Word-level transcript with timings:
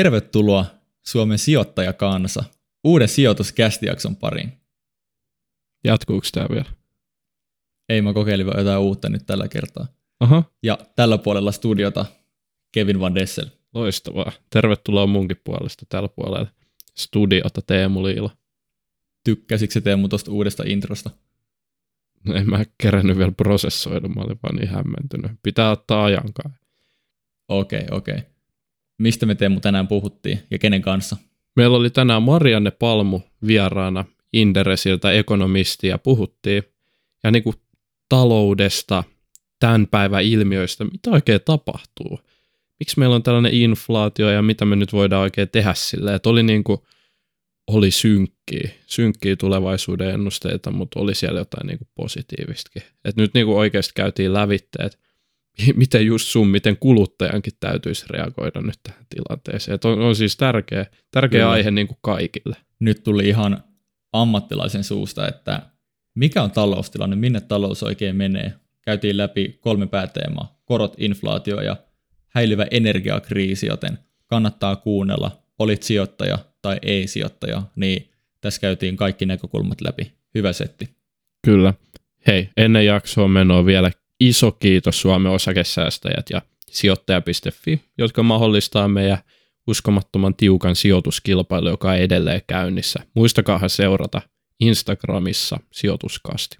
Tervetuloa 0.00 0.66
Suomen 1.02 1.38
sijoittajakansa 1.38 2.44
uuden 2.84 3.08
sijoituskästijakson 3.08 4.16
pariin. 4.16 4.52
Jatkuuko 5.84 6.26
tämä 6.32 6.46
vielä? 6.50 6.70
Ei, 7.88 8.02
mä 8.02 8.12
kokeilin 8.12 8.46
jotain 8.46 8.78
uutta 8.78 9.08
nyt 9.08 9.26
tällä 9.26 9.48
kertaa. 9.48 9.86
Aha. 10.20 10.44
Ja 10.62 10.78
tällä 10.96 11.18
puolella 11.18 11.52
studiota 11.52 12.06
Kevin 12.72 13.00
Van 13.00 13.14
Dessel. 13.14 13.46
Loistavaa. 13.74 14.32
Tervetuloa 14.50 15.06
munkin 15.06 15.40
puolesta 15.44 15.86
tällä 15.88 16.08
puolella 16.08 16.46
studiota 16.94 17.62
Teemu 17.62 18.02
Liila. 18.02 18.36
Tykkäsitkö 19.24 19.72
se 19.72 19.80
Teemu 19.80 20.08
tuosta 20.08 20.32
uudesta 20.32 20.62
introsta? 20.66 21.10
En 22.34 22.50
mä 22.50 22.64
kerännyt 22.78 23.18
vielä 23.18 23.32
prosessoida, 23.32 24.08
mä 24.08 24.20
olin 24.20 24.38
vaan 24.42 24.56
niin 24.56 24.68
hämmentynyt. 24.68 25.32
Pitää 25.42 25.70
ottaa 25.70 26.04
ajankaan. 26.04 26.54
Okei, 27.48 27.80
okay, 27.80 27.98
okei. 27.98 28.14
Okay. 28.14 28.29
Mistä 29.00 29.26
me 29.26 29.34
Teemu 29.34 29.60
tänään 29.60 29.88
puhuttiin 29.88 30.40
ja 30.50 30.58
kenen 30.58 30.82
kanssa? 30.82 31.16
Meillä 31.56 31.76
oli 31.76 31.90
tänään 31.90 32.22
Marianne 32.22 32.70
Palmu 32.70 33.20
vieraana 33.46 34.04
Inderesiltä 34.32 35.12
ekonomisti 35.12 35.86
ja 35.86 35.98
puhuttiin 35.98 36.62
ja 37.24 37.30
niin 37.30 37.42
kuin 37.42 37.56
taloudesta, 38.08 39.04
tämän 39.60 39.86
päivän 39.86 40.24
ilmiöistä, 40.24 40.84
mitä 40.84 41.10
oikein 41.10 41.40
tapahtuu. 41.44 42.20
Miksi 42.80 42.98
meillä 42.98 43.16
on 43.16 43.22
tällainen 43.22 43.54
inflaatio 43.54 44.30
ja 44.30 44.42
mitä 44.42 44.64
me 44.64 44.76
nyt 44.76 44.92
voidaan 44.92 45.22
oikein 45.22 45.48
tehdä 45.48 45.74
sille, 45.74 46.14
että 46.14 46.28
oli 46.28 46.42
niin 46.42 46.64
kuin, 46.64 46.78
oli 47.66 47.90
synkkiä, 47.90 48.70
synkkiä 48.86 49.36
tulevaisuuden 49.36 50.10
ennusteita, 50.10 50.70
mutta 50.70 51.00
oli 51.00 51.14
siellä 51.14 51.40
jotain 51.40 51.66
niin 51.66 51.78
kuin 51.78 51.88
positiivistakin. 51.94 52.82
Et 53.04 53.16
nyt 53.16 53.34
niin 53.34 53.46
kuin 53.46 53.58
oikeasti 53.58 53.92
käytiin 53.94 54.32
lävitteet, 54.32 54.98
miten 55.76 56.06
just 56.06 56.28
sun, 56.28 56.48
miten 56.48 56.76
kuluttajankin 56.76 57.52
täytyisi 57.60 58.06
reagoida 58.10 58.60
nyt 58.60 58.80
tähän 58.82 59.06
tilanteeseen. 59.08 59.74
Et 59.74 59.84
on, 59.84 60.00
on 60.00 60.16
siis 60.16 60.36
tärkeä, 60.36 60.86
tärkeä 61.10 61.40
Kyllä. 61.40 61.50
aihe 61.50 61.70
niin 61.70 61.86
kuin 61.86 61.98
kaikille. 62.00 62.56
Nyt 62.80 63.02
tuli 63.02 63.28
ihan 63.28 63.64
ammattilaisen 64.12 64.84
suusta, 64.84 65.28
että 65.28 65.62
mikä 66.14 66.42
on 66.42 66.50
taloustilanne, 66.50 67.16
minne 67.16 67.40
talous 67.40 67.82
oikein 67.82 68.16
menee. 68.16 68.52
Käytiin 68.82 69.16
läpi 69.16 69.58
kolme 69.60 69.86
pääteemaa, 69.86 70.60
korot, 70.64 70.94
inflaatio 70.98 71.60
ja 71.60 71.76
häilyvä 72.28 72.66
energiakriisi, 72.70 73.66
joten 73.66 73.98
kannattaa 74.26 74.76
kuunnella, 74.76 75.42
olit 75.58 75.82
sijoittaja 75.82 76.38
tai 76.62 76.78
ei-sijoittaja, 76.82 77.62
niin 77.76 78.10
tässä 78.40 78.60
käytiin 78.60 78.96
kaikki 78.96 79.26
näkökulmat 79.26 79.80
läpi. 79.80 80.12
Hyvä 80.34 80.52
setti. 80.52 80.88
Kyllä. 81.44 81.74
Hei, 82.26 82.48
ennen 82.56 82.86
jaksoa 82.86 83.28
menoa 83.28 83.66
vielä 83.66 83.90
iso 84.20 84.52
kiitos 84.52 85.00
Suomen 85.00 85.32
osakesäästäjät 85.32 86.30
ja 86.30 86.42
sijoittaja.fi, 86.70 87.80
jotka 87.98 88.22
mahdollistaa 88.22 88.88
meidän 88.88 89.18
uskomattoman 89.66 90.34
tiukan 90.34 90.76
sijoituskilpailu, 90.76 91.68
joka 91.68 91.90
on 91.90 91.96
edelleen 91.96 92.40
käynnissä. 92.46 93.00
Muistakaa 93.14 93.68
seurata 93.68 94.22
Instagramissa 94.60 95.60
sijoituskasti. 95.72 96.58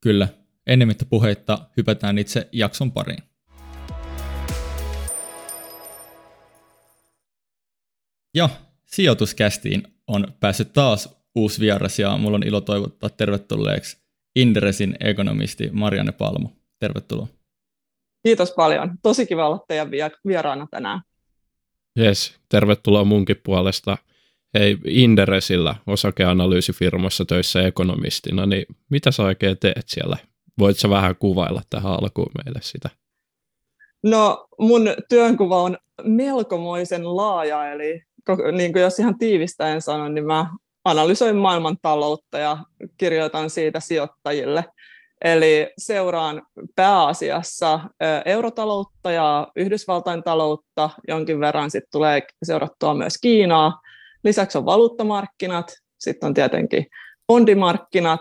Kyllä. 0.00 0.28
Ennemmittä 0.66 1.04
puheitta 1.04 1.58
hypätään 1.76 2.18
itse 2.18 2.48
jakson 2.52 2.92
pariin. 2.92 3.22
Ja 8.34 8.48
sijoituskästiin 8.84 9.82
on 10.06 10.26
päässyt 10.40 10.72
taas 10.72 11.18
uusi 11.34 11.60
vieras 11.60 11.98
ja 11.98 12.16
mulla 12.16 12.36
on 12.36 12.46
ilo 12.46 12.60
toivottaa 12.60 13.10
tervetulleeksi 13.10 13.96
Inderesin 14.36 14.96
ekonomisti 15.00 15.70
Marianne 15.72 16.12
Palmu. 16.12 16.57
Tervetuloa. 16.80 17.26
Kiitos 18.22 18.52
paljon. 18.52 18.98
Tosi 19.02 19.26
kiva 19.26 19.46
olla 19.46 19.64
teidän 19.68 19.90
vieraana 20.26 20.66
tänään. 20.70 21.00
Yes, 21.98 22.40
tervetuloa 22.48 23.04
munkin 23.04 23.40
puolesta. 23.44 23.98
Hei, 24.54 24.78
Inderesillä 24.84 25.74
osakeanalyysifirmassa 25.86 27.24
töissä 27.24 27.62
ekonomistina, 27.62 28.46
niin 28.46 28.66
mitä 28.90 29.10
sä 29.10 29.22
oikein 29.22 29.58
teet 29.58 29.84
siellä? 29.86 30.16
Voit 30.58 30.78
sä 30.78 30.90
vähän 30.90 31.16
kuvailla 31.16 31.62
tähän 31.70 31.92
alkuun 31.92 32.30
meille 32.44 32.58
sitä? 32.62 32.88
No 34.02 34.48
mun 34.58 34.82
työnkuva 35.08 35.62
on 35.62 35.78
melkomoisen 36.02 37.16
laaja, 37.16 37.72
eli 37.72 38.02
niin 38.52 38.72
kuin 38.72 38.82
jos 38.82 38.98
ihan 38.98 39.18
tiivistäen 39.18 39.82
sanon, 39.82 40.14
niin 40.14 40.26
mä 40.26 40.50
analysoin 40.84 41.36
maailman 41.36 41.76
taloutta 41.82 42.38
ja 42.38 42.58
kirjoitan 42.98 43.50
siitä 43.50 43.80
sijoittajille. 43.80 44.64
Eli 45.24 45.72
seuraan 45.78 46.42
pääasiassa 46.76 47.80
eurotaloutta 48.24 49.10
ja 49.10 49.48
Yhdysvaltain 49.56 50.22
taloutta, 50.22 50.90
jonkin 51.08 51.40
verran 51.40 51.70
sitten 51.70 51.90
tulee 51.92 52.22
seurattua 52.42 52.94
myös 52.94 53.18
Kiinaa. 53.20 53.80
Lisäksi 54.24 54.58
on 54.58 54.64
valuuttamarkkinat, 54.64 55.72
sitten 55.98 56.26
on 56.26 56.34
tietenkin 56.34 56.86
bondimarkkinat, 57.26 58.20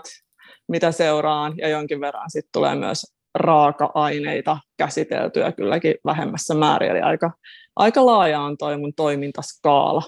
mitä 0.67 0.91
seuraan, 0.91 1.53
ja 1.57 1.69
jonkin 1.69 2.01
verran 2.01 2.31
sitten 2.31 2.49
tulee 2.53 2.75
myös 2.75 3.05
raaka-aineita 3.35 4.57
käsiteltyä 4.77 5.51
kylläkin 5.51 5.95
vähemmässä 6.05 6.53
määrin, 6.53 6.91
eli 6.91 7.01
aika, 7.01 7.31
aika 7.75 8.05
laaja 8.05 8.41
on 8.41 8.57
toi 8.57 8.77
mun 8.77 8.93
toimintaskaala. 8.93 10.03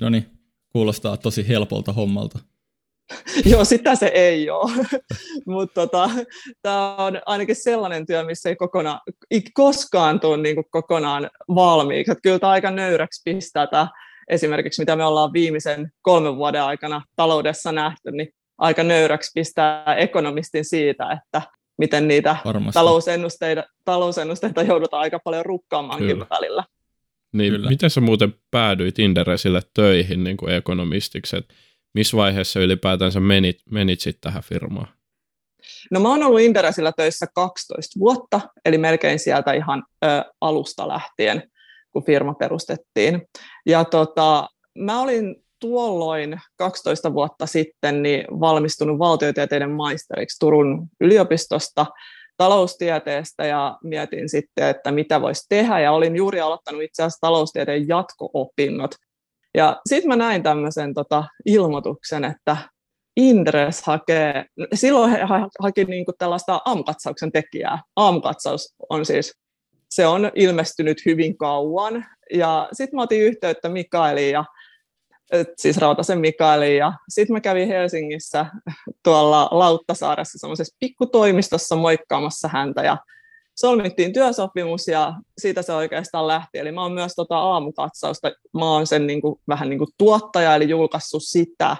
No 0.00 0.08
niin, 0.08 0.26
kuulostaa 0.72 1.16
tosi 1.16 1.48
helpolta 1.48 1.92
hommalta. 1.92 2.38
Joo, 3.50 3.64
sitä 3.64 3.94
se 3.94 4.06
ei 4.06 4.50
ole. 4.50 4.72
Mutta 5.46 5.74
tota, 5.74 6.10
tämä 6.62 6.96
on 6.96 7.20
ainakin 7.26 7.56
sellainen 7.56 8.06
työ, 8.06 8.24
missä 8.24 8.48
ei, 8.48 8.56
kokonaan, 8.56 9.00
ei 9.30 9.42
koskaan 9.54 10.20
tule 10.20 10.36
niin 10.36 10.64
kokonaan 10.70 11.30
valmiiksi. 11.54 12.12
Et 12.12 12.18
kyllä 12.22 12.38
tämä 12.38 12.52
aika 12.52 12.70
nöyräksi 12.70 13.22
pistää 13.24 13.66
tämä 13.66 13.88
esimerkiksi, 14.28 14.82
mitä 14.82 14.96
me 14.96 15.04
ollaan 15.04 15.32
viimeisen 15.32 15.92
kolmen 16.02 16.36
vuoden 16.36 16.62
aikana 16.62 17.02
taloudessa 17.16 17.72
nähty, 17.72 18.10
niin 18.10 18.28
aika 18.58 18.82
nöyräksi 18.82 19.30
pistää 19.34 19.94
ekonomistin 19.96 20.64
siitä, 20.64 21.12
että 21.12 21.42
miten 21.78 22.08
niitä 22.08 22.36
talousennusteita, 22.72 23.64
talousennusteita 23.84 24.62
joudutaan 24.62 25.02
aika 25.02 25.18
paljon 25.24 25.46
rukkaamaankin 25.46 26.08
Kyllä. 26.08 26.26
välillä. 26.30 26.64
Niin, 27.32 27.52
Kyllä. 27.52 27.68
miten 27.68 27.90
sä 27.90 28.00
muuten 28.00 28.34
päädyit 28.50 28.98
Inderesille 28.98 29.62
töihin 29.74 30.24
niin 30.24 30.36
kuin 30.36 30.54
ekonomistiksi? 30.54 31.36
Et 31.36 31.48
missä 31.98 32.16
vaiheessa 32.16 32.60
ylipäätänsä 32.60 33.20
menit, 33.20 33.58
menit 33.70 34.00
sitten 34.00 34.20
tähän 34.20 34.42
firmaan? 34.42 34.88
No 35.90 36.00
mä 36.00 36.08
oon 36.08 36.22
ollut 36.22 36.40
Inderesillä 36.40 36.92
töissä 36.96 37.26
12 37.34 38.00
vuotta, 38.00 38.40
eli 38.64 38.78
melkein 38.78 39.18
sieltä 39.18 39.52
ihan 39.52 39.84
ö, 40.04 40.08
alusta 40.40 40.88
lähtien, 40.88 41.50
kun 41.92 42.04
firma 42.04 42.34
perustettiin. 42.34 43.22
Ja 43.66 43.84
tota, 43.84 44.48
mä 44.78 45.00
olin 45.00 45.36
tuolloin 45.60 46.40
12 46.56 47.14
vuotta 47.14 47.46
sitten 47.46 48.02
niin 48.02 48.24
valmistunut 48.40 48.98
valtiotieteiden 48.98 49.70
maisteriksi 49.70 50.38
Turun 50.40 50.88
yliopistosta 51.00 51.86
taloustieteestä 52.36 53.46
ja 53.46 53.78
mietin 53.84 54.28
sitten, 54.28 54.68
että 54.68 54.92
mitä 54.92 55.20
voisi 55.20 55.46
tehdä 55.48 55.80
ja 55.80 55.92
olin 55.92 56.16
juuri 56.16 56.40
aloittanut 56.40 56.82
itse 56.82 57.02
asiassa 57.02 57.20
taloustieteen 57.20 57.88
jatko-opinnot. 57.88 58.90
Ja 59.54 59.80
sitten 59.86 60.08
mä 60.08 60.16
näin 60.16 60.42
tämmöisen 60.42 60.94
tota, 60.94 61.24
ilmoituksen, 61.46 62.24
että 62.24 62.56
Indres 63.16 63.82
hakee, 63.82 64.44
silloin 64.74 65.10
he 65.10 65.18
haki 65.62 65.84
niinku 65.84 66.12
tällaista 66.18 66.60
aamukatsauksen 66.64 67.32
tekijää. 67.32 67.78
Aamukatsaus 67.96 68.74
on 68.88 69.06
siis, 69.06 69.32
se 69.90 70.06
on 70.06 70.30
ilmestynyt 70.34 70.98
hyvin 71.06 71.38
kauan. 71.38 72.06
Ja 72.34 72.68
sitten 72.72 72.96
mä 72.96 73.02
otin 73.02 73.22
yhteyttä 73.22 73.68
Mikaeliin 73.68 74.32
ja 74.32 74.44
siis 75.56 75.76
Rautasen 75.76 76.20
Mikaeliin. 76.20 76.76
Ja 76.76 76.92
sitten 77.08 77.34
mä 77.34 77.40
kävin 77.40 77.68
Helsingissä 77.68 78.46
tuolla 79.04 79.48
Lauttasaaressa 79.50 80.38
semmoisessa 80.38 80.76
pikkutoimistossa 80.80 81.76
moikkaamassa 81.76 82.48
häntä 82.48 82.82
ja 82.82 82.96
solmittiin 83.60 84.12
työsopimus 84.12 84.88
ja 84.88 85.14
siitä 85.38 85.62
se 85.62 85.72
oikeastaan 85.72 86.26
lähti. 86.26 86.58
Eli 86.58 86.72
mä 86.72 86.82
oon 86.82 86.92
myös 86.92 87.12
tota 87.16 87.38
aamukatsausta, 87.38 88.32
mä 88.54 88.72
oon 88.72 88.86
sen 88.86 89.06
niin 89.06 89.20
kuin, 89.20 89.40
vähän 89.48 89.68
niin 89.68 89.78
kuin 89.78 89.88
tuottaja, 89.98 90.54
eli 90.54 90.68
julkaissut 90.68 91.22
sitä 91.22 91.70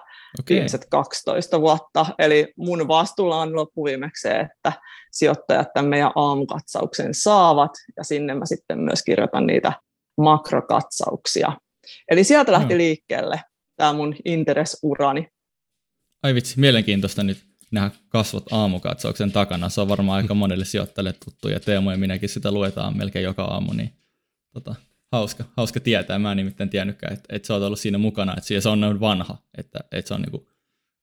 okay. 0.41 0.55
viimeiset 0.55 0.87
12 0.91 1.61
vuotta. 1.61 2.07
Eli 2.19 2.53
mun 2.57 2.89
vastuulla 2.89 3.41
on 3.41 3.57
loppuviimeksi 3.57 4.23
se, 4.23 4.41
että 4.41 4.73
sijoittajat 5.13 5.69
tämän 5.75 5.91
meidän 5.91 6.13
aamukatsauksen 6.15 7.15
saavat, 7.15 7.71
ja 7.97 8.05
sinne 8.05 8.35
mä 8.35 8.47
sitten 8.47 8.79
myös 8.79 9.03
kirjoitan 9.03 9.47
niitä 9.47 9.73
makrokatsauksia. 10.21 11.53
Eli 12.11 12.25
sieltä 12.25 12.53
lähti 12.53 12.75
no. 12.75 12.79
liikkeelle 12.79 13.41
tämä 13.77 13.93
mun 13.93 14.15
interesurani. 14.25 15.29
Ai 16.23 16.35
vitsi, 16.35 16.61
mielenkiintoista 16.61 17.23
nyt 17.23 17.39
nähdä 17.71 17.91
kasvot 18.09 18.53
aamukatsauksen 18.53 19.33
takana. 19.33 19.69
Se 19.69 19.81
on 19.81 19.89
varmaan 19.89 20.17
aika 20.23 20.35
monelle 20.35 20.65
sijoittajalle 20.65 21.15
tuttu, 21.25 21.49
ja 21.49 21.61
Teemu 21.61 21.91
ja 21.91 21.97
minäkin 21.97 22.29
sitä 22.29 22.53
luetaan 22.53 22.97
melkein 22.97 23.25
joka 23.25 23.43
aamu, 23.43 23.73
niin 23.73 23.93
tota, 24.53 24.75
hauska, 25.13 25.45
hauska 25.57 25.81
tietää. 25.81 26.19
Mä 26.19 26.31
en 26.31 26.37
nimittäin 26.37 26.71
tiennytkään, 26.71 27.13
että, 27.13 27.37
että 27.37 27.47
sä 27.47 27.55
oot 27.55 27.63
ollut 27.63 27.81
siinä 27.81 27.99
mukana, 27.99 28.35
että 28.37 28.61
se 28.61 28.69
on 28.69 28.81
noin 28.81 29.01
vanha, 29.01 29.37
että, 29.59 29.79
että 29.93 30.09
se 30.09 30.15
on 30.15 30.23
niinku 30.23 30.49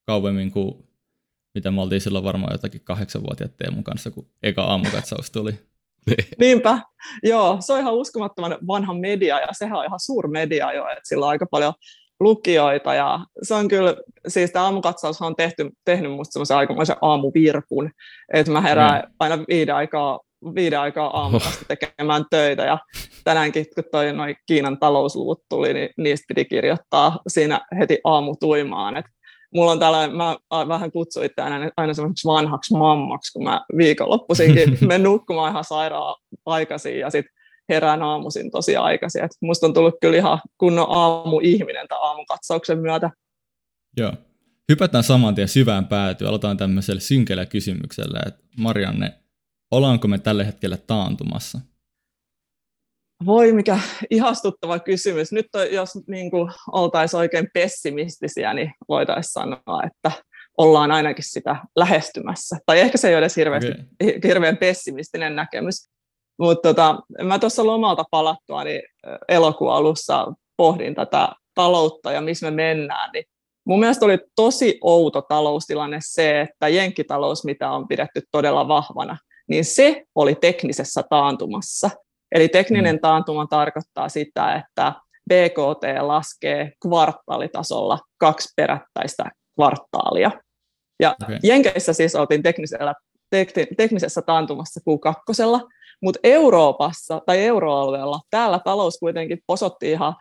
kauemmin 0.06 0.52
kuin 0.52 0.86
mitä 1.56 1.72
me 1.72 1.82
oltiin 1.82 2.02
silloin 2.02 2.24
varmaan 2.24 2.54
jotakin 2.54 2.82
kahdeksanvuotiaat 2.84 3.58
Teemun 3.58 3.84
kanssa, 3.84 4.12
kun 4.12 4.30
eka 4.44 4.64
aamukatsaus 4.64 5.32
tuli. 5.32 5.60
Niinpä, 6.40 6.80
joo, 7.24 7.58
se 7.60 7.74
on 7.74 7.80
ihan 7.80 7.94
uskomattoman 7.94 8.58
vanha 8.68 8.94
media 8.94 9.40
ja 9.40 9.48
sehän 9.52 9.80
on 9.80 9.86
ihan 9.86 10.00
suur 10.00 10.28
media 10.28 10.74
jo, 10.74 10.88
että 10.88 11.02
sillä 11.04 11.26
on 11.26 11.30
aika 11.30 11.46
paljon 11.46 11.74
lukijoita 12.20 12.94
ja 12.94 13.20
se 13.42 13.54
on 13.54 13.68
kyllä, 13.68 13.96
siis 14.28 14.52
tämä 14.52 14.66
aamukatsaus 14.66 15.22
on 15.22 15.36
tehty, 15.36 15.70
tehnyt 15.86 16.12
musta 16.12 16.32
semmoisen 16.32 16.58
aikamoisen 16.58 16.96
aamuvirpun, 17.02 17.92
että 18.34 18.52
mä 18.52 18.62
herään 18.62 19.02
mm. 19.02 19.14
aina 19.20 19.40
viiden 19.50 19.76
aikaa, 19.76 20.20
viiden 20.56 20.80
aikaa 20.80 21.20
aamukasta 21.20 21.66
tekemään 21.78 22.26
töitä 22.30 22.64
ja 22.64 22.78
tänäänkin 23.24 23.66
kun 23.76 23.84
toi 23.92 24.14
noin 24.14 24.36
Kiinan 24.46 24.80
talousluvut 24.80 25.44
tuli, 25.50 25.74
niin 25.74 25.90
niistä 25.98 26.26
piti 26.28 26.46
kirjoittaa 26.46 27.20
siinä 27.28 27.62
heti 27.80 28.00
aamutuimaan, 28.04 28.98
että 28.98 29.12
mulla 29.56 29.72
on 29.72 29.80
tällainen, 29.80 30.18
mä 30.18 30.38
vähän 30.68 30.92
kutsuin 30.92 31.30
aina, 31.38 31.70
aina 31.78 31.94
semmoiseksi 31.94 32.28
vanhaksi 32.28 32.78
mammaksi, 32.78 33.34
kun 33.34 33.44
mä 33.44 33.62
viikonloppuisinkin 33.78 34.78
menen 34.82 35.04
nukkumaan 35.04 35.52
ihan 35.52 35.64
sairaan 35.64 36.16
aikaisin 36.46 37.00
ja 37.00 37.10
sitten 37.10 37.35
herään 37.70 38.04
aamuisin 38.04 38.52
tosi 38.52 38.76
aikaisin. 38.76 39.24
Et 39.24 39.32
musta 39.42 39.68
on 39.68 39.74
tullut 39.74 39.96
kyllä 40.02 40.18
ihan 40.18 40.40
kunnon 40.58 40.88
aamuihminen 40.90 41.88
tämän 41.88 42.04
aamukatsauksen 42.04 42.80
myötä. 42.80 43.10
Joo. 43.98 44.14
Hypätään 44.70 45.04
saman 45.04 45.36
tien 45.36 45.48
syvään 45.48 45.88
päätyyn. 45.88 46.28
Aloitetaan 46.28 46.58
tämmöisellä 46.58 47.02
synkellä 47.02 47.46
kysymyksellä, 47.46 48.20
että 48.28 48.44
Marianne, 48.58 49.14
ollaanko 49.72 50.08
me 50.08 50.18
tällä 50.18 50.44
hetkellä 50.44 50.78
taantumassa? 50.78 51.60
Voi 53.26 53.52
mikä 53.52 53.80
ihastuttava 54.10 54.80
kysymys. 54.80 55.32
Nyt 55.32 55.46
jos 55.72 55.90
niin 56.08 56.32
oltaisiin 56.72 57.20
oikein 57.20 57.48
pessimistisiä, 57.54 58.54
niin 58.54 58.72
voitaisiin 58.90 59.34
sanoa, 59.34 59.84
että 59.86 60.12
ollaan 60.58 60.92
ainakin 60.92 61.24
sitä 61.24 61.56
lähestymässä. 61.76 62.58
Tai 62.66 62.80
ehkä 62.80 62.98
se 62.98 63.08
ei 63.08 63.14
ole 63.14 63.20
edes 63.20 63.36
hirveästi, 63.36 63.72
okay. 63.72 64.20
hirveän 64.24 64.58
pessimistinen 64.58 65.36
näkemys. 65.36 65.90
Mutta 66.40 66.70
tota, 66.70 67.00
mä 67.24 67.40
tuossa 67.40 67.66
lomalta 67.66 68.04
palattua 68.12 68.64
niin 68.64 68.82
elokuun 69.28 69.74
alussa 69.74 70.34
pohdin 70.58 70.96
tätä 70.96 71.30
taloutta 71.56 72.12
ja 72.12 72.22
missä 72.22 72.52
me 72.52 72.56
mennään. 72.56 73.10
Niin 73.14 73.26
mun 73.66 73.80
mielestä 73.80 74.06
oli 74.06 74.18
tosi 74.36 74.78
outo 74.82 75.22
taloustilanne 75.22 75.98
se, 76.02 76.42
että 76.42 76.68
jenkkitalous, 76.68 77.46
mitä 77.46 77.72
on 77.72 77.88
pidetty 77.88 78.22
todella 78.32 78.68
vahvana, 78.68 79.18
niin 79.48 79.66
se 79.66 80.04
oli 80.16 80.36
teknisessä 80.36 81.04
taantumassa. 81.10 81.90
Eli 82.32 82.50
tekninen 82.50 82.96
mm. 82.96 83.02
taantuma 83.02 83.48
tarkoittaa 83.50 84.10
sitä, 84.10 84.56
että 84.56 84.94
BKT 85.30 86.02
laskee 86.02 86.72
kvartaalitasolla 86.88 88.00
kaksi 88.18 88.54
perättäistä 88.56 89.24
kvartaalia. 89.56 90.32
Ja 91.00 91.16
okay. 91.24 91.40
Jenkeissä 91.44 91.94
siis 91.94 92.16
oltiin 92.16 92.44
teknisellä, 92.44 92.94
tek, 93.54 93.68
teknisessä 93.78 94.22
taantumassa 94.22 94.80
Q2, 94.80 95.70
mutta 96.02 96.20
Euroopassa 96.24 97.22
tai 97.26 97.46
euroalueella 97.46 98.20
täällä 98.30 98.60
talous 98.60 98.98
kuitenkin 98.98 99.40
posotti 99.48 99.92
ihan 99.92 100.16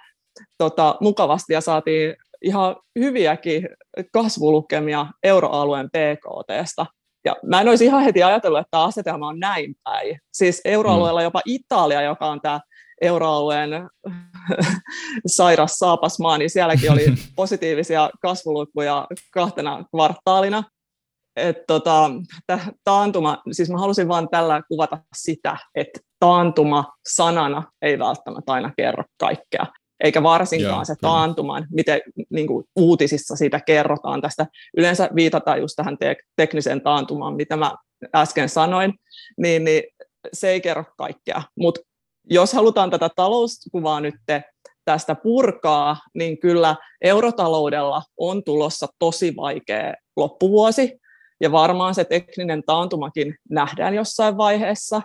tota, 0.59 0.97
mukavasti 1.01 1.53
ja 1.53 1.61
saatiin 1.61 2.17
ihan 2.43 2.77
hyviäkin 2.99 3.69
kasvulukemia 4.13 5.07
euroalueen 5.23 5.89
PKTstä. 5.91 6.87
Ja 7.25 7.37
mä 7.47 7.61
en 7.61 7.69
olisi 7.69 7.85
ihan 7.85 8.03
heti 8.03 8.23
ajatellut, 8.23 8.59
että 8.59 8.71
tämä 8.71 8.85
asetelma 8.85 9.29
on 9.29 9.41
näin 9.41 9.75
päin. 9.85 10.19
Siis 10.33 10.61
euroalueella 10.65 11.21
mm. 11.21 11.25
jopa 11.25 11.41
Italia, 11.45 12.03
joka 12.03 12.27
on 12.27 12.41
tämä 12.41 12.61
euroalueen 13.01 13.71
sairas 15.27 15.79
saapasmaa, 15.79 16.39
niin 16.39 16.51
sielläkin 16.51 16.93
oli 16.93 17.07
positiivisia 17.37 18.11
kasvulukuja 18.23 19.07
kahtena 19.31 19.85
kvartaalina. 19.91 20.63
Et 21.37 21.57
tota, 21.67 22.11
taantuma, 22.85 23.43
siis 23.53 23.71
mä 23.71 23.79
halusin 23.79 24.09
vain 24.09 24.29
tällä 24.29 24.63
kuvata 24.69 24.99
sitä, 25.17 25.57
että 25.75 26.01
taantuma 26.21 26.93
sanana 27.09 27.63
ei 27.83 27.99
välttämättä 27.99 28.53
aina 28.53 28.73
kerro 28.77 29.05
kaikkea 29.21 29.67
eikä 30.05 30.23
varsinkaan 30.23 30.77
Joo, 30.77 30.85
se 30.85 30.95
taantuman, 31.01 31.67
miten 31.71 32.01
niin 32.31 32.47
kuin 32.47 32.65
uutisissa 32.77 33.37
siitä 33.37 33.61
kerrotaan 33.61 34.21
tästä. 34.21 34.47
Yleensä 34.77 35.11
viitataan 35.15 35.61
just 35.61 35.73
tähän 35.77 35.99
te- 35.99 36.17
tekniseen 36.37 36.81
taantumaan, 36.81 37.35
mitä 37.35 37.57
mä 37.57 37.75
äsken 38.15 38.49
sanoin, 38.49 38.95
niin, 39.39 39.65
niin 39.65 39.83
se 40.33 40.51
ei 40.51 40.61
kerro 40.61 40.85
kaikkea. 40.99 41.43
Mutta 41.59 41.81
jos 42.31 42.53
halutaan 42.53 42.91
tätä 42.91 43.11
talouskuvaa 43.17 44.01
nyt 44.01 44.15
tästä 44.85 45.15
purkaa, 45.15 45.97
niin 46.15 46.39
kyllä 46.39 46.77
eurotaloudella 47.03 48.03
on 48.19 48.45
tulossa 48.45 48.87
tosi 48.99 49.37
vaikea 49.37 49.95
loppuvuosi, 50.17 51.01
ja 51.45 51.53
varmaan 51.53 51.95
se 51.95 52.05
tekninen 52.05 52.63
taantumakin 52.67 53.35
nähdään 53.51 53.95
jossain 53.95 54.37
vaiheessa, 54.37 55.03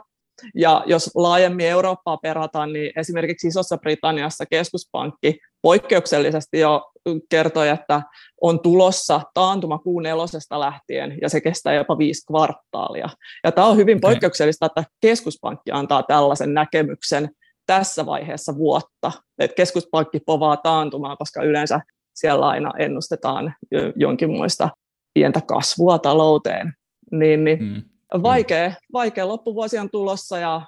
ja 0.56 0.84
jos 0.86 1.12
laajemmin 1.16 1.66
Eurooppaa 1.66 2.18
perataan, 2.18 2.74
niin 2.74 2.92
esimerkiksi 2.96 3.48
Isossa 3.48 3.78
Britanniassa 3.78 4.46
keskuspankki 4.46 5.40
poikkeuksellisesti 5.62 6.60
jo 6.60 6.92
kertoi, 7.30 7.70
että 7.70 8.02
on 8.42 8.60
tulossa 8.60 9.22
taantuma 9.34 9.78
kuun 9.78 10.04
nelosesta 10.04 10.60
lähtien, 10.60 11.18
ja 11.22 11.30
se 11.30 11.42
kestää 11.42 11.74
jopa 11.74 11.98
viisi 11.98 12.26
kvartaalia. 12.26 13.10
Ja 13.44 13.52
tämä 13.52 13.68
on 13.68 13.78
hyvin 13.78 13.98
okay. 13.98 14.10
poikkeuksellista, 14.10 14.66
että 14.66 14.84
keskuspankki 15.02 15.72
antaa 15.72 16.04
tällaisen 16.04 16.54
näkemyksen 16.54 17.30
tässä 17.66 18.06
vaiheessa 18.06 18.56
vuotta. 18.56 19.12
että 19.40 19.56
keskuspankki 19.56 20.20
povaa 20.26 20.58
taantumaa, 20.58 21.16
koska 21.16 21.44
yleensä 21.44 21.82
siellä 22.16 22.48
aina 22.48 22.72
ennustetaan 22.80 23.54
jonkinmoista 23.96 24.70
pientä 25.20 25.42
kasvua 25.48 26.00
talouteen. 26.00 26.74
Niin, 27.12 27.44
niin 27.44 27.64
mm 27.64 27.82
vaikea, 28.24 28.74
vaikea 28.94 29.28
loppuvuosi 29.28 29.78
on 29.78 29.90
tulossa 29.90 30.40
ja 30.40 30.62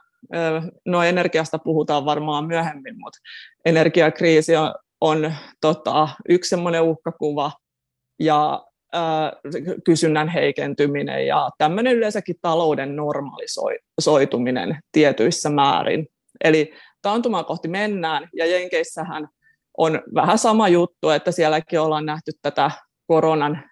no 0.85 1.03
energiasta 1.03 1.59
puhutaan 1.59 2.05
varmaan 2.05 2.47
myöhemmin, 2.47 2.99
mutta 2.99 3.19
energiakriisi 3.65 4.55
on, 4.55 4.73
on 5.01 5.33
tota, 5.61 6.09
yksi 6.29 6.49
semmoinen 6.49 6.81
uhkakuva 6.81 7.51
ja 8.19 8.65
ää, 8.93 9.33
kysynnän 9.85 10.27
heikentyminen 10.27 11.27
ja 11.27 11.49
tämmöinen 11.57 11.95
yleensäkin 11.95 12.35
talouden 12.41 12.95
normalisoituminen 12.95 14.79
tietyissä 14.91 15.49
määrin. 15.49 16.07
Eli 16.43 16.73
taantumaa 17.01 17.43
kohti 17.43 17.67
mennään 17.67 18.29
ja 18.35 18.45
Jenkeissähän 18.45 19.27
on 19.77 20.01
vähän 20.15 20.37
sama 20.37 20.67
juttu, 20.67 21.09
että 21.09 21.31
sielläkin 21.31 21.79
ollaan 21.79 22.05
nähty 22.05 22.31
tätä 22.41 22.71
koronan 23.07 23.70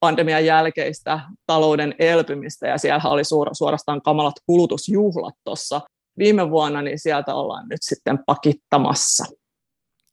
pandemian 0.00 0.44
jälkeistä 0.44 1.20
talouden 1.46 1.94
elpymistä, 1.98 2.68
ja 2.68 2.78
siellä 2.78 3.10
oli 3.10 3.22
suorastaan 3.52 4.02
kamalat 4.02 4.34
kulutusjuhlat 4.46 5.34
tuossa 5.44 5.80
viime 6.18 6.50
vuonna, 6.50 6.82
niin 6.82 6.98
sieltä 6.98 7.34
ollaan 7.34 7.68
nyt 7.68 7.78
sitten 7.80 8.18
pakittamassa. 8.26 9.24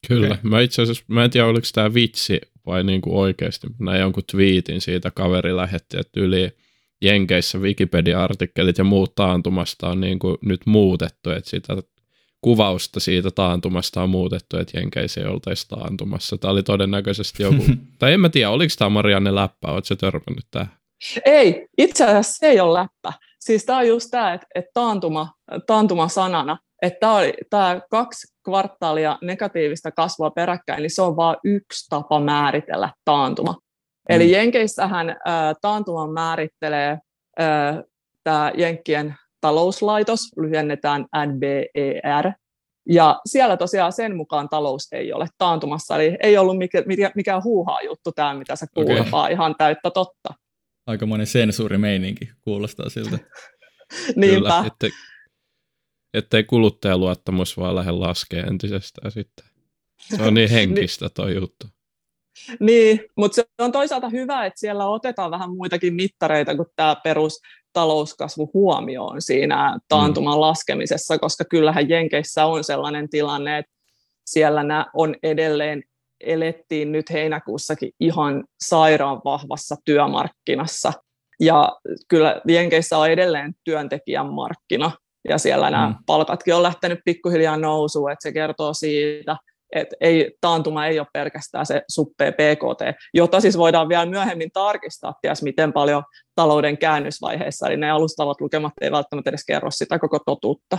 Kyllä. 0.08 0.28
Okay. 0.28 0.38
Mä 0.44 0.62
itse 0.62 0.82
asiassa, 0.82 1.04
mä 1.08 1.24
en 1.24 1.32
tiedä 1.32 1.48
oliko 1.48 1.68
tämä 1.74 1.94
vitsi 1.94 2.42
vai 2.66 2.84
niin 2.84 3.02
kuin 3.02 3.16
oikeasti. 3.16 3.68
Näin 3.80 4.02
jonkun 4.02 4.24
twiitin 4.32 4.82
siitä 4.82 5.12
kaveri 5.12 5.56
lähetti, 5.56 6.00
että 6.00 6.20
yli 6.20 6.52
Jenkeissä 7.02 7.58
Wikipedia-artikkelit 7.58 8.78
ja 8.78 8.84
muut 8.84 9.16
taantumasta 9.16 9.90
on 9.90 10.02
niin 10.02 10.20
kuin 10.20 10.38
nyt 10.42 10.62
muutettu, 10.66 11.30
että 11.30 11.50
sitä 11.50 11.74
kuvausta 12.42 13.00
siitä 13.00 13.32
taantumasta 13.32 14.04
on 14.04 14.10
muutettu, 14.10 14.58
että 14.58 14.78
Jenkeissä 14.78 15.22
ei 15.22 15.28
oltaisi 15.28 15.68
taantumassa. 15.68 16.38
Tämä 16.38 16.52
oli 16.52 16.64
todennäköisesti 16.64 17.44
joku, 17.44 17.64
tai 18.00 18.14
en 18.14 18.20
mä 18.20 18.30
tiedä, 18.30 18.50
oliko 18.50 18.74
tämä 18.78 18.90
Marianne 18.90 19.36
läppä, 19.36 19.72
oletko 19.72 19.96
törmännyt 19.96 20.46
tähän? 20.52 20.72
Ei, 21.26 21.68
itse 21.78 22.06
asiassa 22.06 22.34
se 22.34 22.48
ei 22.48 22.60
ole 22.60 22.80
läppä. 22.80 23.14
Siis 23.40 23.66
tämä 23.66 23.80
on 23.80 23.88
just 23.88 24.08
tämä, 24.12 24.34
että, 24.34 24.48
että 24.56 24.72
taantuma, 24.74 25.34
taantuma 25.68 26.08
sanana, 26.08 26.58
että 26.82 27.00
tämä, 27.00 27.16
oli, 27.16 27.34
tämä 27.50 27.82
kaksi 27.92 28.28
kvartaalia 28.44 29.18
negatiivista 29.22 29.92
kasvua 29.92 30.30
peräkkäin, 30.30 30.82
niin 30.82 30.96
se 30.96 31.02
on 31.02 31.16
vain 31.16 31.38
yksi 31.44 31.90
tapa 31.90 32.20
määritellä 32.20 32.90
taantuma. 33.06 33.52
Mm. 33.52 34.16
Eli 34.16 34.32
Jenkeissähän 34.32 35.10
äh, 35.10 35.16
taantuman 35.62 36.10
määrittelee 36.10 37.00
äh, 37.40 37.78
tämä 38.24 38.52
Jenkkien 38.58 39.16
talouslaitos, 39.48 40.20
lyhennetään 40.38 41.06
NBER, 41.26 42.32
ja 42.90 43.20
siellä 43.26 43.58
tosiaan 43.58 43.94
sen 43.94 44.16
mukaan 44.16 44.50
talous 44.50 44.94
ei 44.94 45.14
ole 45.14 45.28
taantumassa, 45.38 45.96
eli 45.96 46.18
ei 46.24 46.38
ollut 46.38 46.58
mikä, 46.58 46.84
mikä, 46.86 47.12
mikään 47.16 47.44
huuhaa 47.44 47.82
juttu 47.82 48.12
tämä, 48.12 48.34
mitä 48.34 48.56
se 48.56 48.66
kuuluu, 48.74 49.00
okay. 49.00 49.32
ihan 49.32 49.56
täyttä 49.58 49.92
totta. 49.92 50.34
Aikamoinen 50.88 51.28
sensuurimeininki 51.28 52.30
kuulostaa 52.42 52.90
siltä. 52.90 53.18
Niinpä. 54.16 54.36
Kyllä, 54.36 54.64
ettei, 54.68 54.90
ettei 56.14 56.44
kuluttajaluottamus 56.44 57.58
vaan 57.58 57.76
lähde 57.76 57.92
laskemaan 57.92 58.50
entisestään 58.50 59.12
sitten. 59.12 59.46
Se 60.16 60.24
on 60.24 60.34
niin 60.34 60.50
henkistä 60.50 61.10
tuo 61.10 61.28
juttu. 61.28 61.68
Niin, 62.60 63.00
mutta 63.18 63.36
se 63.36 63.46
on 63.58 63.72
toisaalta 63.72 64.10
hyvä, 64.10 64.46
että 64.46 64.60
siellä 64.60 64.86
otetaan 64.86 65.32
vähän 65.32 65.52
muitakin 65.52 65.94
mittareita 65.94 66.56
kuin 66.56 66.68
tämä 66.76 66.96
perus 67.04 67.40
talouskasvu 67.78 68.52
huomioon 68.54 69.22
siinä 69.22 69.80
taantuman 69.88 70.36
mm. 70.36 70.42
laskemisessa, 70.42 71.18
koska 71.18 71.44
kyllähän 71.46 71.90
Jenkeissä 71.90 72.46
on 72.46 72.64
sellainen 72.64 73.10
tilanne, 73.10 73.58
että 73.58 73.72
siellä 74.26 74.64
nämä 74.64 74.86
on 74.94 75.16
edelleen 75.24 75.84
elettiin 76.22 76.92
nyt 76.92 77.10
heinäkuussakin 77.10 77.92
ihan 78.00 78.44
sairaan 78.62 79.22
vahvassa 79.26 79.76
työmarkkinassa. 79.86 80.94
Ja 81.40 81.78
kyllä 82.08 82.42
Jenkeissä 82.48 82.98
on 82.98 83.10
edelleen 83.10 83.54
työntekijän 83.64 84.34
markkina, 84.34 84.92
ja 85.30 85.38
siellä 85.38 85.70
nämä 85.70 85.90
mm. 85.90 85.96
palkatkin 86.06 86.56
on 86.56 86.64
lähtenyt 86.64 87.00
pikkuhiljaa 87.06 87.58
nousuun, 87.58 88.12
että 88.12 88.24
se 88.24 88.32
kertoo 88.32 88.74
siitä, 88.74 89.38
että 89.76 89.96
ei, 90.02 90.32
taantuma 90.42 90.86
ei 90.86 91.00
ole 91.00 91.08
pelkästään 91.14 91.66
se 91.66 91.82
suppea 91.92 92.32
PKT, 92.32 93.00
jota 93.14 93.42
siis 93.42 93.58
voidaan 93.58 93.90
vielä 93.90 94.06
myöhemmin 94.06 94.52
tarkistaa, 94.52 95.16
ties 95.22 95.44
miten 95.44 95.74
paljon 95.74 96.04
talouden 96.36 96.78
käännösvaiheessa, 96.78 97.68
eli 97.68 97.78
ne 97.78 97.92
alustavat 97.92 98.42
lukemat 98.42 98.74
ei 98.82 98.92
välttämättä 98.92 99.30
edes 99.30 99.46
kerro 99.46 99.72
sitä 99.72 100.00
koko 100.00 100.20
totuutta. 100.26 100.78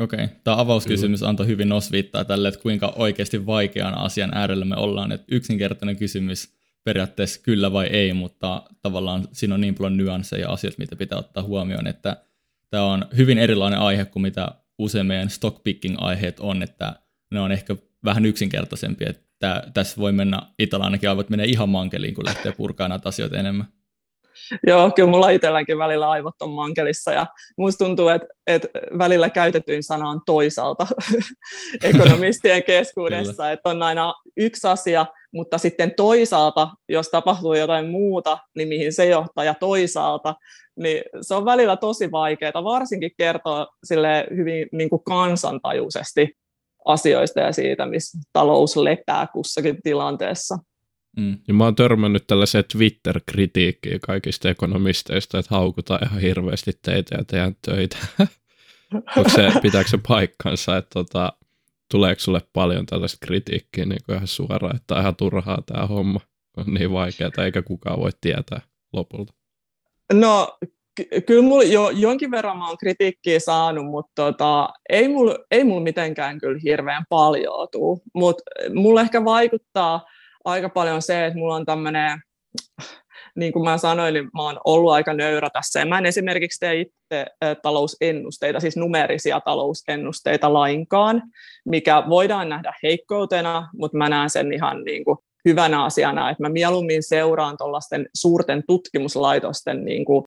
Okei, 0.00 0.24
okay. 0.24 0.36
tämä 0.44 0.60
avauskysymys 0.60 1.22
antoi 1.22 1.46
hyvin 1.46 1.72
osviittaa 1.72 2.24
tälle, 2.24 2.48
että 2.48 2.60
kuinka 2.60 2.92
oikeasti 2.96 3.46
vaikean 3.46 3.98
asian 3.98 4.30
äärellä 4.34 4.64
me 4.64 4.76
ollaan, 4.76 5.12
että 5.12 5.26
yksinkertainen 5.30 5.96
kysymys 5.96 6.54
periaatteessa 6.84 7.40
kyllä 7.42 7.72
vai 7.72 7.86
ei, 7.86 8.12
mutta 8.12 8.62
tavallaan 8.82 9.28
siinä 9.32 9.54
on 9.54 9.60
niin 9.60 9.74
paljon 9.74 9.96
nyansseja 9.96 10.42
ja 10.42 10.52
asioita, 10.52 10.78
mitä 10.78 10.96
pitää 10.96 11.18
ottaa 11.18 11.42
huomioon, 11.42 11.86
että 11.86 12.16
tämä 12.70 12.84
on 12.84 13.06
hyvin 13.16 13.38
erilainen 13.38 13.78
aihe 13.78 14.04
kuin 14.04 14.22
mitä 14.22 14.48
usein 14.78 15.06
meidän 15.06 15.30
stockpicking-aiheet 15.30 16.40
on, 16.40 16.62
että 16.62 16.96
ne 17.30 17.40
on 17.40 17.52
ehkä 17.52 17.76
vähän 18.04 18.26
yksinkertaisempi, 18.26 19.04
että 19.08 19.62
tässä 19.74 20.00
voi 20.00 20.12
mennä, 20.12 20.42
itsellä 20.58 20.84
ainakin 20.84 21.08
aivot 21.08 21.30
menee 21.30 21.46
ihan 21.46 21.68
mankeliin, 21.68 22.14
kun 22.14 22.24
lähtee 22.24 22.52
purkaan 22.52 22.90
näitä 22.90 23.08
asioita 23.08 23.36
enemmän. 23.36 23.66
Joo, 24.66 24.90
kyllä 24.90 25.10
mulla 25.10 25.30
itselläkin 25.30 25.78
välillä 25.78 26.10
aivot 26.10 26.42
on 26.42 26.50
mankelissa 26.50 27.12
ja 27.12 27.26
musta 27.58 27.84
tuntuu, 27.84 28.08
että, 28.08 28.26
että 28.46 28.68
välillä 28.98 29.30
käytetyin 29.30 29.82
sana 29.82 30.08
on 30.08 30.20
toisaalta 30.26 30.86
ekonomistien 31.82 32.62
keskuudessa, 32.62 33.50
että 33.50 33.68
on 33.68 33.82
aina 33.82 34.14
yksi 34.36 34.68
asia, 34.68 35.06
mutta 35.32 35.58
sitten 35.58 35.94
toisaalta, 35.96 36.68
jos 36.88 37.08
tapahtuu 37.08 37.54
jotain 37.54 37.90
muuta, 37.90 38.38
niin 38.56 38.68
mihin 38.68 38.92
se 38.92 39.06
johtaa, 39.06 39.44
ja 39.44 39.54
toisaalta, 39.54 40.34
niin 40.76 41.02
se 41.20 41.34
on 41.34 41.44
välillä 41.44 41.76
tosi 41.76 42.10
vaikeaa, 42.10 42.64
varsinkin 42.64 43.10
kertoa 43.18 43.66
sille 43.84 44.26
hyvin 44.36 44.68
niin 44.72 44.90
kuin 44.90 45.04
kansantajuisesti 45.04 46.28
asioista 46.84 47.40
ja 47.40 47.52
siitä, 47.52 47.86
missä 47.86 48.18
talous 48.32 48.76
lepää 48.76 49.26
kussakin 49.26 49.82
tilanteessa. 49.82 50.58
Mm. 51.16 51.38
Ja 51.48 51.54
mä 51.54 51.64
oon 51.64 51.74
törmännyt 51.74 52.26
tällaiseen 52.26 52.64
Twitter-kritiikkiin 52.72 54.00
kaikista 54.00 54.50
ekonomisteista, 54.50 55.38
että 55.38 55.54
haukutaan 55.54 56.04
ihan 56.06 56.20
hirveästi 56.20 56.72
teitä 56.82 57.14
ja 57.14 57.24
teidän 57.24 57.56
töitä. 57.62 57.96
Onko 59.16 59.30
se, 59.30 59.52
pitääkö 59.62 59.88
se 59.90 59.98
paikkansa, 60.08 60.76
että 60.76 60.90
tota, 60.94 61.32
tuleeko 61.90 62.20
sulle 62.20 62.40
paljon 62.52 62.86
tällaista 62.86 63.26
kritiikkiä 63.26 63.84
niin 63.84 64.00
kuin 64.06 64.16
ihan 64.16 64.28
suoraan, 64.28 64.76
että 64.76 64.94
on 64.94 65.00
ihan 65.00 65.16
turhaa 65.16 65.62
tämä 65.66 65.86
homma, 65.86 66.20
on 66.56 66.74
niin 66.74 66.92
vaikeaa, 66.92 67.44
eikä 67.44 67.62
kukaan 67.62 68.00
voi 68.00 68.10
tietää 68.20 68.60
lopulta? 68.92 69.32
No 70.12 70.58
kyllä 71.26 71.42
mulla 71.42 71.62
jo, 71.62 71.90
jonkin 71.90 72.30
verran 72.30 72.58
mä 72.58 72.68
oon 72.68 72.78
kritiikkiä 72.78 73.40
saanut, 73.40 73.86
mutta 73.86 74.10
tota, 74.14 74.68
ei 74.88 75.08
mulla 75.08 75.38
ei 75.50 75.64
mul 75.64 75.80
mitenkään 75.80 76.38
kyllä 76.38 76.60
hirveän 76.64 77.04
paljon 77.08 77.68
tuu. 77.72 78.02
Mutta 78.14 78.42
mulla 78.74 79.00
ehkä 79.00 79.24
vaikuttaa 79.24 80.04
aika 80.44 80.68
paljon 80.68 81.02
se, 81.02 81.26
että 81.26 81.38
mulla 81.38 81.54
on 81.54 81.66
tämmöinen, 81.66 82.20
niin 83.36 83.52
kuin 83.52 83.64
mä 83.64 83.78
sanoin, 83.78 84.14
niin 84.14 84.24
mä 84.24 84.42
oon 84.42 84.60
ollut 84.64 84.92
aika 84.92 85.14
nöyrä 85.14 85.50
tässä. 85.50 85.84
Mä 85.84 85.98
en 85.98 86.06
esimerkiksi 86.06 86.60
tee 86.60 86.80
itse 86.80 87.26
talousennusteita, 87.62 88.60
siis 88.60 88.76
numerisia 88.76 89.40
talousennusteita 89.40 90.52
lainkaan, 90.52 91.22
mikä 91.68 92.02
voidaan 92.08 92.48
nähdä 92.48 92.72
heikkoutena, 92.82 93.68
mutta 93.78 93.98
mä 93.98 94.08
näen 94.08 94.30
sen 94.30 94.52
ihan 94.52 94.84
niin 94.84 95.04
kuin 95.04 95.18
hyvänä 95.44 95.84
asiana, 95.84 96.30
että 96.30 96.42
mä 96.42 96.48
mieluummin 96.48 97.02
seuraan 97.02 97.56
tuollaisten 97.56 98.06
suurten 98.14 98.62
tutkimuslaitosten 98.66 99.84
niin 99.84 100.04
kuin 100.04 100.24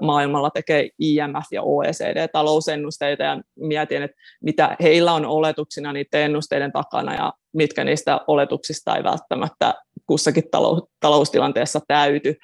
maailmalla 0.00 0.50
tekee 0.50 0.88
IMF 0.98 1.46
ja 1.52 1.62
OECD 1.62 2.28
talousennusteita 2.28 3.22
ja 3.22 3.40
mietin, 3.56 4.02
että 4.02 4.16
mitä 4.42 4.76
heillä 4.82 5.12
on 5.12 5.26
oletuksina 5.26 5.92
niiden 5.92 6.22
ennusteiden 6.22 6.72
takana 6.72 7.14
ja 7.14 7.32
mitkä 7.52 7.84
niistä 7.84 8.20
oletuksista 8.26 8.96
ei 8.96 9.04
välttämättä 9.04 9.74
kussakin 10.06 10.44
talou- 10.44 10.86
taloustilanteessa 11.00 11.80
täyty. 11.88 12.34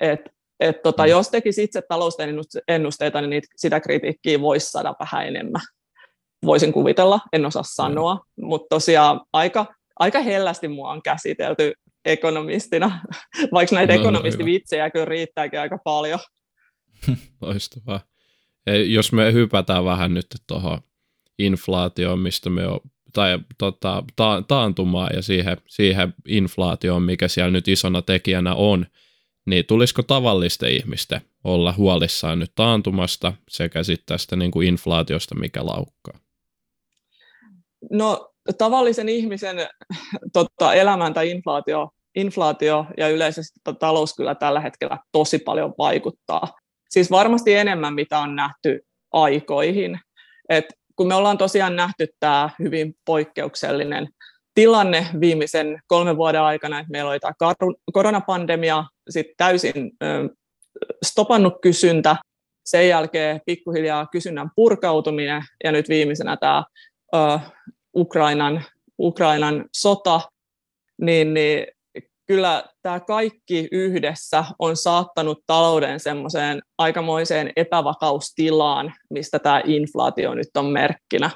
Et, 0.00 0.20
et 0.60 0.82
tota, 0.82 1.02
mm. 1.02 1.08
jos 1.08 1.28
tekisi 1.28 1.62
itse 1.62 1.82
talousennusteita, 1.88 3.20
niin 3.20 3.30
niitä, 3.30 3.48
sitä 3.56 3.80
kritiikkiä 3.80 4.40
voisi 4.40 4.70
saada 4.70 4.94
vähän 5.00 5.26
enemmän. 5.26 5.62
Voisin 6.44 6.72
kuvitella, 6.72 7.20
en 7.32 7.46
osaa 7.46 7.62
sanoa, 7.66 8.14
mm. 8.14 8.46
mutta 8.46 8.66
tosiaan 8.70 9.20
aika, 9.32 9.66
aika 9.98 10.20
hellästi 10.20 10.68
mua 10.68 10.90
on 10.90 11.02
käsitelty 11.02 11.72
ekonomistina, 12.04 13.00
vaikka 13.54 13.76
näitä 13.76 13.94
no, 13.94 14.00
ekonomistivitsejä 14.00 14.90
kyllä 14.90 15.04
riittääkin 15.04 15.60
aika 15.60 15.78
paljon. 15.84 16.18
Loistavaa. 17.40 18.00
Jos 18.86 19.12
me 19.12 19.32
hypätään 19.32 19.84
vähän 19.84 20.14
nyt 20.14 20.26
tuohon 20.46 20.80
inflaatioon, 21.38 22.18
mistä 22.18 22.50
me 22.50 22.66
on, 22.66 22.80
tai 23.12 23.38
tota, 23.58 24.04
ta, 24.16 24.42
taantumaan 24.48 25.10
ja 25.14 25.22
siihen, 25.22 25.56
siihen 25.68 26.14
inflaatioon, 26.28 27.02
mikä 27.02 27.28
siellä 27.28 27.50
nyt 27.50 27.68
isona 27.68 28.02
tekijänä 28.02 28.54
on, 28.54 28.86
niin 29.46 29.66
tulisiko 29.66 30.02
tavallisten 30.02 30.72
ihmisten 30.72 31.20
olla 31.44 31.74
huolissaan 31.76 32.38
nyt 32.38 32.52
taantumasta 32.54 33.32
sekä 33.48 33.82
sitten 33.82 34.06
tästä 34.06 34.36
niin 34.36 34.50
kuin 34.50 34.68
inflaatiosta, 34.68 35.34
mikä 35.34 35.66
laukkaa? 35.66 36.18
No 37.92 38.32
tavallisen 38.58 39.08
ihmisen 39.08 39.56
totta, 40.32 40.74
elämän 40.74 41.14
tai 41.14 41.30
inflaatio, 41.30 41.88
inflaatio 42.14 42.86
ja 42.96 43.08
yleisesti 43.08 43.60
talous 43.78 44.14
kyllä 44.16 44.34
tällä 44.34 44.60
hetkellä 44.60 44.98
tosi 45.12 45.38
paljon 45.38 45.74
vaikuttaa 45.78 46.59
siis 46.90 47.10
varmasti 47.10 47.54
enemmän, 47.54 47.94
mitä 47.94 48.18
on 48.18 48.36
nähty 48.36 48.80
aikoihin. 49.12 50.00
Et 50.48 50.64
kun 50.96 51.08
me 51.08 51.14
ollaan 51.14 51.38
tosiaan 51.38 51.76
nähty 51.76 52.06
tämä 52.20 52.50
hyvin 52.58 52.94
poikkeuksellinen 53.04 54.08
tilanne 54.54 55.06
viimeisen 55.20 55.82
kolmen 55.86 56.16
vuoden 56.16 56.40
aikana, 56.40 56.78
että 56.78 56.90
meillä 56.90 57.10
oli 57.10 57.20
tämä 57.20 57.54
koronapandemia, 57.92 58.84
sitten 59.10 59.34
täysin 59.36 59.90
stopannut 61.04 61.54
kysyntä, 61.62 62.16
sen 62.64 62.88
jälkeen 62.88 63.40
pikkuhiljaa 63.46 64.06
kysynnän 64.06 64.50
purkautuminen 64.56 65.42
ja 65.64 65.72
nyt 65.72 65.88
viimeisenä 65.88 66.36
tämä 66.36 66.64
Ukrainan, 67.96 68.64
Ukrainan 68.98 69.64
sota, 69.76 70.20
niin, 71.00 71.34
niin 71.34 71.66
kyllä 72.30 72.64
tämä 72.82 73.00
kaikki 73.00 73.68
yhdessä 73.72 74.44
on 74.58 74.76
saattanut 74.76 75.38
talouden 75.46 76.00
semmoiseen 76.00 76.62
aikamoiseen 76.78 77.52
epävakaustilaan, 77.56 78.92
mistä 79.10 79.38
tämä 79.38 79.62
inflaatio 79.64 80.34
nyt 80.34 80.48
on 80.56 80.66
merkkinä. 80.66 81.30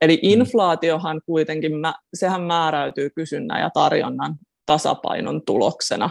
Eli 0.00 0.14
mm. 0.14 0.20
inflaatiohan 0.22 1.20
kuitenkin, 1.26 1.72
sehän 2.14 2.42
määräytyy 2.42 3.10
kysynnän 3.10 3.60
ja 3.60 3.70
tarjonnan 3.74 4.34
tasapainon 4.66 5.42
tuloksena. 5.46 6.10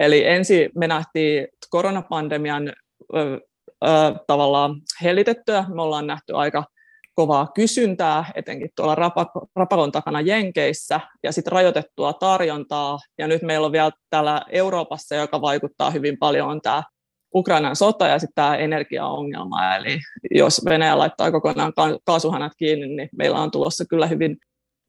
Eli 0.00 0.26
ensin 0.26 0.70
me 0.74 0.86
nähtiin 0.86 1.48
koronapandemian 1.70 2.72
ö, 3.16 3.40
ö, 3.84 3.88
tavallaan 4.26 4.80
hellitettyä, 5.02 5.64
me 5.74 5.82
ollaan 5.82 6.06
nähty 6.06 6.36
aika 6.36 6.64
kovaa 7.14 7.46
kysyntää, 7.54 8.24
etenkin 8.34 8.70
tuolla 8.76 9.12
rapakon 9.56 9.92
takana 9.92 10.20
Jenkeissä, 10.20 11.00
ja 11.22 11.32
sitten 11.32 11.52
rajoitettua 11.52 12.12
tarjontaa. 12.12 12.98
Ja 13.18 13.28
nyt 13.28 13.42
meillä 13.42 13.66
on 13.66 13.72
vielä 13.72 13.90
täällä 14.10 14.42
Euroopassa, 14.50 15.14
joka 15.14 15.40
vaikuttaa 15.40 15.90
hyvin 15.90 16.18
paljon, 16.18 16.48
on 16.48 16.60
tämä 16.60 16.82
Ukrainan 17.34 17.76
sota 17.76 18.06
ja 18.06 18.18
sitten 18.18 18.34
tämä 18.34 18.56
energiaongelma. 18.56 19.76
Eli 19.76 19.98
jos 20.30 20.64
Venäjä 20.64 20.98
laittaa 20.98 21.32
kokonaan 21.32 21.72
kaasuhanat 22.04 22.52
kiinni, 22.58 22.86
niin 22.86 23.08
meillä 23.16 23.40
on 23.40 23.50
tulossa 23.50 23.84
kyllä 23.84 24.06
hyvin 24.06 24.36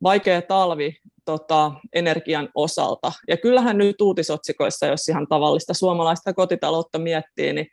vaikea 0.03 0.41
talvi 0.41 0.95
tota, 1.25 1.71
energian 1.93 2.49
osalta. 2.55 3.11
Ja 3.27 3.37
kyllähän 3.37 3.77
nyt 3.77 4.01
uutisotsikoissa, 4.01 4.85
jos 4.85 5.09
ihan 5.09 5.27
tavallista 5.29 5.73
suomalaista 5.73 6.33
kotitaloutta 6.33 6.99
miettii, 6.99 7.53
niin 7.53 7.67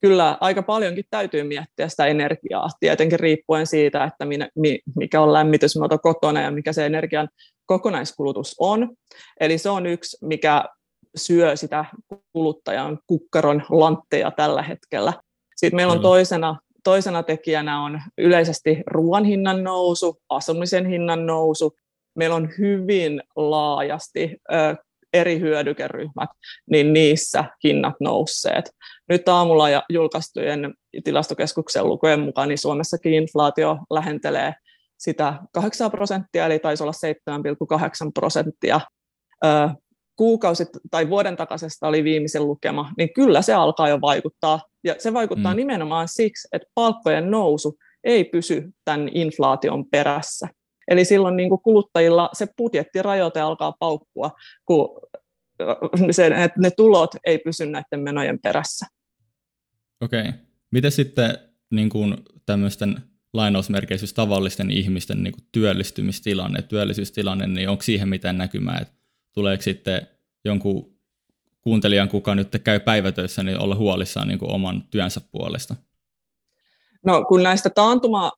kyllä 0.00 0.38
aika 0.40 0.62
paljonkin 0.62 1.04
täytyy 1.10 1.42
miettiä 1.42 1.88
sitä 1.88 2.06
energiaa, 2.06 2.68
tietenkin 2.80 3.20
riippuen 3.20 3.66
siitä, 3.66 4.04
että 4.04 4.24
minä, 4.24 4.48
mikä 4.96 5.20
on 5.20 5.32
lämmitysmuoto 5.32 5.98
kotona 5.98 6.40
ja 6.40 6.50
mikä 6.50 6.72
se 6.72 6.86
energian 6.86 7.28
kokonaiskulutus 7.66 8.56
on. 8.58 8.96
Eli 9.40 9.58
se 9.58 9.70
on 9.70 9.86
yksi, 9.86 10.26
mikä 10.26 10.64
syö 11.16 11.56
sitä 11.56 11.84
kuluttajan 12.32 12.98
kukkaron 13.06 13.62
lantteja 13.68 14.30
tällä 14.30 14.62
hetkellä. 14.62 15.12
Sitten 15.56 15.76
meillä 15.76 15.92
on 15.92 16.00
toisena, 16.00 16.56
toisena 16.84 17.22
tekijänä 17.22 17.82
on 17.82 18.02
yleisesti 18.18 18.82
ruoan 18.86 19.24
hinnan 19.24 19.64
nousu, 19.64 20.20
asumisen 20.28 20.86
hinnan 20.86 21.26
nousu. 21.26 21.76
Meillä 22.14 22.36
on 22.36 22.48
hyvin 22.58 23.22
laajasti 23.36 24.36
eri 25.12 25.40
hyödykeryhmät, 25.40 26.30
niin 26.70 26.92
niissä 26.92 27.44
hinnat 27.64 27.94
nousseet. 28.00 28.70
Nyt 29.08 29.28
aamulla 29.28 29.66
julkaistujen 29.88 30.74
tilastokeskuksen 31.04 31.88
lukujen 31.88 32.20
mukaan 32.20 32.48
niin 32.48 32.58
Suomessakin 32.58 33.14
inflaatio 33.14 33.78
lähentelee 33.90 34.54
sitä 34.98 35.34
8 35.52 35.90
prosenttia, 35.90 36.46
eli 36.46 36.58
taisi 36.58 36.82
olla 36.82 36.92
7,8 37.36 38.10
prosenttia. 38.14 38.80
Kuukausi 40.16 40.66
tai 40.90 41.10
vuoden 41.10 41.36
takaisesta 41.36 41.88
oli 41.88 42.04
viimeisen 42.04 42.46
lukema, 42.46 42.92
niin 42.98 43.12
kyllä 43.14 43.42
se 43.42 43.54
alkaa 43.54 43.88
jo 43.88 44.00
vaikuttaa. 44.00 44.60
Ja 44.84 44.94
se 44.98 45.12
vaikuttaa 45.14 45.52
mm. 45.52 45.56
nimenomaan 45.56 46.08
siksi, 46.08 46.48
että 46.52 46.68
palkkojen 46.74 47.30
nousu 47.30 47.76
ei 48.04 48.24
pysy 48.24 48.68
tämän 48.84 49.08
inflaation 49.12 49.84
perässä. 49.90 50.48
Eli 50.88 51.04
silloin 51.04 51.36
niin 51.36 51.48
kuin 51.48 51.60
kuluttajilla 51.60 52.30
se 52.32 52.46
budjettirajoite 52.56 53.40
alkaa 53.40 53.72
paukkua, 53.78 54.30
kun 54.64 55.00
se, 56.10 56.26
että 56.26 56.60
ne 56.60 56.70
tulot 56.70 57.10
ei 57.24 57.38
pysy 57.38 57.66
näiden 57.66 58.00
menojen 58.00 58.38
perässä. 58.38 58.86
Okei. 60.00 60.20
Okay. 60.20 60.32
Miten 60.70 60.92
sitten 60.92 61.38
niin 61.70 61.88
kuin 61.88 62.16
tämmöisten 62.46 62.96
lainausmerkeisyys 63.32 64.14
tavallisten 64.14 64.70
ihmisten 64.70 65.22
niin 65.22 65.32
kuin 65.32 65.44
työllistymistilanne, 65.52 66.62
työllisyystilanne, 66.62 67.46
niin 67.46 67.68
onko 67.68 67.82
siihen 67.82 68.08
mitään 68.08 68.38
näkymää, 68.38 68.78
että 68.78 68.94
tuleeko 69.32 69.62
sitten 69.62 70.06
jonkun 70.44 70.98
kuuntelijan, 71.60 72.08
kuka 72.08 72.34
nyt 72.34 72.48
käy 72.64 72.80
päivätöissä, 72.80 73.42
niin 73.42 73.60
olla 73.60 73.74
huolissaan 73.74 74.28
niin 74.28 74.38
kuin 74.38 74.50
oman 74.50 74.84
työnsä 74.90 75.20
puolesta? 75.30 75.76
No 77.06 77.24
kun 77.24 77.42
näistä 77.42 77.70
taantuma, 77.70 78.32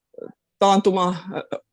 taantuma 0.58 1.16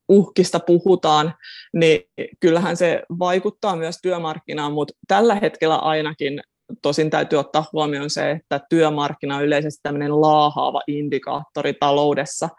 uhkista 0.10 0.60
puhutaan, 0.60 1.34
niin 1.74 2.02
kyllähän 2.40 2.78
se 2.78 3.04
vaikuttaa 3.20 3.76
myös 3.76 4.00
työmarkkinaan, 4.02 4.74
mutta 4.74 4.94
tällä 5.08 5.36
hetkellä 5.36 5.76
ainakin 5.76 6.42
tosin 6.82 7.10
täytyy 7.10 7.40
ottaa 7.40 7.66
huomioon 7.74 8.10
se, 8.10 8.32
että 8.32 8.62
työmarkkina 8.70 9.36
on 9.36 9.44
yleisesti 9.44 9.80
tämmöinen 9.84 10.22
laahaava 10.22 10.82
indikaattori 10.88 11.74
taloudessa, 11.74 12.50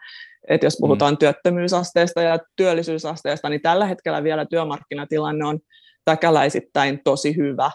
että 0.49 0.65
jos 0.65 0.77
puhutaan 0.79 1.13
mm. 1.13 1.17
työttömyysasteesta 1.17 2.21
ja 2.21 2.39
työllisyysasteesta, 2.55 3.49
niin 3.49 3.61
tällä 3.61 3.85
hetkellä 3.85 4.23
vielä 4.23 4.45
työmarkkinatilanne 4.45 5.45
on 5.45 5.59
täkäläisittäin 6.05 7.01
tosi 7.03 7.35
hyvä. 7.35 7.71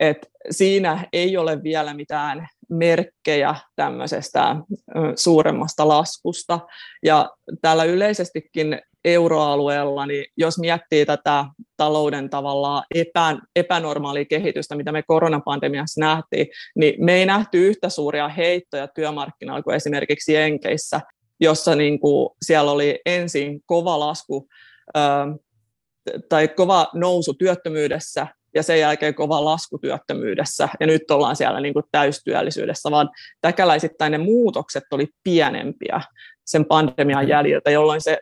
Et 0.00 0.26
siinä 0.50 1.08
ei 1.12 1.36
ole 1.36 1.62
vielä 1.62 1.94
mitään 1.94 2.48
merkkejä 2.68 3.54
tämmöisestä 3.76 4.56
suuremmasta 5.16 5.88
laskusta. 5.88 6.60
Ja 7.02 7.30
täällä 7.62 7.84
yleisestikin 7.84 8.80
euroalueella, 9.04 10.06
niin 10.06 10.24
jos 10.36 10.58
miettii 10.58 11.06
tätä 11.06 11.44
talouden 11.76 12.30
tavallaan 12.30 12.84
epä, 12.94 13.36
epänormaalia 13.56 14.24
kehitystä, 14.24 14.74
mitä 14.74 14.92
me 14.92 15.02
koronapandemiassa 15.02 16.00
nähtiin, 16.00 16.46
niin 16.76 17.04
me 17.04 17.14
ei 17.14 17.26
nähty 17.26 17.68
yhtä 17.68 17.88
suuria 17.88 18.28
heittoja 18.28 18.88
työmarkkinoilla 18.88 19.62
kuin 19.62 19.76
esimerkiksi 19.76 20.32
Jenkeissä, 20.32 21.00
jossa 21.40 21.74
niin 21.74 22.00
kuin 22.00 22.30
siellä 22.42 22.70
oli 22.70 23.00
ensin 23.06 23.60
kova 23.66 24.00
lasku 24.00 24.48
tai 26.28 26.48
kova 26.48 26.90
nousu 26.94 27.34
työttömyydessä 27.34 28.26
ja 28.54 28.62
sen 28.62 28.80
jälkeen 28.80 29.14
kova 29.14 29.44
lasku 29.44 29.78
työttömyydessä, 29.78 30.68
ja 30.80 30.86
nyt 30.86 31.10
ollaan 31.10 31.36
siellä 31.36 31.60
niin 31.60 31.74
kuin 31.74 31.84
täystyöllisyydessä, 31.92 32.90
vaan 32.90 33.10
täkäläisittäin 33.40 34.12
ne 34.12 34.18
muutokset 34.18 34.84
oli 34.90 35.08
pienempiä 35.24 36.00
sen 36.44 36.64
pandemian 36.64 37.28
jäljiltä, 37.28 37.70
jolloin 37.70 38.00
se 38.00 38.18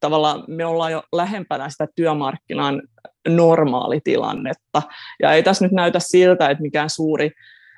tavallaan 0.00 0.44
me 0.48 0.66
ollaan 0.66 0.92
jo 0.92 1.02
lähempänä 1.12 1.68
sitä 1.68 1.86
työmarkkinan 1.96 2.82
normaalitilannetta. 3.28 4.82
Ja 5.22 5.32
ei 5.32 5.42
tässä 5.42 5.64
nyt 5.64 5.72
näytä 5.72 5.98
siltä, 5.98 6.50
että 6.50 6.62
mikään 6.62 6.90
suuri, 6.90 7.30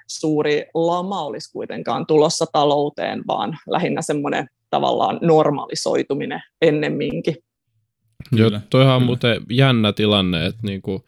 suuri 0.07 0.67
lama 0.75 1.23
olisi 1.23 1.53
kuitenkaan 1.53 2.07
tulossa 2.07 2.47
talouteen, 2.53 3.23
vaan 3.27 3.59
lähinnä 3.69 4.03
semmoinen 4.03 4.49
tavallaan 4.71 5.19
normalisoituminen 5.23 6.43
ennemminkin. 6.63 7.37
Joo, 8.33 8.51
toihan 8.71 8.97
on 8.97 9.03
muuten 9.03 9.43
jännä 9.51 9.93
tilanne, 9.93 10.47
että 10.47 10.61
niinku 10.63 11.05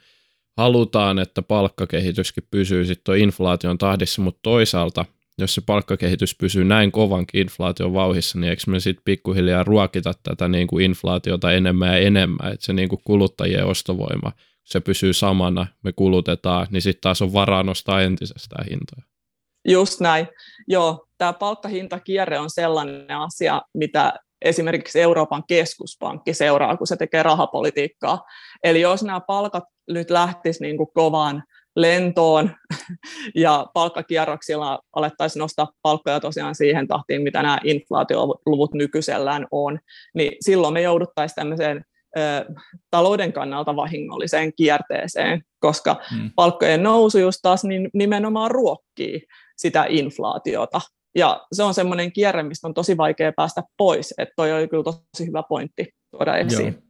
halutaan, 0.58 1.18
että 1.18 1.42
palkkakehityskin 1.42 2.44
pysyy 2.50 2.84
sitten 2.84 3.18
inflaation 3.18 3.78
tahdissa, 3.78 4.22
mutta 4.22 4.40
toisaalta– 4.42 5.04
jos 5.38 5.54
se 5.54 5.60
palkkakehitys 5.66 6.34
pysyy 6.34 6.64
näin 6.64 6.92
kovankin 6.92 7.40
inflaation 7.40 7.94
vauhissa, 7.94 8.38
niin 8.38 8.50
eikö 8.50 8.62
me 8.66 8.80
sitten 8.80 9.04
pikkuhiljaa 9.04 9.64
ruokita 9.64 10.12
tätä 10.22 10.48
niin 10.48 10.66
kuin 10.66 10.84
inflaatiota 10.84 11.52
enemmän 11.52 11.88
ja 11.88 11.98
enemmän, 11.98 12.52
että 12.52 12.66
se 12.66 12.72
niin 12.72 12.88
kuin 12.88 13.00
kuluttajien 13.04 13.66
ostovoima, 13.66 14.32
se 14.64 14.80
pysyy 14.80 15.12
samana, 15.12 15.66
me 15.84 15.92
kulutetaan, 15.92 16.66
niin 16.70 16.82
sitten 16.82 17.00
taas 17.00 17.22
on 17.22 17.32
varaa 17.32 17.62
nostaa 17.62 18.02
entisestään 18.02 18.66
hintoja. 18.70 19.02
Just 19.68 20.00
näin. 20.00 20.28
Joo, 20.68 21.06
tämä 21.18 21.32
palkkahintakierre 21.32 22.38
on 22.38 22.50
sellainen 22.50 23.10
asia, 23.10 23.62
mitä 23.74 24.12
esimerkiksi 24.44 25.00
Euroopan 25.00 25.44
keskuspankki 25.48 26.34
seuraa, 26.34 26.76
kun 26.76 26.86
se 26.86 26.96
tekee 26.96 27.22
rahapolitiikkaa. 27.22 28.24
Eli 28.64 28.80
jos 28.80 29.02
nämä 29.02 29.20
palkat 29.20 29.64
nyt 29.88 30.10
lähtisivät 30.10 30.60
niin 30.60 30.76
kuin 30.76 30.88
kovaan 30.94 31.42
lentoon 31.76 32.50
ja 33.34 33.66
palkkakierroksilla 33.74 34.78
alettaisiin 34.92 35.40
nostaa 35.40 35.72
palkkoja 35.82 36.20
tosiaan 36.20 36.54
siihen 36.54 36.88
tahtiin, 36.88 37.22
mitä 37.22 37.42
nämä 37.42 37.58
inflaatioluvut 37.64 38.74
nykyisellään 38.74 39.46
on, 39.50 39.78
niin 40.14 40.32
silloin 40.40 40.74
me 40.74 40.82
jouduttaisiin 40.82 41.34
tämmöiseen 41.34 41.84
ö, 42.18 42.20
talouden 42.90 43.32
kannalta 43.32 43.76
vahingolliseen 43.76 44.52
kierteeseen, 44.56 45.42
koska 45.60 45.96
hmm. 46.10 46.30
palkkojen 46.36 46.82
nousu 46.82 47.18
just 47.18 47.38
taas 47.42 47.64
niin 47.64 47.90
nimenomaan 47.94 48.50
ruokkii 48.50 49.22
sitä 49.56 49.86
inflaatiota. 49.88 50.80
Ja 51.14 51.46
se 51.52 51.62
on 51.62 51.74
semmoinen 51.74 52.12
kierre, 52.12 52.42
mistä 52.42 52.68
on 52.68 52.74
tosi 52.74 52.96
vaikea 52.96 53.32
päästä 53.32 53.62
pois, 53.76 54.14
että 54.18 54.32
toi 54.36 54.52
oli 54.52 54.68
kyllä 54.68 54.84
tosi 54.84 55.26
hyvä 55.26 55.42
pointti 55.48 55.88
tuoda 56.10 56.36
esiin. 56.36 56.72
Joo. 56.72 56.87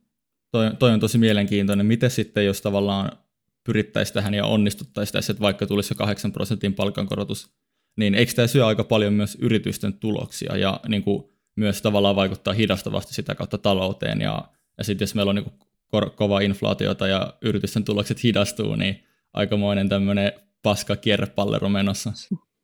Toi, 0.50 0.70
toi 0.78 0.90
on 0.90 1.00
tosi 1.00 1.18
mielenkiintoinen. 1.18 1.87
Miten 1.87 2.11
sitten, 2.11 2.46
jos 2.46 2.61
tavallaan 2.61 3.18
pyrittäisiin 3.64 4.14
tähän 4.14 4.34
ja 4.34 4.46
onnistuttaisiin 4.46 5.12
tässä, 5.12 5.32
että 5.32 5.40
vaikka 5.40 5.66
tulisi 5.66 5.88
se 5.88 5.94
8 5.94 6.32
prosentin 6.32 6.74
palkankorotus, 6.74 7.50
niin 7.96 8.14
eikö 8.14 8.32
tämä 8.32 8.46
syö 8.46 8.66
aika 8.66 8.84
paljon 8.84 9.12
myös 9.12 9.37
yritysten 9.40 9.92
tuloksia 9.92 10.56
ja 10.56 10.80
niin 10.88 11.02
kuin 11.02 11.24
myös 11.56 11.82
tavallaan 11.82 12.16
vaikuttaa 12.16 12.54
hidastavasti 12.54 13.14
sitä 13.14 13.34
kautta 13.34 13.58
talouteen 13.58 14.20
ja, 14.20 14.48
ja 14.78 14.84
sitten 14.84 15.02
jos 15.02 15.14
meillä 15.14 15.30
on 15.30 15.37
niin 15.37 15.44
kuin 15.44 15.54
ko- 15.96 16.11
kova 16.11 16.40
inflaatiota 16.40 17.06
ja 17.06 17.34
yritysten 17.42 17.84
tulokset 17.84 18.22
hidastuu, 18.24 18.74
niin 18.74 19.04
aikamoinen 19.32 19.88
tämmöinen 19.88 20.32
paska 20.62 20.96
kierrepallero 20.96 21.68
menossa. 21.68 22.12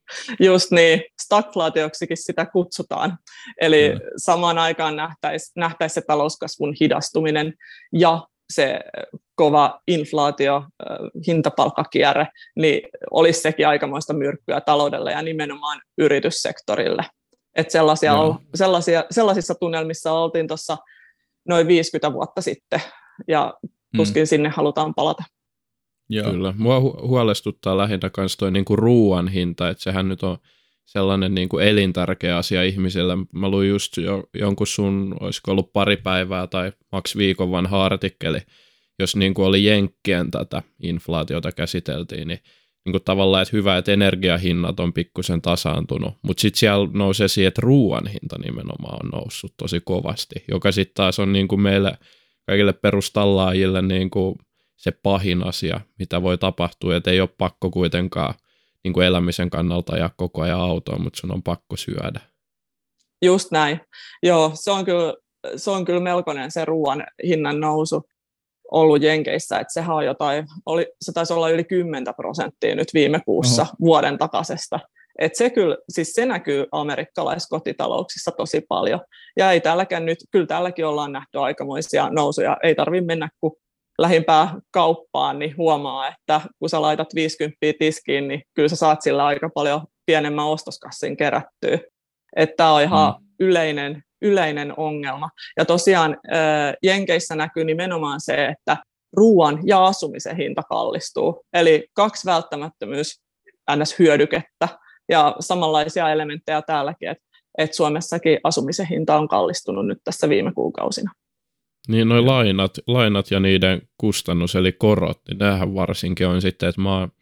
Just 0.40 0.71
niin, 0.71 1.03
stagflaatioksikin 1.23 2.17
sitä 2.17 2.47
kutsutaan. 2.47 3.19
Eli 3.61 3.93
mm. 3.93 4.01
samaan 4.17 4.59
aikaan 4.59 4.97
nähtäisiin 4.97 5.53
nähtäisi 5.57 5.95
se 5.95 6.03
talouskasvun 6.07 6.75
hidastuminen 6.81 7.55
ja 7.93 8.27
se 8.53 8.81
kova 9.35 9.81
inflaatio, 9.88 10.64
hintapalkkakierre, 11.27 12.29
niin 12.57 12.88
olisi 13.11 13.40
sekin 13.40 13.69
aikamoista 13.69 14.14
myrkkyä 14.14 14.61
taloudelle 14.61 15.12
ja 15.12 15.23
nimenomaan 15.23 15.83
yrityssektorille. 15.99 17.03
Et 17.57 17.71
sellaisia, 17.71 18.12
no. 18.12 18.40
sellaisia, 18.55 19.05
sellaisissa 19.11 19.55
tunnelmissa 19.55 20.12
oltiin 20.12 20.49
tuossa 20.49 20.77
noin 21.49 21.69
50 21.69 22.12
vuotta 22.12 22.43
sitten, 22.43 22.81
ja 23.29 23.55
tuskin 23.97 24.23
mm. 24.23 24.27
sinne 24.27 24.49
halutaan 24.49 24.95
palata. 24.95 25.23
Joo. 26.09 26.31
Kyllä. 26.31 26.55
Mua 26.57 26.81
hu- 26.81 27.07
huolestuttaa 27.07 27.79
lähinnä 27.79 28.11
myös 28.17 28.37
tuo 28.37 28.51
niinku 28.51 28.77
ruoan 28.77 29.29
hinta, 29.29 29.69
että 29.69 29.83
sehän 29.83 30.09
nyt 30.09 30.23
on 30.23 30.38
sellainen 30.85 31.35
niin 31.35 31.49
kuin 31.49 31.67
elintärkeä 31.67 32.37
asia 32.37 32.62
ihmisille. 32.62 33.17
Mä 33.33 33.49
luin 33.49 33.69
just 33.69 33.97
jo, 33.97 34.25
jonkun 34.35 34.67
sun, 34.67 35.17
olisiko 35.21 35.51
ollut 35.51 35.73
pari 35.73 35.97
päivää 35.97 36.47
tai 36.47 36.73
maks 36.93 37.17
viikon 37.17 37.51
vanha 37.51 37.85
artikkeli, 37.85 38.38
jos 38.99 39.17
niin 39.17 39.35
kuin 39.35 39.47
oli 39.47 39.64
Jenkkien 39.64 40.31
tätä 40.31 40.62
inflaatiota 40.83 41.53
käsiteltiin, 41.53 42.29
niin, 42.29 42.40
niin 42.85 42.93
kuin 42.93 43.05
tavallaan, 43.05 43.43
että 43.43 43.57
hyvä, 43.57 43.77
että 43.77 43.93
energiahinnat 43.93 44.81
on 44.81 44.93
pikkusen 44.93 45.43
tasaantunut, 45.43 46.14
mutta 46.23 46.40
sitten 46.40 46.59
siellä 46.59 46.88
nousee 46.93 47.29
siihen, 47.29 47.49
että 47.49 47.62
ruoan 47.64 48.07
hinta 48.07 48.38
nimenomaan 48.38 48.99
on 49.05 49.11
noussut 49.21 49.55
tosi 49.57 49.81
kovasti, 49.85 50.35
joka 50.49 50.73
sitten 50.73 50.95
taas 50.95 51.19
on 51.19 51.33
niin 51.33 51.61
meille 51.61 51.99
kaikille 52.47 52.73
perustallaajille 52.73 53.83
niin 53.83 54.11
se 54.77 54.91
pahin 54.91 55.47
asia, 55.47 55.81
mitä 55.99 56.23
voi 56.23 56.39
tapahtua, 56.39 56.97
että 56.97 57.11
ei 57.11 57.21
ole 57.21 57.29
pakko 57.39 57.71
kuitenkaan 57.71 58.35
niin 58.85 58.95
kuin 58.95 59.07
elämisen 59.07 59.51
kannalta 59.51 59.97
ja 59.97 60.11
koko 60.17 60.43
ajan 60.43 60.61
autoon, 60.61 61.03
mutta 61.03 61.21
sun 61.21 61.33
on 61.33 61.43
pakko 61.43 61.77
syödä. 61.77 62.21
Just 63.23 63.51
näin. 63.51 63.81
Joo, 64.23 64.51
se 64.55 64.71
on 64.71 64.85
kyllä, 64.85 65.15
se 65.57 65.71
on 65.71 65.85
kyllä 65.85 66.01
melkoinen 66.01 66.51
se 66.51 66.65
ruoan 66.65 67.05
hinnan 67.27 67.61
nousu 67.61 68.03
ollut 68.71 69.03
Jenkeissä, 69.03 69.59
että 69.59 69.73
sehän 69.73 69.97
on 69.97 70.05
jotain, 70.05 70.47
oli, 70.67 70.87
se 71.01 71.13
taisi 71.13 71.33
olla 71.33 71.51
yli 71.51 71.65
10 71.65 72.15
prosenttia 72.17 72.75
nyt 72.75 72.95
viime 72.95 73.21
kuussa 73.25 73.63
Oho. 73.63 73.73
vuoden 73.81 74.19
takaisesta. 74.19 74.81
Et 75.19 75.35
se 75.35 75.51
kyllä, 75.51 75.77
siis 75.89 76.13
se 76.13 76.27
näkyy 76.27 76.67
amerikkalaiskotitalouksissa 76.73 78.31
tosi 78.31 78.61
paljon. 78.69 79.01
Ja 79.37 79.53
ei 79.53 79.61
tälläkään 79.61 80.07
nyt, 80.07 80.19
kyllä 80.31 80.47
tälläkin 80.47 80.87
ollaan 80.87 81.13
nähty 81.13 81.39
aikamoisia 81.39 82.11
nousuja. 82.11 82.57
Ei 82.63 82.75
tarvitse 82.75 83.07
mennä 83.07 83.29
kuin 83.41 83.53
lähimpää 83.99 84.55
kauppaan, 84.71 85.39
niin 85.39 85.57
huomaa, 85.57 86.09
että 86.09 86.41
kun 86.59 86.71
sä 86.71 86.83
laitat 86.83 87.15
50 87.15 87.57
tiskiin, 87.79 88.29
niin 88.29 88.43
kyllä 88.55 88.69
sä 88.69 88.77
saat 88.77 89.03
sillä 89.03 89.27
aika 89.27 89.51
paljon 89.55 89.81
pienemmän 90.07 90.47
ostoskassin 90.47 91.17
kerättyä. 91.17 91.79
Että 92.37 92.57
tämä 92.57 92.73
on 92.73 92.83
ihan 92.83 93.15
mm. 93.21 93.27
yleinen, 93.41 94.03
yleinen 94.23 94.75
ongelma. 94.77 95.31
Ja 95.57 95.65
tosiaan 95.65 96.17
Jenkeissä 96.83 97.37
näkyy 97.37 97.65
nimenomaan 97.65 98.21
se, 98.21 98.47
että 98.47 98.77
ruoan 99.17 99.59
ja 99.65 99.85
asumisen 99.85 100.37
hinta 100.37 100.63
kallistuu. 100.63 101.45
Eli 101.53 101.89
kaksi 101.93 102.27
välttämättömyys 102.27 103.21
ns. 103.77 103.99
hyödykettä 103.99 104.69
ja 105.09 105.37
samanlaisia 105.41 106.13
elementtejä 106.13 106.63
täälläkin, 106.63 107.09
että 107.09 107.25
että 107.59 107.77
Suomessakin 107.77 108.41
asumisen 108.45 108.87
hinta 108.87 109.17
on 109.17 109.29
kallistunut 109.29 109.87
nyt 109.87 109.99
tässä 110.05 110.29
viime 110.29 110.53
kuukausina. 110.53 111.13
Niin 111.88 112.09
noin 112.09 112.27
lainat, 112.27 112.79
lainat 112.87 113.31
ja 113.31 113.40
niiden 113.40 113.83
kustannus 113.99 114.55
eli 114.55 114.73
korot, 114.73 115.20
niin 115.29 115.38
nämähän 115.38 115.75
varsinkin 115.75 116.27
on 116.27 116.42
sitten, 116.42 116.68
että 116.68 116.81
mä 116.81 116.99
oon 116.99 117.12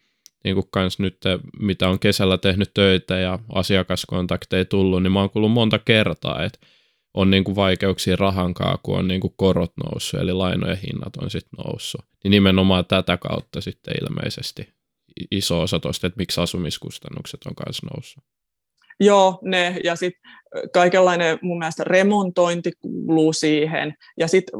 niin 0.43 0.55
kuin 0.55 0.67
kans 0.71 0.99
nyt, 0.99 1.17
mitä 1.59 1.89
on 1.89 1.99
kesällä 1.99 2.37
tehnyt 2.37 2.71
töitä 2.73 3.19
ja 3.19 3.39
asiakaskontakteja 3.49 4.65
tullut, 4.65 5.03
niin 5.03 5.11
mä 5.11 5.19
oon 5.19 5.29
kuullut 5.29 5.51
monta 5.51 5.79
kertaa, 5.79 6.43
että 6.43 6.59
on 7.13 7.29
niin 7.29 7.43
kuin 7.43 7.55
vaikeuksia 7.55 8.15
rahankaa, 8.15 8.77
kun 8.83 8.97
on 8.97 9.07
niin 9.07 9.21
kuin 9.21 9.33
korot 9.37 9.71
noussut, 9.83 10.19
eli 10.19 10.33
lainojen 10.33 10.77
hinnat 10.77 11.17
on 11.17 11.29
sitten 11.29 11.65
noussut. 11.65 12.05
Niin 12.23 12.31
nimenomaan 12.31 12.85
tätä 12.85 13.17
kautta 13.17 13.61
sitten 13.61 13.93
ilmeisesti 14.01 14.69
iso 15.31 15.61
osa 15.61 15.79
tuosta, 15.79 16.07
että 16.07 16.17
miksi 16.17 16.41
asumiskustannukset 16.41 17.39
on 17.45 17.53
myös 17.65 17.83
noussut. 17.93 18.23
Joo, 18.99 19.39
ne, 19.41 19.77
ja 19.83 19.95
sitten 19.95 20.31
kaikenlainen 20.73 21.39
mun 21.41 21.57
mielestä 21.59 21.83
remontointi 21.83 22.71
kuuluu 22.79 23.33
siihen, 23.33 23.93
ja 24.19 24.27
sitten 24.27 24.59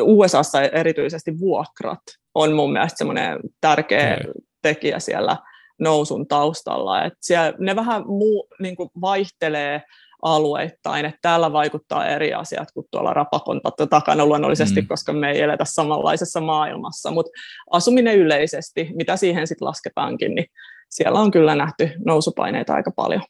USAssa 0.00 0.62
erityisesti 0.62 1.38
vuokrat 1.40 2.00
on 2.34 2.52
mun 2.52 2.72
mielestä 2.72 2.98
semmoinen 2.98 3.38
tärkeä 3.60 4.16
okay. 4.20 4.32
tekijä 4.62 4.98
siellä 4.98 5.36
nousun 5.80 6.28
taustalla, 6.28 7.04
että 7.04 7.18
siellä, 7.20 7.52
ne 7.58 7.76
vähän 7.76 8.06
muu, 8.06 8.48
niin 8.60 8.76
vaihtelee 9.00 9.82
alueittain, 10.22 11.06
että 11.06 11.18
täällä 11.22 11.52
vaikuttaa 11.52 12.06
eri 12.06 12.34
asiat 12.34 12.68
kuin 12.74 12.86
tuolla 12.90 13.14
rapakon 13.14 13.60
takana 13.90 14.26
luonnollisesti, 14.26 14.80
mm. 14.80 14.86
koska 14.86 15.12
me 15.12 15.30
ei 15.30 15.40
eletä 15.40 15.64
samanlaisessa 15.64 16.40
maailmassa, 16.40 17.10
mutta 17.10 17.30
asuminen 17.70 18.18
yleisesti, 18.18 18.90
mitä 18.94 19.16
siihen 19.16 19.46
sitten 19.46 19.66
lasketaankin, 19.66 20.34
niin 20.34 20.46
siellä 20.90 21.20
on 21.20 21.30
kyllä 21.30 21.54
nähty 21.54 21.90
nousupaineita 22.06 22.74
aika 22.74 22.90
paljon. 22.96 23.22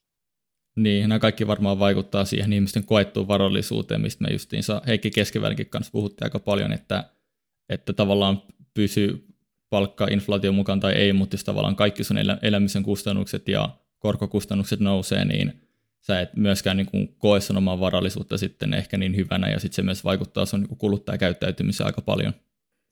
Niin, 0.77 1.09
nämä 1.09 1.19
kaikki 1.19 1.47
varmaan 1.47 1.79
vaikuttaa 1.79 2.25
siihen 2.25 2.53
ihmisten 2.53 2.85
koettuun 2.85 3.29
varallisuuteen, 3.29 4.01
mistä 4.01 4.25
me 4.25 4.33
justiinsa 4.33 4.83
Heikki 4.87 5.11
Keskivälänkin 5.11 5.71
kanssa 5.71 5.93
puhuttiin 5.93 6.27
aika 6.27 6.39
paljon, 6.39 6.73
että, 6.73 7.05
että 7.69 7.93
tavallaan 7.93 8.43
pysyy 8.75 9.27
palkka 9.71 10.07
inflaation 10.11 10.55
mukaan 10.55 10.81
tai 10.81 10.93
ei, 10.93 11.13
mutta 11.13 11.35
jos 11.35 11.45
tavallaan 11.45 11.77
kaikki 11.77 12.05
sun 12.05 12.17
elämisen 12.43 12.83
kustannukset 12.83 13.49
ja 13.49 13.69
korkokustannukset 13.99 14.81
nousee, 14.81 15.25
niin 15.25 15.61
sä 16.01 16.21
et 16.21 16.37
myöskään 16.37 16.77
niin 16.77 16.87
kuin 16.87 17.15
koe 17.19 17.41
sun 17.41 17.57
omaa 17.57 17.81
varallisuutta 17.81 18.39
sitten 18.39 18.75
ehkä 18.75 18.97
niin 18.97 19.17
hyvänä, 19.17 19.49
ja 19.49 19.61
sitten 19.61 19.77
se 19.77 19.83
myös 19.83 20.05
vaikuttaa 20.05 20.47
sun 20.47 20.61
niin 20.61 20.79
kuluttajakäyttäytymiseen 20.79 21.87
aika 21.87 22.01
paljon. 22.01 22.33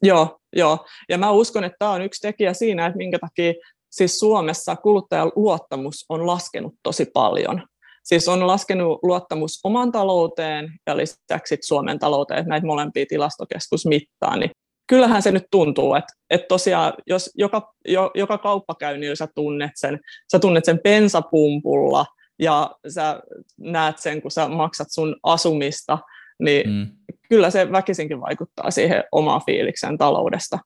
Joo, 0.02 0.40
joo, 0.56 0.86
ja 1.08 1.18
mä 1.18 1.30
uskon, 1.30 1.64
että 1.64 1.76
tämä 1.78 1.90
on 1.90 2.02
yksi 2.02 2.20
tekijä 2.20 2.52
siinä, 2.52 2.86
että 2.86 2.96
minkä 2.96 3.18
takia 3.18 3.52
siis 3.90 4.18
Suomessa 4.18 4.76
kuluttajan 4.76 5.32
luottamus 5.36 6.04
on 6.08 6.26
laskenut 6.26 6.74
tosi 6.82 7.06
paljon. 7.14 7.62
Siis 8.04 8.28
on 8.28 8.46
laskenut 8.46 8.98
luottamus 9.02 9.60
oman 9.64 9.92
talouteen 9.92 10.72
ja 10.86 10.96
lisäksi 10.96 11.58
Suomen 11.62 11.98
talouteen, 11.98 12.40
että 12.40 12.50
näitä 12.50 12.66
molempia 12.66 13.06
tilastokeskus 13.08 13.86
mittaa, 13.86 14.36
niin 14.36 14.50
kyllähän 14.86 15.22
se 15.22 15.32
nyt 15.32 15.44
tuntuu, 15.50 15.94
että, 15.94 16.12
että 16.30 16.46
tosiaan 16.48 16.92
jos 17.06 17.30
joka, 17.34 17.72
jo, 17.88 18.10
joka 18.14 18.38
kauppakäynnillä 18.38 19.14
sä 19.14 19.28
tunnet 19.34 19.70
sen, 19.74 20.00
sä 20.32 20.38
tunnet 20.38 20.64
sen 20.64 20.78
pensapumpulla 20.78 22.06
ja 22.38 22.76
sä 22.88 23.20
näet 23.58 23.98
sen, 23.98 24.22
kun 24.22 24.30
sä 24.30 24.48
maksat 24.48 24.88
sun 24.90 25.16
asumista, 25.22 25.98
niin 26.42 26.70
mm. 26.70 26.86
kyllä 27.28 27.50
se 27.50 27.72
väkisinkin 27.72 28.20
vaikuttaa 28.20 28.70
siihen 28.70 29.04
omaan 29.12 29.42
fiilikseen 29.46 29.98
taloudesta. 29.98 30.58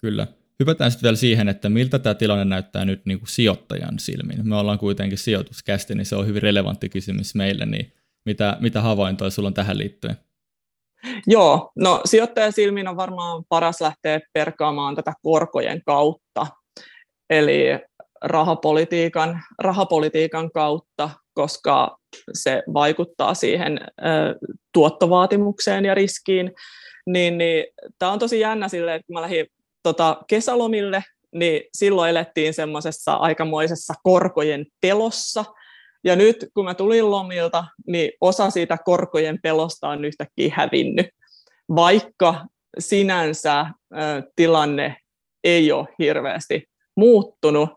Kyllä. 0.00 0.26
Hypätään 0.62 0.90
sitten 0.90 1.06
vielä 1.08 1.16
siihen, 1.16 1.48
että 1.48 1.68
miltä 1.68 1.98
tämä 1.98 2.14
tilanne 2.14 2.44
näyttää 2.44 2.84
nyt 2.84 3.06
niin 3.06 3.18
kuin 3.18 3.28
sijoittajan 3.28 3.98
silmin. 3.98 4.48
Me 4.48 4.56
ollaan 4.56 4.78
kuitenkin 4.78 5.18
sijoituskästi, 5.18 5.94
niin 5.94 6.06
se 6.06 6.16
on 6.16 6.26
hyvin 6.26 6.42
relevantti 6.42 6.88
kysymys 6.88 7.34
meille, 7.34 7.66
niin 7.66 7.92
mitä, 8.26 8.56
mitä 8.60 8.80
havaintoja 8.80 9.30
sulla 9.30 9.46
on 9.46 9.54
tähän 9.54 9.78
liittyen? 9.78 10.16
Joo, 11.26 11.72
no 11.76 12.00
sijoittajan 12.04 12.52
silmin 12.52 12.88
on 12.88 12.96
varmaan 12.96 13.44
paras 13.48 13.80
lähteä 13.80 14.20
perkaamaan 14.32 14.96
tätä 14.96 15.12
korkojen 15.22 15.82
kautta, 15.86 16.46
eli 17.30 17.64
rahapolitiikan, 18.24 19.42
rahapolitiikan 19.58 20.50
kautta, 20.50 21.10
koska 21.34 21.98
se 22.32 22.62
vaikuttaa 22.74 23.34
siihen 23.34 23.80
ö, 23.82 24.38
tuottovaatimukseen 24.74 25.84
ja 25.84 25.94
riskiin, 25.94 26.52
niin, 27.06 27.38
niin 27.38 27.64
tämä 27.98 28.12
on 28.12 28.18
tosi 28.18 28.40
jännä 28.40 28.68
silleen, 28.68 28.96
että 28.96 29.06
kun 29.06 29.14
mä 29.14 29.22
lähdin 29.22 29.46
tota, 29.82 30.22
kesälomille, 30.26 31.04
niin 31.34 31.62
silloin 31.72 32.10
elettiin 32.10 32.54
semmoisessa 32.54 33.14
aikamoisessa 33.14 33.94
korkojen 34.02 34.66
pelossa. 34.80 35.44
Ja 36.04 36.16
nyt 36.16 36.46
kun 36.54 36.64
mä 36.64 36.74
tulin 36.74 37.10
lomilta, 37.10 37.64
niin 37.86 38.12
osa 38.20 38.50
siitä 38.50 38.78
korkojen 38.84 39.38
pelosta 39.42 39.88
on 39.88 40.04
yhtäkkiä 40.04 40.54
hävinnyt, 40.56 41.06
vaikka 41.76 42.46
sinänsä 42.78 43.66
tilanne 44.36 44.96
ei 45.44 45.72
ole 45.72 45.88
hirveästi 45.98 46.64
muuttunut. 46.96 47.70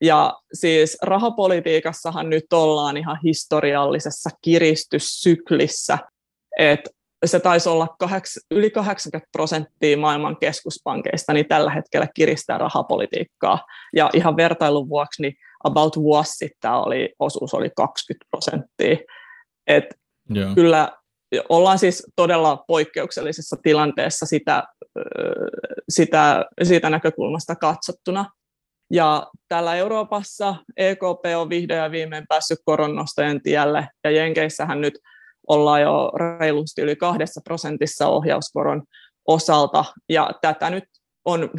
Ja 0.00 0.34
siis 0.52 0.98
rahapolitiikassahan 1.02 2.30
nyt 2.30 2.52
ollaan 2.52 2.96
ihan 2.96 3.18
historiallisessa 3.24 4.30
kiristyssyklissä, 4.42 5.98
että 6.58 6.90
se 7.26 7.40
taisi 7.40 7.68
olla 7.68 7.96
kaheks, 7.98 8.38
yli 8.50 8.70
80 8.70 9.28
prosenttia 9.32 9.96
maailman 9.96 10.36
keskuspankeista 10.36 11.32
niin 11.32 11.48
tällä 11.48 11.70
hetkellä 11.70 12.06
kiristää 12.14 12.58
rahapolitiikkaa. 12.58 13.64
Ja 13.96 14.10
ihan 14.14 14.36
vertailun 14.36 14.88
vuoksi, 14.88 15.22
niin 15.22 15.34
about 15.64 15.96
vuosi 15.96 16.32
sitten 16.32 16.70
oli, 16.70 17.14
osuus 17.18 17.54
oli 17.54 17.70
20 17.76 18.26
prosenttia. 18.30 18.96
Et 19.66 19.84
yeah. 20.36 20.54
Kyllä 20.54 20.92
ollaan 21.48 21.78
siis 21.78 22.06
todella 22.16 22.64
poikkeuksellisessa 22.68 23.56
tilanteessa 23.62 24.26
sitä, 24.26 24.62
sitä, 25.88 26.44
siitä 26.62 26.90
näkökulmasta 26.90 27.56
katsottuna. 27.56 28.30
Ja 28.92 29.26
täällä 29.48 29.74
Euroopassa 29.76 30.54
EKP 30.76 31.24
on 31.36 31.48
vihdoin 31.48 31.80
ja 31.80 31.90
viimein 31.90 32.24
päässyt 32.28 32.58
koronnostojen 32.64 33.42
tielle, 33.42 33.88
ja 34.04 34.10
Jenkeissähän 34.10 34.80
nyt 34.80 34.98
ollaan 35.48 35.82
jo 35.82 36.12
reilusti 36.40 36.82
yli 36.82 36.96
kahdessa 36.96 37.40
prosentissa 37.44 38.08
ohjauskoron 38.08 38.82
osalta, 39.26 39.84
ja 40.08 40.30
tätä 40.42 40.70
nyt 40.70 40.84
on, 41.24 41.50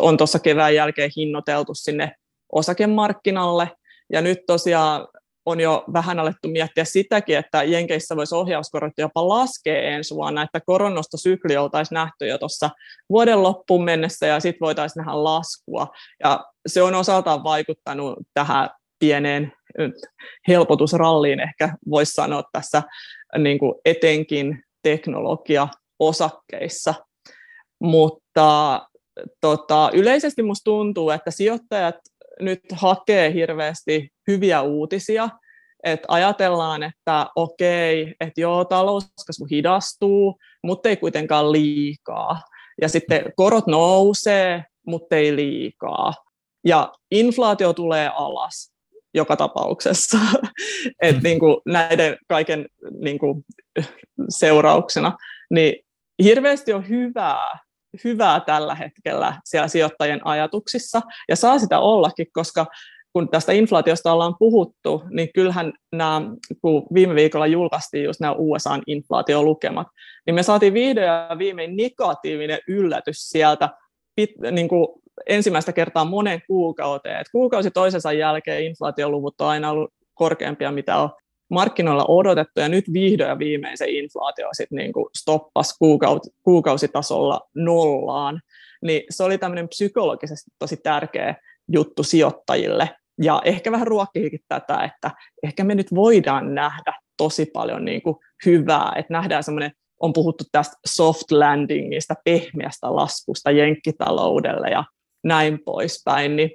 on 0.00 0.16
tuossa 0.16 0.38
kevään 0.38 0.74
jälkeen 0.74 1.10
hinnoiteltu 1.16 1.74
sinne 1.74 2.14
osakemarkkinalle, 2.52 3.70
ja 4.12 4.22
nyt 4.22 4.38
tosiaan 4.46 5.08
on 5.46 5.60
jo 5.60 5.84
vähän 5.92 6.18
alettu 6.18 6.48
miettiä 6.48 6.84
sitäkin, 6.84 7.38
että 7.38 7.62
Jenkeissä 7.62 8.16
voisi 8.16 8.34
ohjauskorot 8.34 8.92
jopa 8.98 9.28
laskea 9.28 9.82
ensi 9.82 10.14
vuonna, 10.14 10.42
että 10.42 10.60
koronostosykli 10.66 11.56
oltaisiin 11.56 11.96
nähty 11.96 12.26
jo 12.26 12.38
tuossa 12.38 12.70
vuoden 13.10 13.42
loppuun 13.42 13.84
mennessä 13.84 14.26
ja 14.26 14.40
sitten 14.40 14.66
voitaisiin 14.66 15.00
nähdä 15.00 15.24
laskua. 15.24 15.86
Ja 16.20 16.44
se 16.66 16.82
on 16.82 16.94
osaltaan 16.94 17.44
vaikuttanut 17.44 18.18
tähän 18.34 18.70
pieneen 19.02 19.52
helpotusralliin, 20.48 21.40
ehkä 21.40 21.74
voisi 21.90 22.12
sanoa 22.12 22.42
tässä 22.52 22.82
niin 23.38 23.58
kuin 23.58 23.74
etenkin 23.84 24.62
teknologia-osakkeissa. 24.82 26.94
Mutta 27.80 28.80
tota, 29.40 29.90
yleisesti 29.92 30.42
minusta 30.42 30.64
tuntuu, 30.64 31.10
että 31.10 31.30
sijoittajat 31.30 31.96
nyt 32.40 32.60
hakee 32.72 33.32
hirveästi 33.32 34.08
hyviä 34.28 34.62
uutisia, 34.62 35.28
että 35.84 36.06
ajatellaan, 36.08 36.82
että 36.82 37.26
okei, 37.36 38.14
että 38.20 38.40
joo, 38.40 38.64
talouskasvu 38.64 39.46
hidastuu, 39.50 40.38
mutta 40.64 40.88
ei 40.88 40.96
kuitenkaan 40.96 41.52
liikaa. 41.52 42.40
Ja 42.80 42.88
sitten 42.88 43.32
korot 43.36 43.66
nousee, 43.66 44.64
mutta 44.86 45.16
ei 45.16 45.36
liikaa. 45.36 46.14
Ja 46.66 46.92
inflaatio 47.10 47.72
tulee 47.72 48.10
alas 48.14 48.71
joka 49.14 49.36
tapauksessa. 49.36 50.18
Et 51.02 51.16
mm. 51.16 51.22
niin 51.22 51.38
kuin 51.38 51.56
näiden 51.66 52.16
kaiken 52.28 52.66
niin 53.00 53.18
kuin 53.18 53.44
seurauksena. 54.28 55.16
Niin 55.50 55.74
hirveästi 56.22 56.72
on 56.72 56.88
hyvää 56.88 57.58
hyvää 58.04 58.40
tällä 58.40 58.74
hetkellä 58.74 59.40
siellä 59.44 59.68
sijoittajien 59.68 60.26
ajatuksissa, 60.26 61.00
ja 61.28 61.36
saa 61.36 61.58
sitä 61.58 61.78
ollakin, 61.78 62.26
koska 62.32 62.66
kun 63.12 63.28
tästä 63.28 63.52
inflaatiosta 63.52 64.12
ollaan 64.12 64.34
puhuttu, 64.38 65.02
niin 65.10 65.28
kyllähän 65.34 65.72
nämä, 65.92 66.22
kun 66.62 66.86
viime 66.94 67.14
viikolla 67.14 67.46
julkaistiin 67.46 68.04
just 68.04 68.20
nämä 68.20 68.34
USA-inflaatiolukemat, 68.38 69.86
niin 70.26 70.34
me 70.34 70.42
saatiin 70.42 70.74
vihdoin 70.74 71.06
ja 71.06 71.36
viimein 71.38 71.76
negatiivinen 71.76 72.58
yllätys 72.68 73.28
sieltä 73.28 73.68
pit, 74.16 74.30
niin 74.50 74.68
kuin 74.68 74.88
ensimmäistä 75.26 75.72
kertaa 75.72 76.04
monen 76.04 76.42
kuukauteen. 76.46 77.20
Et 77.20 77.26
kuukausi 77.32 77.70
toisensa 77.70 78.12
jälkeen 78.12 78.64
inflaatioluvut 78.64 79.40
on 79.40 79.48
aina 79.48 79.70
ollut 79.70 79.90
korkeampia, 80.14 80.72
mitä 80.72 80.96
on 80.96 81.10
markkinoilla 81.50 82.04
odotettu, 82.08 82.60
ja 82.60 82.68
nyt 82.68 82.84
vihdoin 82.92 83.28
ja 83.28 83.38
viimein 83.38 83.78
se 83.78 83.84
inflaatio 83.88 84.48
sitten 84.52 84.76
niin 84.76 84.92
kuin 84.92 85.06
stoppasi 85.18 85.74
kuukaut, 85.78 86.22
kuukausitasolla 86.42 87.40
nollaan, 87.54 88.40
niin 88.82 89.02
se 89.10 89.24
oli 89.24 89.38
tämmöinen 89.38 89.68
psykologisesti 89.68 90.50
tosi 90.58 90.76
tärkeä 90.76 91.34
juttu 91.72 92.02
sijoittajille, 92.02 92.88
ja 93.22 93.42
ehkä 93.44 93.72
vähän 93.72 93.86
ruokkiikin 93.86 94.40
tätä, 94.48 94.84
että 94.84 95.10
ehkä 95.42 95.64
me 95.64 95.74
nyt 95.74 95.94
voidaan 95.94 96.54
nähdä 96.54 96.94
tosi 97.16 97.46
paljon 97.46 97.84
niin 97.84 98.02
kuin 98.02 98.16
hyvää, 98.46 98.92
että 98.96 99.12
nähdään 99.12 99.44
semmoinen, 99.44 99.72
on 100.00 100.12
puhuttu 100.12 100.44
tästä 100.52 100.76
soft 100.86 101.30
landingista, 101.30 102.14
pehmeästä 102.24 102.96
laskusta 102.96 103.50
jenkkitaloudelle 103.50 104.68
ja 104.68 104.84
näin 105.24 105.58
poispäin, 105.64 106.36
niin 106.36 106.50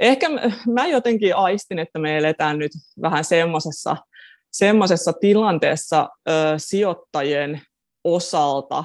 ehkä 0.00 0.26
mä 0.72 0.86
jotenkin 0.86 1.36
aistin, 1.36 1.78
että 1.78 1.98
me 1.98 2.18
eletään 2.18 2.58
nyt 2.58 2.72
vähän 3.02 3.24
semmoisessa 3.24 3.96
semmoisessa 4.52 5.12
tilanteessa 5.12 6.08
ö, 6.28 6.32
sijoittajien 6.56 7.60
osalta, 8.04 8.84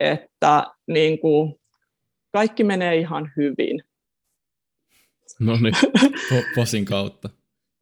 että 0.00 0.66
niin 0.86 1.20
kuin, 1.20 1.54
kaikki 2.32 2.64
menee 2.64 2.96
ihan 2.96 3.32
hyvin. 3.36 3.82
No 5.38 5.56
niin. 5.56 5.74
Posin 6.56 6.84
kautta. 6.84 7.28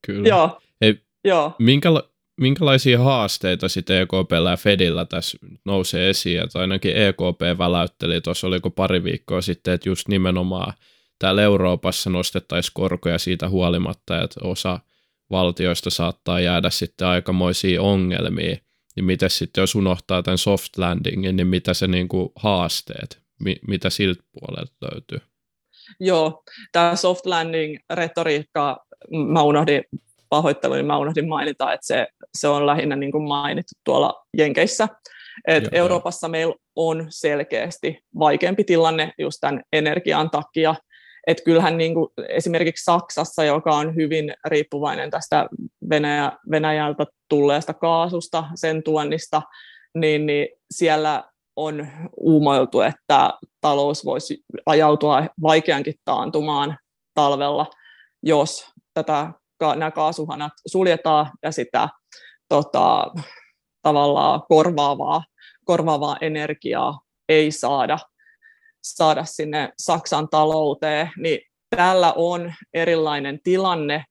Kyllä. 0.06 0.28
Joo. 0.28 0.60
Hei, 0.80 1.02
Joo. 1.24 1.52
Minkäla- 1.58 2.10
minkälaisia 2.38 2.98
haasteita 2.98 3.68
sitten 3.68 4.02
EKPllä 4.02 4.50
ja 4.50 4.56
Fedillä 4.56 5.04
tässä 5.04 5.38
nousee 5.64 6.10
esiin, 6.10 6.42
että 6.42 6.58
ainakin 6.58 6.96
EKP 6.96 7.58
väläytteli 7.58 8.20
tuossa, 8.20 8.46
oliko 8.46 8.70
pari 8.70 9.04
viikkoa 9.04 9.40
sitten, 9.40 9.74
että 9.74 9.88
just 9.88 10.08
nimenomaan 10.08 10.72
täällä 11.18 11.42
Euroopassa 11.42 12.10
nostettaisiin 12.10 12.74
korkoja 12.74 13.18
siitä 13.18 13.48
huolimatta, 13.48 14.22
että 14.22 14.40
osa 14.42 14.80
valtioista 15.30 15.90
saattaa 15.90 16.40
jäädä 16.40 16.70
sitten 16.70 17.08
aikamoisia 17.08 17.82
ongelmia, 17.82 18.56
niin 18.96 19.04
miten 19.04 19.30
sitten 19.30 19.62
jos 19.62 19.74
unohtaa 19.74 20.22
tämän 20.22 20.38
soft 20.38 20.78
landingin, 20.78 21.36
niin 21.36 21.46
mitä 21.46 21.74
se 21.74 21.86
niinku 21.86 22.32
haasteet, 22.36 23.22
mi- 23.40 23.60
mitä 23.68 23.90
siltä 23.90 24.22
puolelta 24.32 24.72
löytyy? 24.92 25.20
Joo, 26.00 26.42
tämä 26.72 26.96
soft 26.96 27.26
landing 27.26 27.78
retoriikka, 27.94 28.86
mä 29.32 29.42
unohdin 29.42 29.82
pahoitteluni, 30.28 30.82
mä 30.82 30.98
unohdin 30.98 31.28
mainita, 31.28 31.72
että 31.72 31.86
se, 31.86 32.06
se 32.38 32.48
on 32.48 32.66
lähinnä 32.66 32.96
niin 32.96 33.12
kuin 33.12 33.28
mainittu 33.28 33.74
tuolla 33.84 34.24
Jenkeissä. 34.38 34.88
Et 35.48 35.64
Joo, 35.64 35.70
Euroopassa 35.72 36.26
joo. 36.26 36.30
meillä 36.30 36.54
on 36.76 37.06
selkeästi 37.08 38.00
vaikeampi 38.18 38.64
tilanne 38.64 39.12
just 39.18 39.38
tämän 39.40 39.62
energian 39.72 40.30
takia. 40.30 40.74
Et 41.26 41.40
kyllähän 41.44 41.78
niin 41.78 41.94
kuin 41.94 42.08
esimerkiksi 42.28 42.84
Saksassa, 42.84 43.44
joka 43.44 43.76
on 43.76 43.94
hyvin 43.94 44.34
riippuvainen 44.44 45.10
tästä 45.10 45.48
Venäjä, 45.90 46.32
Venäjältä 46.50 47.06
tulleesta 47.28 47.74
kaasusta, 47.74 48.44
sen 48.54 48.82
tuonnista, 48.82 49.42
niin, 49.94 50.26
niin 50.26 50.48
siellä 50.70 51.24
on 51.56 51.86
uumoiltu, 52.16 52.80
että 52.80 53.30
talous 53.60 54.04
voisi 54.04 54.44
ajautua 54.66 55.26
vaikeankin 55.42 55.94
taantumaan 56.04 56.78
talvella, 57.14 57.66
jos 58.22 58.70
tätä, 58.94 59.32
nämä 59.60 59.90
kaasuhanat 59.90 60.52
suljetaan 60.66 61.30
ja 61.42 61.52
sitä 61.52 61.88
tota, 62.48 63.06
tavallaan 63.82 64.42
korvaavaa, 64.48 65.24
korvaavaa 65.64 66.16
energiaa 66.20 67.00
ei 67.28 67.50
saada, 67.50 67.98
saada 68.82 69.24
sinne 69.24 69.72
Saksan 69.78 70.28
talouteen, 70.28 71.10
niin 71.16 71.40
täällä 71.76 72.12
on 72.16 72.54
erilainen 72.74 73.40
tilanne, 73.44 74.04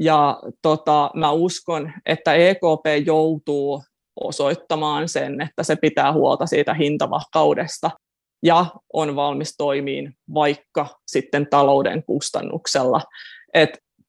ja 0.00 0.40
tota, 0.62 1.10
mä 1.14 1.30
uskon, 1.30 1.92
että 2.06 2.34
EKP 2.34 3.06
joutuu 3.06 3.82
osoittamaan 4.20 5.08
sen, 5.08 5.40
että 5.40 5.62
se 5.62 5.76
pitää 5.76 6.12
huolta 6.12 6.46
siitä 6.46 6.74
hintavakaudesta 6.74 7.90
ja 8.42 8.66
on 8.92 9.16
valmis 9.16 9.54
toimiin 9.56 10.14
vaikka 10.34 10.86
sitten 11.06 11.46
talouden 11.50 12.04
kustannuksella. 12.04 13.00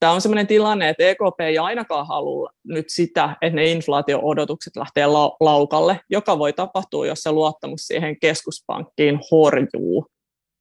Tämä 0.00 0.12
on 0.12 0.20
sellainen 0.20 0.46
tilanne, 0.46 0.88
että 0.88 1.04
EKP 1.04 1.40
ei 1.40 1.58
ainakaan 1.58 2.06
halua 2.06 2.50
nyt 2.64 2.86
sitä, 2.88 3.36
että 3.42 3.56
ne 3.56 3.64
inflaatio-odotukset 3.64 4.76
lähtee 4.76 5.06
laukalle, 5.40 6.00
joka 6.10 6.38
voi 6.38 6.52
tapahtua, 6.52 7.06
jos 7.06 7.18
se 7.18 7.32
luottamus 7.32 7.80
siihen 7.80 8.20
keskuspankkiin 8.20 9.20
horjuu. 9.30 10.06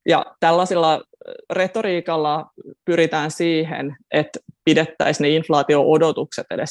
Ja 0.09 0.25
tällaisilla 0.39 1.01
retoriikalla 1.49 2.45
pyritään 2.85 3.31
siihen, 3.31 3.95
että 4.11 4.39
pidettäisiin 4.65 5.25
ne 5.25 5.29
inflaatio-odotukset 5.29 6.45
edes 6.51 6.69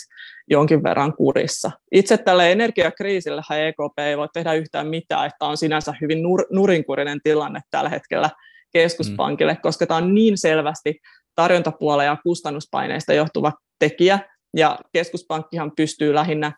jonkin 0.51 0.83
verran 0.83 1.17
kurissa. 1.17 1.71
Itse 1.93 2.19
tälle 2.19 2.53
energiakriisille 2.53 3.43
EKP 3.67 3.99
ei 3.99 4.17
voi 4.17 4.29
tehdä 4.33 4.53
yhtään 4.53 4.87
mitään, 4.87 5.27
että 5.27 5.47
on 5.47 5.57
sinänsä 5.57 5.95
hyvin 6.01 6.19
nur- 6.19 6.47
nurinkurinen 6.51 7.21
tilanne 7.23 7.61
tällä 7.71 7.91
hetkellä 7.91 8.31
keskuspankille, 8.73 9.53
mm. 9.53 9.61
koska 9.63 9.87
tämä 9.87 9.99
on 9.99 10.15
niin 10.15 10.39
selvästi 10.39 11.01
tarjontapuolella 11.39 12.05
ja 12.05 12.17
kustannuspaineista 12.23 13.13
johtuva 13.13 13.53
tekijä, 13.79 14.19
ja 14.57 14.79
keskuspankkihan 14.93 15.73
pystyy 15.77 16.15
lähinnä 16.15 16.53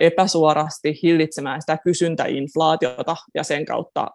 epäsuorasti 0.00 0.98
hillitsemään 1.02 1.62
sitä 1.62 1.78
kysyntäinflaatiota 1.84 3.16
ja 3.34 3.42
sen 3.42 3.64
kautta 3.64 4.06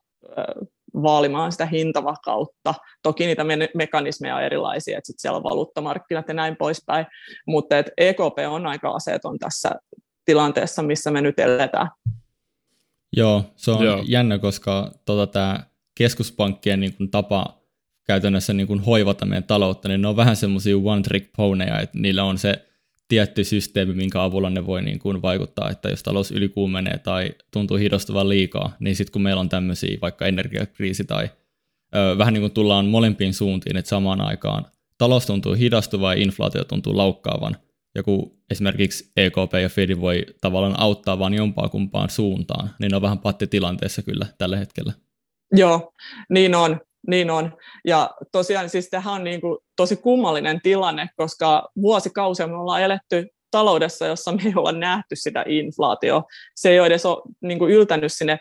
vaalimaan 1.04 1.52
sitä 1.52 1.66
hintavakautta. 1.66 2.74
Toki 3.04 3.26
niitä 3.26 3.44
me- 3.44 3.70
mekanismeja 3.76 4.36
on 4.36 4.44
erilaisia, 4.44 4.98
että 4.98 5.08
sit 5.08 5.20
siellä 5.20 5.38
on 5.38 5.44
valuuttamarkkinat 5.44 6.28
ja 6.28 6.34
näin 6.34 6.56
poispäin, 6.56 7.06
mutta 7.48 7.78
et 7.78 7.90
EKP 7.98 8.38
on 8.50 8.68
aika 8.68 8.92
aseeton 8.92 9.40
tässä 9.40 9.72
tilanteessa, 10.26 10.84
missä 10.84 11.12
me 11.12 11.22
nyt 11.22 11.40
eletään. 11.40 11.90
Joo, 13.18 13.44
se 13.56 13.72
on 13.72 13.86
Joo. 13.86 14.04
jännä, 14.08 14.40
koska 14.40 14.92
tota, 15.06 15.28
tämä 15.28 15.60
keskuspankkien 15.98 16.80
niin 16.80 16.98
kun, 16.98 17.12
tapa 17.12 17.65
käytännössä 18.06 18.54
niin 18.54 18.68
kun, 18.68 18.84
hoivata 18.84 19.26
meidän 19.26 19.44
taloutta, 19.44 19.88
niin 19.88 20.02
ne 20.02 20.08
on 20.08 20.16
vähän 20.16 20.36
semmoisia 20.36 20.76
one-trick 20.76 21.30
ponyja, 21.38 21.80
että 21.80 22.00
niillä 22.00 22.24
on 22.24 22.38
se 22.38 22.66
tietty 23.08 23.44
systeemi, 23.44 23.94
minkä 23.94 24.24
avulla 24.24 24.50
ne 24.50 24.66
voi 24.66 24.82
niin 24.82 25.00
kuin 25.00 25.22
vaikuttaa, 25.22 25.70
että 25.70 25.90
jos 25.90 26.04
talous 26.04 26.32
ylikuumenee 26.32 26.98
tai 26.98 27.32
tuntuu 27.52 27.78
hidastuvan 27.78 28.30
liikaa, 28.30 28.76
niin 28.80 28.96
sitten 28.96 29.12
kun 29.12 29.22
meillä 29.22 29.40
on 29.40 29.50
tämmöisiä 29.50 29.98
vaikka 30.02 30.26
energiakriisi 30.26 31.04
tai 31.04 31.30
ö, 31.96 32.18
vähän 32.18 32.34
niin 32.34 32.42
kuin 32.42 32.52
tullaan 32.52 32.86
molempiin 32.86 33.34
suuntiin, 33.34 33.78
että 33.78 33.90
samaan 33.90 34.22
aikaan 34.22 34.66
talous 34.98 35.26
tuntuu 35.26 35.54
hidastuvan 35.54 36.18
ja 36.18 36.24
inflaatio 36.24 36.64
tuntuu 36.64 36.98
laukkaavan, 36.98 37.58
ja 37.96 38.04
kun 38.04 38.32
esimerkiksi 38.52 39.12
EKP 39.18 39.54
ja 39.62 39.70
Fed 39.70 40.00
voi 40.00 40.26
tavallaan 40.42 40.80
auttaa 40.80 41.20
vain 41.20 41.34
jompaa 41.34 41.70
kumpaan 41.70 42.10
suuntaan, 42.10 42.70
niin 42.80 42.90
ne 42.90 42.96
on 42.96 43.02
vähän 43.02 43.20
pattitilanteessa 43.20 44.02
kyllä 44.02 44.26
tällä 44.38 44.58
hetkellä. 44.58 44.94
Joo, 45.52 45.94
niin 46.30 46.56
on. 46.56 46.82
Niin 47.08 47.32
on. 47.32 47.58
Ja 47.86 48.12
tosiaan 48.32 48.70
siis 48.70 48.90
tähän 48.90 49.14
on 49.14 49.24
niin 49.24 49.42
kuin 49.42 49.58
tosi 49.76 49.96
kummallinen 49.96 50.62
tilanne, 50.62 51.10
koska 51.16 51.70
vuosikausia 51.82 52.48
me 52.48 52.58
ollaan 52.58 52.82
eletty 52.82 53.28
taloudessa, 53.52 54.06
jossa 54.06 54.32
me 54.32 54.42
ei 54.46 54.54
olla 54.56 54.72
nähty 54.72 55.16
sitä 55.16 55.44
inflaatio. 55.48 56.24
Se 56.56 56.70
ei 56.70 56.80
ole 56.80 56.88
edes 56.88 57.06
ole 57.06 57.22
niin 57.42 57.60
kuin 57.60 57.72
yltänyt 57.72 58.14
sinne 58.14 58.40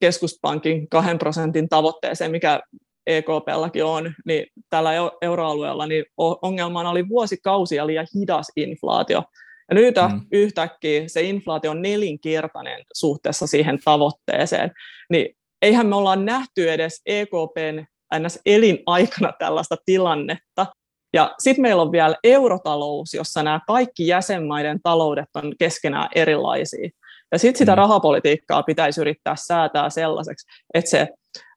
keskuspankin 0.00 0.88
kahden 0.88 1.18
prosentin 1.18 1.68
tavoitteeseen, 1.68 2.30
mikä 2.30 2.60
EKPllakin 3.06 3.84
on, 3.84 4.14
niin 4.24 4.46
tällä 4.70 4.90
euroalueella 5.22 5.86
niin 5.86 6.04
ongelmana 6.42 6.90
oli 6.90 7.08
vuosikausia 7.08 7.86
liian 7.86 8.06
hidas 8.14 8.52
inflaatio. 8.56 9.22
Ja 9.70 9.74
nyt 9.74 9.94
mm. 9.94 10.20
yhtäkkiä 10.32 11.02
se 11.06 11.22
inflaatio 11.22 11.70
on 11.70 11.82
nelinkertainen 11.82 12.84
suhteessa 12.94 13.46
siihen 13.46 13.78
tavoitteeseen. 13.84 14.72
Niin 15.10 15.35
eihän 15.62 15.86
me 15.86 15.96
ollaan 15.96 16.24
nähty 16.24 16.70
edes 16.70 17.00
EKPn 17.06 17.84
ns. 18.18 18.40
elinaikana 18.46 19.32
tällaista 19.38 19.76
tilannetta. 19.86 20.66
Ja 21.12 21.34
sitten 21.38 21.62
meillä 21.62 21.82
on 21.82 21.92
vielä 21.92 22.16
eurotalous, 22.24 23.14
jossa 23.14 23.42
nämä 23.42 23.60
kaikki 23.66 24.06
jäsenmaiden 24.06 24.80
taloudet 24.82 25.28
on 25.34 25.52
keskenään 25.58 26.08
erilaisia. 26.14 26.90
Ja 27.32 27.38
sitten 27.38 27.58
sitä 27.58 27.72
mm. 27.72 27.76
rahapolitiikkaa 27.76 28.62
pitäisi 28.62 29.00
yrittää 29.00 29.36
säätää 29.36 29.90
sellaiseksi, 29.90 30.46
että 30.74 30.90
se 30.90 31.08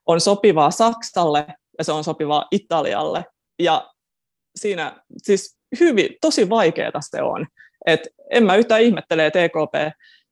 on 0.06 0.20
sopivaa 0.20 0.70
Saksalle 0.70 1.46
ja 1.78 1.84
se 1.84 1.92
on 1.92 2.04
sopivaa 2.04 2.46
Italialle. 2.50 3.24
Ja 3.58 3.90
siinä 4.56 4.96
siis 5.22 5.58
hyvin, 5.80 6.08
tosi 6.20 6.50
vaikeaa 6.50 7.00
se 7.00 7.22
on. 7.22 7.46
Et 7.86 8.00
en 8.30 8.44
mä 8.44 8.56
yhtään 8.56 8.82
ihmettele, 8.82 9.26
että 9.26 9.44
EKP 9.44 9.74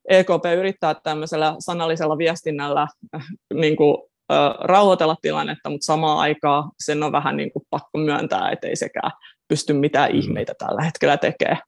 EKP 0.08 0.44
yrittää 0.58 0.94
tämmöisellä 0.94 1.56
sanallisella 1.58 2.18
viestinnällä 2.18 2.86
äh, 3.14 3.26
niin 3.54 3.76
kuin, 3.76 3.98
äh, 4.32 4.54
rauhoitella 4.60 5.16
tilannetta, 5.22 5.70
mutta 5.70 5.84
samaan 5.84 6.18
aikaan 6.18 6.70
sen 6.84 7.02
on 7.02 7.12
vähän 7.12 7.36
niin 7.36 7.52
kuin 7.52 7.62
pakko 7.70 7.98
myöntää, 7.98 8.50
että 8.50 8.68
ei 8.68 8.76
sekään 8.76 9.10
pysty 9.48 9.72
mitään 9.72 10.12
mm. 10.12 10.18
ihmeitä 10.18 10.54
tällä 10.58 10.82
hetkellä 10.82 11.16
tekemään. 11.16 11.62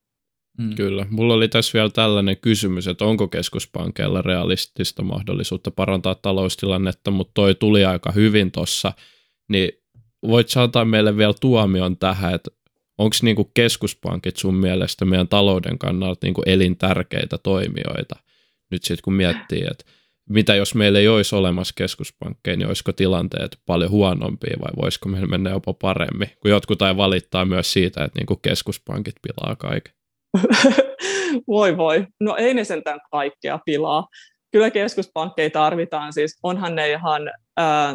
Mm. 0.59 0.75
Kyllä. 0.75 1.07
Mulla 1.11 1.35
oli 1.35 1.49
tässä 1.49 1.73
vielä 1.79 1.91
tällainen 1.91 2.37
kysymys, 2.37 2.89
että 2.89 3.05
onko 3.05 3.29
keskuspankeilla 3.29 4.23
realistista 4.23 5.03
mahdollisuutta 5.03 5.71
parantaa 5.71 6.15
taloustilannetta, 6.15 7.11
mutta 7.11 7.31
toi 7.35 7.55
tuli 7.55 7.85
aika 7.85 8.13
hyvin 8.13 8.53
tuossa, 8.53 8.93
niin 9.49 9.71
voit 10.29 10.49
saada 10.49 10.85
meille 10.85 11.17
vielä 11.17 11.35
tuomion 11.41 11.97
tähän, 11.97 12.35
että 12.35 12.51
onko 12.99 13.17
niinku 13.23 13.51
keskuspankit 13.55 14.37
sun 14.37 14.55
mielestä 14.55 15.05
meidän 15.05 15.29
talouden 15.29 15.79
kannalta 15.79 16.27
niinku 16.27 16.43
elintärkeitä 16.47 17.39
toimijoita? 17.39 18.17
Nyt 18.71 18.83
sitten 18.83 19.05
kun 19.05 19.15
miettii, 19.15 19.65
että 19.71 19.85
mitä 20.29 20.55
jos 20.55 20.75
meillä 20.75 20.99
ei 20.99 21.09
olisi 21.09 21.37
olemassa 21.37 21.75
keskuspankkeja, 21.77 22.57
niin 22.57 22.67
olisiko 22.67 22.93
tilanteet 22.93 23.59
paljon 23.67 23.91
huonompia 23.91 24.57
vai 24.61 24.83
voisiko 24.83 25.09
meillä 25.09 25.29
mennä 25.29 25.51
jopa 25.51 25.75
paremmin? 25.75 26.31
Kun 26.41 26.51
jotkut 26.51 26.79
tai 26.79 26.97
valittaa 26.97 27.45
myös 27.45 27.73
siitä, 27.73 28.05
että 28.05 28.19
niin 28.19 28.41
keskuspankit 28.43 29.15
pilaa 29.23 29.57
kaiken. 29.57 29.95
voi 31.49 31.77
voi. 31.77 32.07
No 32.21 32.37
ei 32.37 32.55
ne 32.55 32.65
sentään 32.65 33.01
kaikkea 33.11 33.59
pilaa. 33.65 34.09
Kyllä 34.53 34.71
keskuspankkeja 34.71 35.51
tarvitaan, 35.51 36.13
siis 36.13 36.39
onhan 36.43 36.75
ne 36.75 36.91
ihan 36.91 37.31
ää, 37.57 37.95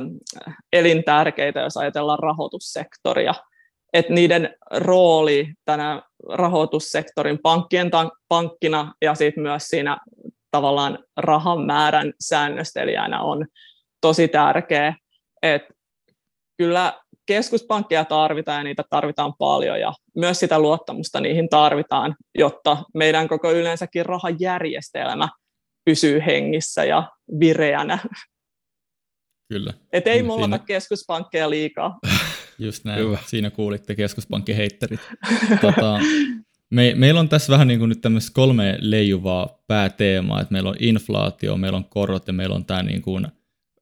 elintärkeitä, 0.73 1.59
jos 1.59 1.77
ajatellaan 1.77 2.19
rahoitussektoria. 2.19 3.33
Että 3.93 4.13
niiden 4.13 4.55
rooli 4.71 5.53
tänä 5.65 6.01
rahoitussektorin 6.29 7.39
pankkien 7.43 7.91
pankkina 8.27 8.93
ja 9.01 9.15
sitten 9.15 9.43
myös 9.43 9.63
siinä 9.63 9.97
tavallaan 10.55 10.99
rahan 11.17 11.65
määrän 11.65 12.13
säännöstelijänä 12.19 13.21
on 13.21 13.45
tosi 14.01 14.27
tärkeä. 14.27 14.95
että 15.41 15.73
kyllä 16.57 16.93
keskuspankkeja 17.25 18.05
tarvitaan 18.05 18.57
ja 18.57 18.63
niitä 18.63 18.83
tarvitaan 18.89 19.33
paljon 19.39 19.79
ja 19.79 19.93
myös 20.15 20.39
sitä 20.39 20.59
luottamusta 20.59 21.19
niihin 21.19 21.49
tarvitaan, 21.49 22.15
jotta 22.37 22.77
meidän 22.93 23.27
koko 23.27 23.51
yleensäkin 23.51 24.05
rahajärjestelmä 24.05 25.29
pysyy 25.85 26.21
hengissä 26.25 26.83
ja 26.83 27.11
vireänä. 27.39 27.99
Kyllä. 29.49 29.73
Et 29.93 30.07
ei 30.07 30.23
mulla 30.23 30.45
siinä... 30.45 30.59
keskuspankkeja 30.59 31.49
liikaa. 31.49 31.99
Just 32.59 32.85
näin, 32.85 32.99
Hyvä. 32.99 33.17
siinä 33.25 33.49
kuulitte 33.49 33.95
keskuspankkiheitterit. 33.95 35.01
tota, 35.61 35.99
me, 36.69 36.93
meillä 36.95 37.19
on 37.19 37.29
tässä 37.29 37.53
vähän 37.53 37.67
niin 37.67 37.79
kuin 37.79 37.89
nyt 37.89 38.01
tämmöistä 38.01 38.31
kolme 38.33 38.77
leijuvaa 38.81 39.63
pääteemaa, 39.67 40.41
että 40.41 40.51
meillä 40.51 40.69
on 40.69 40.75
inflaatio, 40.79 41.57
meillä 41.57 41.77
on 41.77 41.85
korot 41.85 42.27
ja 42.27 42.33
meillä 42.33 42.55
on 42.55 42.65
tämä 42.65 42.83
niin 42.83 43.01
kuin, 43.01 43.27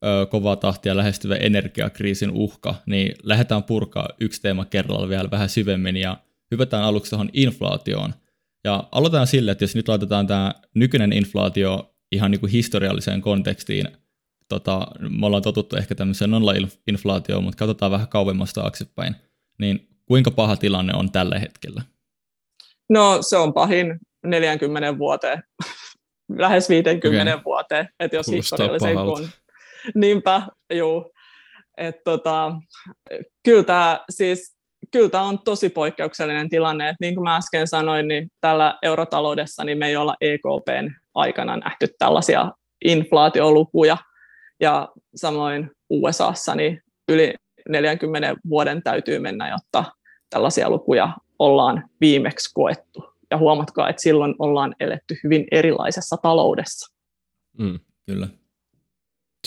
ö, 0.06 0.26
kovaa 0.26 0.56
tahtia 0.56 0.98
lähestyvä 0.98 1.36
energiakriisin 1.36 2.32
uhka, 2.32 2.76
niin 2.86 3.16
lähdetään 3.24 3.64
purkaa 3.64 4.10
yksi 4.20 4.42
teema 4.42 4.66
kerralla 4.66 5.10
vielä 5.10 5.32
vähän 5.32 5.50
syvemmin 5.50 5.98
ja 5.98 6.18
hypätään 6.52 6.84
aluksi 6.84 7.10
tuohon 7.10 7.30
inflaatioon. 7.34 8.14
Ja 8.64 8.88
aloitetaan 8.92 9.28
sille, 9.28 9.52
että 9.52 9.64
jos 9.64 9.76
nyt 9.76 9.88
laitetaan 9.88 10.28
tämä 10.28 10.54
nykyinen 10.74 11.14
inflaatio 11.14 11.96
ihan 12.12 12.32
niin 12.32 12.40
kuin 12.40 12.52
historialliseen 12.52 13.22
kontekstiin, 13.22 13.88
tota, 14.50 14.88
me 15.00 15.26
ollaan 15.26 15.44
totuttu 15.44 15.76
ehkä 15.76 15.96
tämmöiseen 15.96 16.32
nolla-inflaatioon, 16.32 17.44
mutta 17.44 17.58
katsotaan 17.58 17.92
vähän 17.92 18.08
kauemmas 18.08 18.54
taaksepäin, 18.54 19.16
niin 19.58 19.88
kuinka 20.06 20.32
paha 20.32 20.56
tilanne 20.56 20.94
on 20.96 21.12
tällä 21.12 21.40
hetkellä? 21.40 21.82
No 22.90 23.18
se 23.22 23.38
on 23.38 23.54
pahin 23.54 24.00
40 24.26 24.98
vuoteen, 24.98 25.44
lähes 26.38 26.70
50 26.70 27.32
okay. 27.32 27.44
vuoteen, 27.46 27.90
että 28.00 28.18
jos 28.18 28.28
historiallisen 28.28 28.96
kun... 28.96 29.30
Niinpä, 29.96 30.42
juu. 30.74 31.12
Et 31.78 31.96
tota, 32.04 32.54
kyllä 33.44 33.64
tämä 33.64 34.00
siis 34.10 34.54
kyllä 34.92 35.10
tämä 35.10 35.24
on 35.24 35.40
tosi 35.40 35.70
poikkeuksellinen 35.70 36.50
tilanne. 36.50 36.90
että 36.90 36.98
niin 37.00 37.16
kuin 37.16 37.24
mä 37.24 37.36
äsken 37.36 37.68
sanoin, 37.68 38.08
niin 38.08 38.32
tällä 38.42 38.78
eurotaloudessa 38.82 39.64
niin 39.64 39.78
me 39.78 39.88
ei 39.88 39.96
olla 39.96 40.16
EKPn 40.22 40.92
aikana 41.16 41.58
nähty 41.58 41.88
tällaisia 42.00 42.52
inflaatiolukuja. 42.86 43.98
Ja 44.60 44.90
samoin 45.16 45.72
USAssa 45.90 46.56
niin 46.56 46.82
yli 47.10 47.34
40 47.70 48.36
vuoden 48.50 48.84
täytyy 48.84 49.20
mennä, 49.20 49.50
jotta 49.50 49.84
tällaisia 50.30 50.70
lukuja 50.70 51.10
ollaan 51.40 51.90
viimeksi 52.02 52.52
koettu. 52.54 53.14
Ja 53.32 53.38
huomatkaa, 53.38 53.90
että 53.90 54.02
silloin 54.02 54.36
ollaan 54.40 54.76
eletty 54.80 55.16
hyvin 55.24 55.48
erilaisessa 55.52 56.18
taloudessa. 56.18 56.96
Mm, 57.58 57.80
kyllä. 58.06 58.28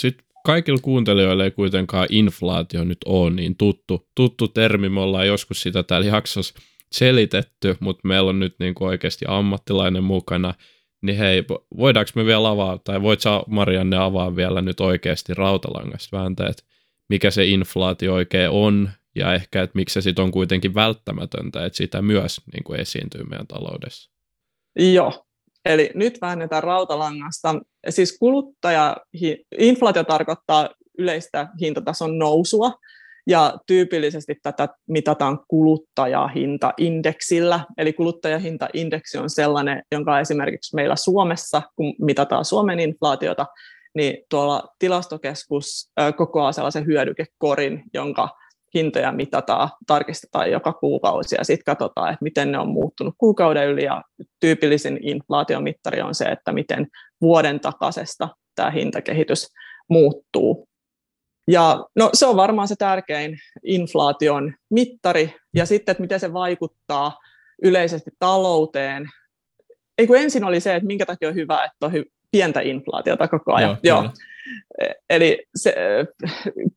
Sitten 0.01 0.27
kaikilla 0.47 0.81
kuuntelijoilla 0.83 1.45
ei 1.45 1.51
kuitenkaan 1.51 2.07
inflaatio 2.11 2.85
nyt 2.85 2.99
ole 3.07 3.31
niin 3.31 3.57
tuttu, 3.57 4.09
tuttu 4.15 4.49
termi. 4.49 4.89
Me 4.89 5.01
ollaan 5.01 5.27
joskus 5.27 5.63
sitä 5.63 5.83
täällä 5.83 6.07
jaksossa 6.07 6.55
selitetty, 6.93 7.77
mutta 7.81 8.09
meillä 8.09 8.31
on 8.31 8.41
nyt 8.41 8.55
niin 8.59 8.75
kuin 8.75 8.89
oikeasti 8.89 9.25
ammattilainen 9.29 10.05
mukana. 10.05 10.55
Niin 11.03 11.19
hei, 11.19 11.45
voidaanko 11.77 12.11
me 12.15 12.25
vielä 12.25 12.49
avaa, 12.49 12.79
tai 12.79 13.03
voit 13.03 13.21
sä 13.21 13.31
Marianne 13.47 13.97
avaa 13.97 14.37
vielä 14.37 14.63
nyt 14.63 14.81
oikeasti 14.81 15.35
rautalangasta 15.35 16.27
että 16.51 16.63
mikä 17.09 17.31
se 17.31 17.47
inflaatio 17.47 18.15
oikein 18.15 18.51
on, 18.51 18.91
ja 19.17 19.35
ehkä, 19.35 19.63
että 19.63 19.77
miksi 19.77 19.95
se 19.95 20.01
sitten 20.01 20.25
on 20.25 20.31
kuitenkin 20.31 20.75
välttämätöntä, 20.75 21.67
että 21.67 21.77
sitä 21.77 22.03
myös 22.03 22.41
niin 22.53 22.65
kuin 22.65 22.81
esiintyy 22.81 23.25
meidän 23.25 23.47
taloudessa. 23.47 24.11
Joo, 24.79 25.25
eli 25.65 25.91
nyt 25.95 26.19
väännetään 26.21 26.63
rautalangasta. 26.63 27.55
Siis 27.89 28.19
kuluttaja, 28.19 28.97
inflaatio 29.59 30.05
tarkoittaa 30.05 30.69
yleistä 30.99 31.49
hintatason 31.61 32.19
nousua, 32.19 32.73
ja 33.29 33.59
tyypillisesti 33.67 34.35
tätä 34.43 34.69
mitataan 34.89 35.39
kuluttajahintaindeksillä. 35.49 37.61
Eli 37.79 37.93
kuluttajahintaindeksi 37.93 39.19
on 39.19 39.31
sellainen, 39.31 39.83
jonka 39.93 40.21
esimerkiksi 40.21 40.77
meillä 40.77 40.97
Suomessa, 40.97 41.63
kun 41.77 41.95
mitataan 42.01 42.45
Suomen 42.45 42.81
inflaatiota, 42.81 43.47
niin 43.95 44.17
tuolla 44.31 44.69
tilastokeskus 44.79 45.91
kokoaa 46.17 46.53
sellaisen 46.53 46.87
hyödykekorin, 46.87 47.83
jonka 47.95 48.29
hintoja 48.75 49.13
mitataan, 49.13 49.69
tarkistetaan 49.87 50.51
joka 50.51 50.73
kuukausi 50.73 51.35
ja 51.39 51.45
sitten 51.45 51.65
katsotaan, 51.65 52.13
että 52.13 52.23
miten 52.23 52.53
ne 52.53 52.59
on 52.59 52.69
muuttunut 52.69 53.15
kuukauden 53.19 53.69
yli 53.69 53.85
ja 53.85 54.03
tyypillisin 54.41 54.99
inflaatiomittari 55.03 56.01
on 56.01 56.15
se, 56.15 56.25
että 56.25 56.53
miten 56.53 56.87
vuoden 57.21 57.61
takaisesta 57.61 58.29
tämä 58.55 58.71
hintakehitys 58.71 59.49
muuttuu. 59.91 60.69
Ja 61.49 61.85
no, 61.97 62.11
se 62.15 62.27
on 62.27 62.37
varmaan 62.37 62.69
se 62.69 62.77
tärkein 62.77 63.39
inflaation 63.65 64.55
mittari 64.71 65.35
ja 65.55 65.67
sitten, 65.67 65.93
että 65.93 66.03
miten 66.03 66.21
se 66.21 66.33
vaikuttaa 66.33 67.19
yleisesti 67.63 68.11
talouteen. 68.19 69.07
Ei 69.99 70.07
kun 70.07 70.17
ensin 70.17 70.45
oli 70.45 70.61
se, 70.61 70.75
että 70.75 70.87
minkä 70.87 71.07
takia 71.07 71.29
on 71.29 71.35
hyvä, 71.35 71.65
että 71.65 71.87
on 71.87 71.93
pientä 72.37 72.61
inflaatiota 72.61 73.29
koko 73.29 73.55
ajan. 73.55 73.79
Joo, 73.83 74.03
Joo. 74.03 74.13
Eli 75.11 75.47
se, 75.57 75.75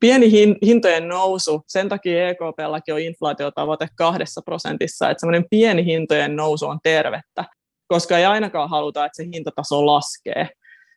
pieni 0.00 0.30
hintojen 0.66 1.08
nousu, 1.08 1.62
sen 1.66 1.88
takia 1.88 2.28
EKPllakin 2.28 2.94
on 2.94 3.00
inflaatiotavoite 3.00 3.88
kahdessa 3.96 4.40
prosentissa, 4.44 5.10
että 5.10 5.20
semmoinen 5.20 5.44
pieni 5.50 5.84
hintojen 5.84 6.36
nousu 6.36 6.66
on 6.66 6.78
tervettä, 6.82 7.44
koska 7.86 8.18
ei 8.18 8.24
ainakaan 8.24 8.70
haluta, 8.70 9.04
että 9.04 9.16
se 9.16 9.28
hintataso 9.34 9.86
laskee 9.86 10.48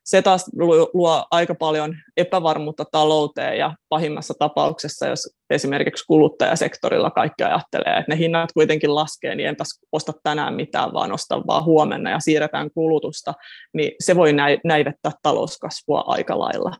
se 0.03 0.21
taas 0.21 0.45
luo 0.93 1.25
aika 1.31 1.55
paljon 1.55 1.95
epävarmuutta 2.17 2.85
talouteen 2.91 3.57
ja 3.57 3.75
pahimmassa 3.89 4.33
tapauksessa, 4.39 5.07
jos 5.07 5.29
esimerkiksi 5.49 6.05
kuluttajasektorilla 6.07 7.11
kaikki 7.11 7.43
ajattelee, 7.43 7.97
että 7.99 8.11
ne 8.11 8.17
hinnat 8.17 8.51
kuitenkin 8.53 8.95
laskee, 8.95 9.35
niin 9.35 9.49
enpäs 9.49 9.79
osta 9.91 10.13
tänään 10.23 10.53
mitään, 10.53 10.93
vaan 10.93 11.11
osta 11.11 11.47
vaan 11.47 11.65
huomenna 11.65 12.09
ja 12.09 12.19
siirretään 12.19 12.71
kulutusta, 12.71 13.33
niin 13.73 13.91
se 13.99 14.15
voi 14.15 14.33
näivettää 14.63 15.11
talouskasvua 15.21 16.03
aika 16.07 16.39
lailla. 16.39 16.75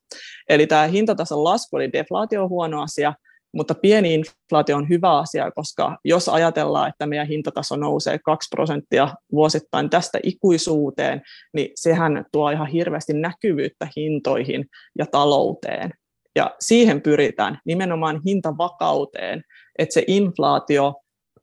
Eli 0.49 0.67
tämä 0.67 0.87
hintatason 0.87 1.43
lasku 1.43 1.75
oli 1.75 1.93
deflaatio 1.93 2.47
huono 2.47 2.81
asia, 2.81 3.13
mutta 3.53 3.75
pieni 3.75 4.13
inflaatio 4.13 4.77
on 4.77 4.89
hyvä 4.89 5.17
asia, 5.17 5.51
koska 5.51 5.97
jos 6.05 6.29
ajatellaan, 6.29 6.89
että 6.89 7.05
meidän 7.05 7.27
hintataso 7.27 7.75
nousee 7.75 8.19
2 8.19 8.49
prosenttia 8.49 9.09
vuosittain 9.31 9.89
tästä 9.89 10.19
ikuisuuteen, 10.23 11.21
niin 11.53 11.71
sehän 11.75 12.25
tuo 12.31 12.49
ihan 12.49 12.67
hirveästi 12.67 13.13
näkyvyyttä 13.13 13.87
hintoihin 13.97 14.65
ja 14.97 15.05
talouteen. 15.05 15.91
Ja 16.35 16.55
siihen 16.59 17.01
pyritään 17.01 17.59
nimenomaan 17.65 18.21
hintavakauteen, 18.25 19.43
että 19.79 19.93
se 19.93 20.03
inflaatio 20.07 20.93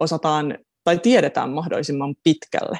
osataan 0.00 0.58
tai 0.84 0.98
tiedetään 0.98 1.50
mahdollisimman 1.50 2.14
pitkälle. 2.24 2.78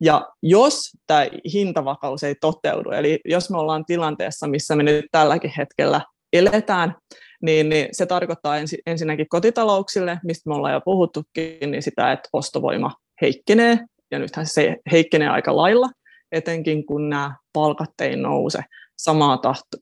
Ja 0.00 0.28
jos 0.42 0.90
tämä 1.06 1.26
hintavakaus 1.52 2.22
ei 2.22 2.34
toteudu, 2.40 2.90
eli 2.90 3.20
jos 3.24 3.50
me 3.50 3.58
ollaan 3.58 3.84
tilanteessa, 3.84 4.46
missä 4.46 4.76
me 4.76 4.82
nyt 4.82 5.04
tälläkin 5.12 5.52
hetkellä 5.56 6.00
eletään, 6.32 6.94
niin, 7.42 7.68
niin 7.68 7.88
se 7.92 8.06
tarkoittaa 8.06 8.56
ensi, 8.56 8.78
ensinnäkin 8.86 9.28
kotitalouksille, 9.28 10.18
mistä 10.24 10.50
me 10.50 10.54
ollaan 10.54 10.74
jo 10.74 10.80
puhuttukin, 10.80 11.70
niin 11.70 11.82
sitä, 11.82 12.12
että 12.12 12.28
ostovoima 12.32 12.94
heikkenee, 13.20 13.78
ja 14.10 14.18
nythän 14.18 14.46
se 14.46 14.76
heikkenee 14.92 15.28
aika 15.28 15.56
lailla, 15.56 15.88
etenkin 16.32 16.86
kun 16.86 17.08
nämä 17.08 17.36
palkat 17.52 17.90
ei 18.00 18.16
nouse 18.16 18.58
samaa 18.98 19.40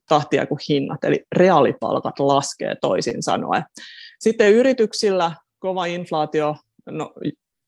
tahtia 0.09 0.47
kuin 0.47 0.59
hinnat, 0.69 1.05
eli 1.05 1.25
reaalipalkat 1.37 2.19
laskee 2.19 2.75
toisin 2.81 3.23
sanoen. 3.23 3.65
Sitten 4.21 4.53
yrityksillä 4.53 5.33
kova 5.59 5.87
inflaatio 5.87 6.57
no, 6.91 7.13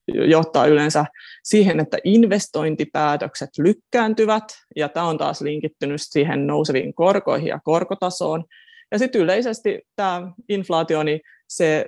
johtaa 0.07 0.65
yleensä 0.65 1.05
siihen, 1.43 1.79
että 1.79 1.97
investointipäätökset 2.03 3.49
lykkääntyvät, 3.57 4.43
ja 4.75 4.89
tämä 4.89 5.05
on 5.05 5.17
taas 5.17 5.41
linkittynyt 5.41 6.01
siihen 6.03 6.47
nouseviin 6.47 6.93
korkoihin 6.93 7.47
ja 7.47 7.59
korkotasoon, 7.63 8.43
ja 8.91 8.99
sitten 8.99 9.21
yleisesti 9.21 9.81
tämä 9.95 10.31
inflaatio, 10.49 11.03
niin 11.03 11.21
se, 11.47 11.85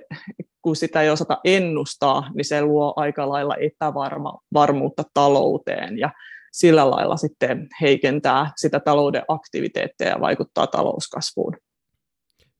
kun 0.62 0.76
sitä 0.76 1.02
ei 1.02 1.10
osata 1.10 1.38
ennustaa, 1.44 2.30
niin 2.34 2.44
se 2.44 2.62
luo 2.62 2.92
aika 2.96 3.28
lailla 3.28 3.56
epävarmuutta 3.56 5.04
talouteen. 5.14 5.98
Ja 5.98 6.10
sillä 6.52 6.90
lailla 6.90 7.16
sitten 7.16 7.68
heikentää 7.80 8.52
sitä 8.56 8.80
talouden 8.80 9.22
aktiviteetteja 9.28 10.10
ja 10.10 10.20
vaikuttaa 10.20 10.66
talouskasvuun. 10.66 11.56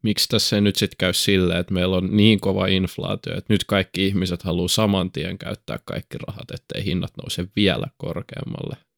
Miksi 0.02 0.28
tässä 0.28 0.56
ei 0.56 0.62
nyt 0.62 0.76
sitten 0.76 0.96
käy 0.98 1.12
silleen, 1.12 1.60
että 1.60 1.74
meillä 1.74 1.96
on 1.96 2.16
niin 2.16 2.40
kova 2.40 2.66
inflaatio, 2.66 3.36
että 3.38 3.52
nyt 3.52 3.64
kaikki 3.64 4.06
ihmiset 4.06 4.42
haluaa 4.42 4.68
saman 4.68 5.12
tien 5.12 5.38
käyttää 5.38 5.78
kaikki 5.84 6.18
rahat, 6.26 6.50
ettei 6.50 6.84
hinnat 6.84 7.10
nouse 7.16 7.44
vielä 7.56 7.86
korkeammalle? 7.96 8.89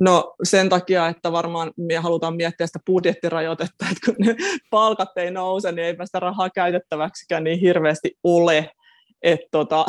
No 0.00 0.34
sen 0.44 0.68
takia, 0.68 1.08
että 1.08 1.32
varmaan 1.32 1.72
me 1.76 1.96
halutaan 1.96 2.36
miettiä 2.36 2.66
sitä 2.66 2.78
budjettirajoitetta, 2.86 3.86
että 3.92 4.06
kun 4.06 4.14
ne 4.18 4.36
palkat 4.70 5.08
ei 5.16 5.30
nouse, 5.30 5.72
niin 5.72 5.84
eipä 5.84 6.06
sitä 6.06 6.20
rahaa 6.20 6.50
käytettäväksikään 6.50 7.44
niin 7.44 7.60
hirveästi 7.60 8.12
ole. 8.24 8.70
Että 9.22 9.46
tota, 9.50 9.84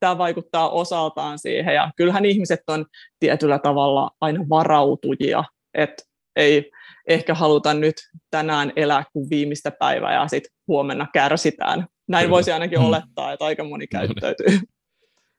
tämä 0.00 0.18
vaikuttaa 0.18 0.70
osaltaan 0.70 1.38
siihen. 1.38 1.74
Ja 1.74 1.90
kyllähän 1.96 2.24
ihmiset 2.24 2.60
on 2.68 2.86
tietyllä 3.18 3.58
tavalla 3.58 4.10
aina 4.20 4.44
varautujia, 4.50 5.44
että 5.74 6.02
ei 6.36 6.70
ehkä 7.08 7.34
haluta 7.34 7.74
nyt 7.74 7.94
tänään 8.30 8.72
elää 8.76 9.04
kuin 9.12 9.30
viimeistä 9.30 9.70
päivää 9.70 10.14
ja 10.14 10.28
sitten 10.28 10.52
huomenna 10.68 11.06
kärsitään. 11.12 11.86
Näin 12.08 12.22
Kyllä. 12.22 12.34
voisi 12.34 12.52
ainakin 12.52 12.78
hmm. 12.78 12.88
olettaa, 12.88 13.32
että 13.32 13.44
aika 13.44 13.64
moni 13.64 13.86
käyttäytyy. 13.86 14.58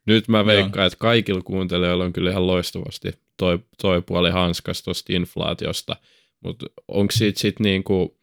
Nyt 0.07 0.27
mä 0.27 0.45
veikkaan, 0.45 0.87
että 0.87 0.99
kaikilla 0.99 1.41
kuuntelijoilla 1.41 2.03
on 2.03 2.13
kyllä 2.13 2.29
ihan 2.29 2.47
loistavasti 2.47 3.11
toi, 3.37 3.59
toi 3.81 4.01
puoli 4.01 4.31
hanskasta 4.31 4.85
tuosta 4.85 5.13
inflaatiosta, 5.13 5.95
mutta 6.43 6.65
onko 6.87 7.11
siitä 7.11 7.39
sitten 7.39 7.63
niinku 7.63 8.19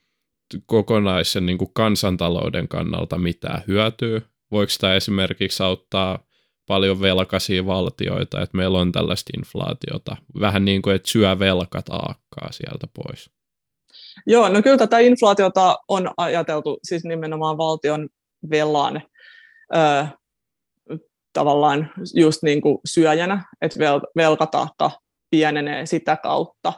kokonaisen 0.66 1.46
niinku 1.46 1.66
kansantalouden 1.66 2.68
kannalta 2.68 3.18
mitään 3.18 3.62
hyötyä? 3.66 4.20
Voiko 4.50 4.72
tämä 4.80 4.94
esimerkiksi 4.94 5.62
auttaa 5.62 6.18
paljon 6.66 7.00
velkaisia 7.00 7.66
valtioita, 7.66 8.42
että 8.42 8.56
meillä 8.56 8.78
on 8.78 8.92
tällaista 8.92 9.30
inflaatiota, 9.38 10.16
vähän 10.40 10.64
niin 10.64 10.82
kuin, 10.82 10.96
että 10.96 11.10
syö 11.10 11.38
velkataakkaa 11.38 12.52
sieltä 12.52 12.86
pois? 12.94 13.30
Joo, 14.26 14.48
no 14.48 14.62
kyllä 14.62 14.76
tätä 14.76 14.98
inflaatiota 14.98 15.78
on 15.88 16.10
ajateltu 16.16 16.78
siis 16.82 17.04
nimenomaan 17.04 17.58
valtion 17.58 18.08
velan 18.50 19.02
ö, 19.76 20.06
tavallaan 21.34 21.90
just 22.14 22.42
niin 22.42 22.60
kuin 22.60 22.78
syöjänä, 22.84 23.44
että 23.62 23.80
vel- 23.80 24.10
velkataakka 24.16 24.90
pienenee 25.30 25.86
sitä 25.86 26.16
kautta. 26.16 26.72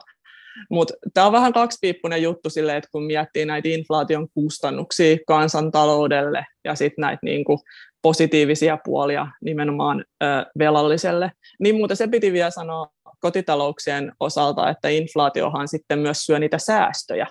Mutta 0.71 0.95
tämä 1.15 1.27
on 1.27 1.33
vähän 1.33 1.53
kaksipiippunen 1.53 2.23
juttu 2.23 2.51
sille, 2.51 2.77
että 2.77 2.89
kun 2.93 3.03
miettii 3.03 3.45
näitä 3.45 3.69
inflaation 3.69 4.29
kustannuksia 4.35 5.17
kansantaloudelle 5.27 6.47
ja 6.65 6.75
sitten 6.75 7.03
näitä 7.03 7.21
niinku 7.23 7.61
positiivisia 8.03 8.79
puolia 8.85 9.27
nimenomaan 9.45 10.05
ö, 10.23 10.27
velalliselle, 10.59 11.33
niin 11.61 11.75
muuten 11.75 11.97
se 11.97 12.09
piti 12.09 12.33
vielä 12.33 12.51
sanoa 12.51 12.89
kotitalouksien 13.21 14.13
osalta, 14.21 14.71
että 14.71 14.89
inflaatiohan 14.89 15.69
sitten 15.69 15.99
myös 15.99 16.27
syö 16.27 16.39
niitä 16.39 16.59
säästöjä. 16.59 17.27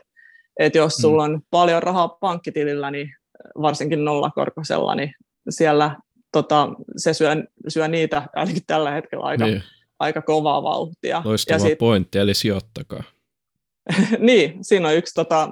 Et 0.59 0.75
jos 0.75 0.97
mm. 0.97 1.01
sulla 1.01 1.23
on 1.23 1.41
paljon 1.49 1.83
rahaa 1.83 2.07
pankkitilillä, 2.07 2.91
niin 2.91 3.09
varsinkin 3.61 4.05
nollakorkoisella, 4.05 4.95
niin 4.95 5.13
siellä 5.49 5.95
tota, 6.35 6.69
se 6.97 7.13
syö, 7.13 7.35
syö 7.67 7.87
niitä 7.87 8.27
ainakin 8.33 8.63
tällä 8.67 8.91
hetkellä 8.91 9.25
aika, 9.25 9.45
niin. 9.45 9.63
aika 9.99 10.21
kovaa 10.21 10.63
vauhtia. 10.63 11.21
Loistava 11.25 11.55
ja 11.55 11.59
sit, 11.59 11.77
pointti, 11.77 12.19
eli 12.19 12.33
sijoittakaa. 12.33 13.03
niin, 14.19 14.57
siinä 14.61 14.87
on 14.87 14.95
yksi 14.95 15.13
tota, 15.13 15.49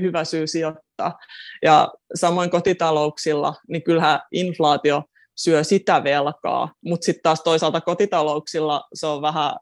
hyvä 0.00 0.24
syy 0.24 0.46
sijoittaa. 0.46 1.18
Ja 1.62 1.88
samoin 2.14 2.50
kotitalouksilla, 2.50 3.54
niin 3.68 3.82
kyllähän 3.82 4.20
inflaatio 4.32 5.02
syö 5.36 5.64
sitä 5.64 6.04
velkaa, 6.04 6.72
mutta 6.84 7.04
sitten 7.04 7.22
taas 7.22 7.42
toisaalta 7.42 7.80
kotitalouksilla 7.80 8.82
se 8.94 9.06
on 9.06 9.22
vähän, 9.22 9.52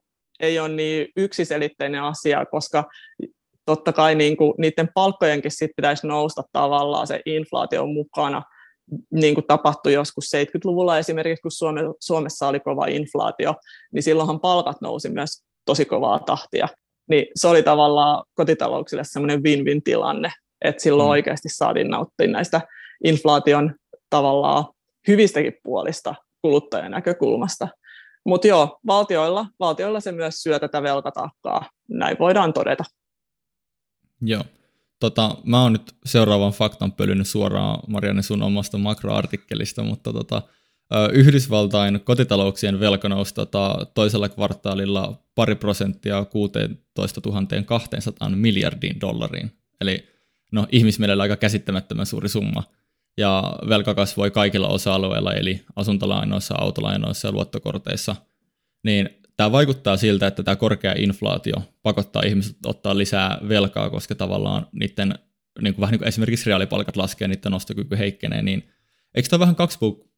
ei 0.40 0.58
ole 0.58 0.68
niin 0.68 1.08
yksiselitteinen 1.16 2.02
asia, 2.02 2.46
koska 2.46 2.84
totta 3.66 3.92
kai 3.92 4.14
niin 4.14 4.36
kuin, 4.36 4.54
niiden 4.58 4.88
palkkojenkin 4.94 5.50
sit 5.50 5.70
pitäisi 5.76 6.06
nousta 6.06 6.42
tavallaan 6.52 7.06
se 7.06 7.20
inflaation 7.26 7.92
mukana, 7.92 8.42
niin 9.10 9.34
kuin 9.34 9.46
tapahtui 9.46 9.92
joskus 9.92 10.24
70-luvulla 10.36 10.98
esimerkiksi, 10.98 11.42
kun 11.42 11.50
Suome, 11.50 11.80
Suomessa 12.00 12.48
oli 12.48 12.60
kova 12.60 12.86
inflaatio, 12.86 13.54
niin 13.92 14.02
silloinhan 14.02 14.40
palkat 14.40 14.80
nousi 14.80 15.08
myös 15.08 15.42
tosi 15.64 15.84
kovaa 15.84 16.18
tahtia. 16.18 16.68
Niin 17.10 17.26
se 17.34 17.48
oli 17.48 17.62
tavallaan 17.62 18.24
kotitalouksille 18.34 19.04
semmoinen 19.04 19.42
win-win 19.42 19.82
tilanne, 19.84 20.32
että 20.64 20.82
silloin 20.82 21.06
mm. 21.06 21.10
oikeasti 21.10 21.48
saatiin 21.48 21.88
nauttia 21.88 22.26
näistä 22.28 22.60
inflaation 23.04 23.74
tavallaan 24.10 24.64
hyvistäkin 25.08 25.52
puolista 25.62 26.14
kuluttajan 26.42 26.90
näkökulmasta. 26.90 27.68
Mutta 28.26 28.46
joo, 28.46 28.78
valtioilla, 28.86 29.46
valtioilla 29.60 30.00
se 30.00 30.12
myös 30.12 30.42
syö 30.42 30.58
tätä 30.58 30.82
velkataakkaa, 30.82 31.70
näin 31.88 32.16
voidaan 32.18 32.52
todeta. 32.52 32.84
Joo. 34.20 34.42
Tota, 35.00 35.36
mä 35.44 35.62
oon 35.62 35.72
nyt 35.72 35.96
seuraavan 36.04 36.52
faktan 36.52 36.92
pölynyt 36.92 37.28
suoraan 37.28 37.80
Marianne 37.86 38.22
sun 38.22 38.42
omasta 38.42 38.78
makroartikkelista, 38.78 39.82
mutta 39.82 40.12
tota, 40.12 40.42
Yhdysvaltain 41.12 42.00
kotitalouksien 42.04 42.80
velka 42.80 43.08
nousi 43.08 43.34
tota, 43.34 43.86
toisella 43.94 44.28
kvartaalilla 44.28 45.22
pari 45.34 45.54
prosenttia 45.54 46.24
16 46.24 47.20
200 47.66 48.28
miljardiin 48.28 49.00
dollariin. 49.00 49.52
Eli 49.80 50.08
no, 50.52 50.66
ihmismielellä 50.72 51.22
aika 51.22 51.36
käsittämättömän 51.36 52.06
suuri 52.06 52.28
summa. 52.28 52.62
Ja 53.16 53.58
velka 53.68 53.94
kasvoi 53.94 54.30
kaikilla 54.30 54.68
osa-alueilla, 54.68 55.34
eli 55.34 55.64
asuntolainoissa, 55.76 56.54
autolainoissa 56.58 57.28
ja 57.28 57.32
luottokorteissa. 57.32 58.16
Niin 58.84 59.17
tämä 59.38 59.52
vaikuttaa 59.52 59.96
siltä, 59.96 60.26
että 60.26 60.42
tämä 60.42 60.56
korkea 60.56 60.94
inflaatio 60.98 61.54
pakottaa 61.82 62.22
ihmiset 62.26 62.56
ottaa 62.66 62.98
lisää 62.98 63.38
velkaa, 63.48 63.90
koska 63.90 64.14
tavallaan 64.14 64.66
niiden, 64.72 65.14
niin 65.62 65.74
kuin 65.74 65.80
vähän 65.80 65.92
niin 65.92 65.98
kuin 65.98 66.08
esimerkiksi 66.08 66.46
reaalipalkat 66.46 66.96
laskee, 66.96 67.28
niiden 67.28 67.52
nostokyky 67.52 67.98
heikkenee, 67.98 68.42
niin 68.42 68.68
eikö 69.14 69.28
tämä 69.28 69.40
vähän 69.40 69.56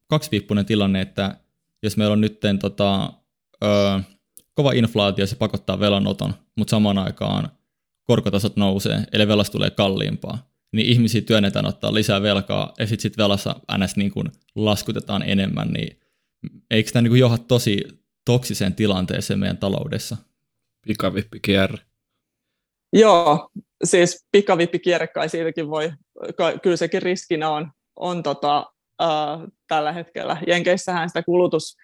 kaksipiippunen 0.09 0.67
tilanne, 0.67 1.01
että 1.01 1.37
jos 1.83 1.97
meillä 1.97 2.13
on 2.13 2.21
nyt 2.21 2.41
tota, 2.61 3.13
ö, 3.65 4.01
kova 4.55 4.73
inflaatio, 4.73 5.27
se 5.27 5.37
pakottaa 5.37 5.81
velanoton, 5.81 6.35
mutta 6.57 6.71
samaan 6.71 6.99
aikaan 6.99 7.49
korkotasot 8.05 8.57
nousee, 8.57 9.05
eli 9.13 9.29
velasta 9.29 9.53
tulee 9.53 9.71
kalliimpaa, 9.71 10.51
niin 10.73 10.87
ihmisiä 10.87 11.21
työnnetään 11.21 11.67
ottaa 11.67 11.95
lisää 11.95 12.23
velkaa, 12.23 12.73
ja 12.79 12.87
sitten 12.87 13.03
sit 13.03 13.19
velassa 13.19 13.57
ns. 13.79 13.97
Niin 13.97 14.11
kuin 14.11 14.27
laskutetaan 14.55 15.23
enemmän, 15.23 15.69
niin 15.69 16.01
eikö 16.71 16.91
tämä 16.91 17.03
niin 17.03 17.19
johda 17.19 17.39
tosi 17.39 18.00
toksiseen 18.33 18.75
tilanteeseen 18.75 19.39
meidän 19.39 19.59
taloudessa? 19.59 20.17
Pikavippikierre. 20.87 21.79
Joo, 22.93 23.51
siis 23.85 24.27
pikavippikierre 24.33 25.07
kai 25.07 25.29
siitäkin 25.29 25.71
voi, 25.71 25.93
kyllä 26.63 26.77
sekin 26.77 27.03
riskinä 27.03 27.51
on, 27.51 27.71
on 27.97 28.23
tota, 28.23 28.73
äh, 29.03 29.09
tällä 29.69 29.93
hetkellä. 29.93 30.37
Jenkeissähän 30.47 31.09
sitä 31.09 31.23
kulutus, 31.23 31.77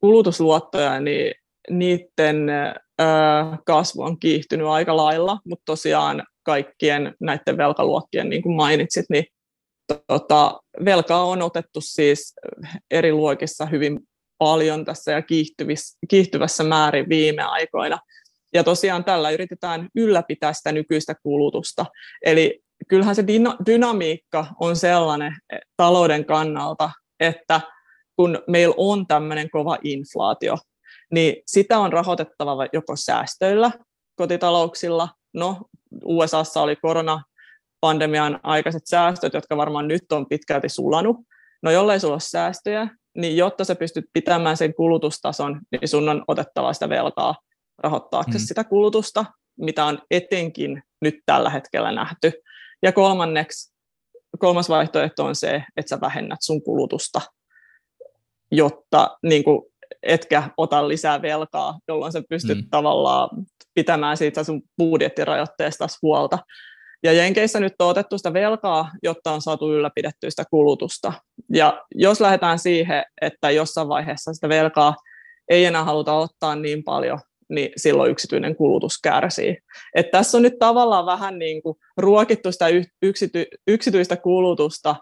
kulutusluottoja, 0.00 1.00
niin 1.00 1.34
niiden 1.70 2.48
äh, 2.50 3.58
kasvu 3.66 4.02
on 4.02 4.18
kiihtynyt 4.18 4.66
aika 4.66 4.96
lailla, 4.96 5.38
mutta 5.44 5.62
tosiaan 5.64 6.26
kaikkien 6.42 7.14
näiden 7.20 7.56
velkaluokkien, 7.56 8.28
niin 8.28 8.42
kuin 8.42 8.56
mainitsit, 8.56 9.06
niin 9.08 9.24
tota, 10.06 10.60
velkaa 10.84 11.24
on 11.24 11.42
otettu 11.42 11.80
siis 11.80 12.34
eri 12.90 13.12
luokissa 13.12 13.66
hyvin 13.66 14.00
paljon 14.38 14.84
tässä 14.84 15.12
ja 15.12 15.22
kiihtyvässä 16.08 16.64
määrin 16.64 17.08
viime 17.08 17.42
aikoina. 17.42 17.98
Ja 18.54 18.64
tosiaan 18.64 19.04
tällä 19.04 19.30
yritetään 19.30 19.88
ylläpitää 19.94 20.52
sitä 20.52 20.72
nykyistä 20.72 21.14
kulutusta. 21.22 21.86
Eli 22.24 22.60
kyllähän 22.88 23.14
se 23.14 23.24
dynamiikka 23.66 24.46
on 24.60 24.76
sellainen 24.76 25.36
eh, 25.52 25.60
talouden 25.76 26.24
kannalta, 26.24 26.90
että 27.20 27.60
kun 28.16 28.38
meillä 28.48 28.74
on 28.76 29.06
tämmöinen 29.06 29.50
kova 29.50 29.78
inflaatio, 29.84 30.56
niin 31.12 31.36
sitä 31.46 31.78
on 31.78 31.92
rahoitettava 31.92 32.66
joko 32.72 32.96
säästöillä 32.96 33.70
kotitalouksilla. 34.16 35.08
No, 35.34 35.58
USAssa 36.04 36.62
oli 36.62 36.76
koronapandemian 36.76 38.40
aikaiset 38.42 38.86
säästöt, 38.86 39.34
jotka 39.34 39.56
varmaan 39.56 39.88
nyt 39.88 40.12
on 40.12 40.26
pitkälti 40.26 40.68
sulanut. 40.68 41.16
No 41.62 41.70
jollei 41.70 42.00
sulla 42.00 42.14
ole 42.14 42.20
säästöjä, 42.20 42.88
niin 43.16 43.36
jotta 43.36 43.64
sä 43.64 43.74
pystyt 43.74 44.04
pitämään 44.12 44.56
sen 44.56 44.74
kulutustason, 44.74 45.60
niin 45.72 45.88
sun 45.88 46.08
on 46.08 46.24
otettava 46.28 46.72
sitä 46.72 46.88
velkaa 46.88 47.34
rahoittaaksesi 47.78 48.44
mm. 48.44 48.46
sitä 48.46 48.64
kulutusta, 48.64 49.24
mitä 49.60 49.84
on 49.84 49.98
etenkin 50.10 50.82
nyt 51.02 51.14
tällä 51.26 51.50
hetkellä 51.50 51.92
nähty. 51.92 52.32
Ja 52.82 52.92
kolmanneksi, 52.92 53.74
kolmas 54.38 54.68
vaihtoehto 54.68 55.24
on 55.24 55.36
se, 55.36 55.64
että 55.76 55.90
sä 55.90 56.00
vähennät 56.00 56.38
sun 56.42 56.62
kulutusta, 56.62 57.20
jotta 58.52 59.18
niin 59.22 59.44
kuin, 59.44 59.62
etkä 60.02 60.50
ota 60.56 60.88
lisää 60.88 61.22
velkaa, 61.22 61.78
jolloin 61.88 62.12
sä 62.12 62.22
pystyt 62.28 62.58
mm. 62.58 62.66
tavallaan 62.70 63.28
pitämään 63.74 64.16
siitä 64.16 64.44
sun 64.44 64.62
budjettirajoitteesta 64.78 65.86
huolta. 66.02 66.38
Ja 67.02 67.12
Jenkeissä 67.12 67.60
nyt 67.60 67.72
on 67.78 67.88
otettu 67.88 68.18
sitä 68.18 68.32
velkaa, 68.32 68.90
jotta 69.02 69.32
on 69.32 69.42
saatu 69.42 69.72
ylläpidettyä 69.72 70.30
sitä 70.30 70.44
kulutusta. 70.50 71.12
Ja 71.52 71.84
jos 71.94 72.20
lähdetään 72.20 72.58
siihen, 72.58 73.04
että 73.20 73.50
jossain 73.50 73.88
vaiheessa 73.88 74.32
sitä 74.32 74.48
velkaa 74.48 74.94
ei 75.48 75.64
enää 75.64 75.84
haluta 75.84 76.12
ottaa 76.12 76.56
niin 76.56 76.84
paljon, 76.84 77.18
niin 77.48 77.70
silloin 77.76 78.10
yksityinen 78.10 78.56
kulutus 78.56 78.98
kärsii. 79.02 79.58
Et 79.94 80.10
tässä 80.10 80.38
on 80.38 80.42
nyt 80.42 80.58
tavallaan 80.58 81.06
vähän 81.06 81.38
niin 81.38 81.62
kuin 81.62 81.76
ruokittu 81.96 82.52
sitä 82.52 82.66
yksity, 83.02 83.46
yksityistä 83.66 84.16
kulutusta 84.16 84.96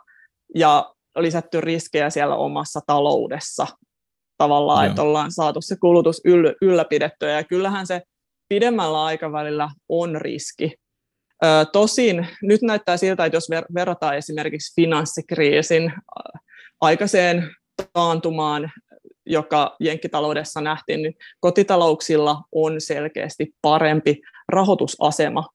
ja 0.55 0.95
lisätty 1.18 1.61
riskejä 1.61 2.11
siellä 2.11 2.36
omassa 2.36 2.80
taloudessa 2.86 3.66
tavallaan, 4.38 4.84
Joo. 4.84 4.90
että 4.90 5.03
ollaan 5.03 5.32
saatu 5.32 5.61
se 5.61 5.76
kulutus 5.80 6.20
yll, 6.24 6.53
ylläpidettyä, 6.62 7.30
ja 7.30 7.45
kyllähän 7.45 7.86
se 7.86 8.03
pidemmällä 8.49 9.05
aikavälillä 9.05 9.70
on 9.88 10.16
riski. 10.20 10.74
Tosin 11.72 12.26
nyt 12.43 12.62
näyttää 12.62 12.97
siltä, 12.97 13.24
että 13.24 13.37
jos 13.37 13.49
ver- 13.55 13.74
verrataan 13.74 14.16
esimerkiksi 14.16 14.74
finanssikriisin 14.82 15.93
aikaiseen 16.80 17.51
taantumaan, 17.93 18.72
joka 19.26 19.76
jenkkitaloudessa 19.80 20.61
nähtiin, 20.61 21.03
niin 21.03 21.14
kotitalouksilla 21.41 22.43
on 22.53 22.80
selkeästi 22.80 23.55
parempi 23.62 24.20
rahoitusasema 24.49 25.49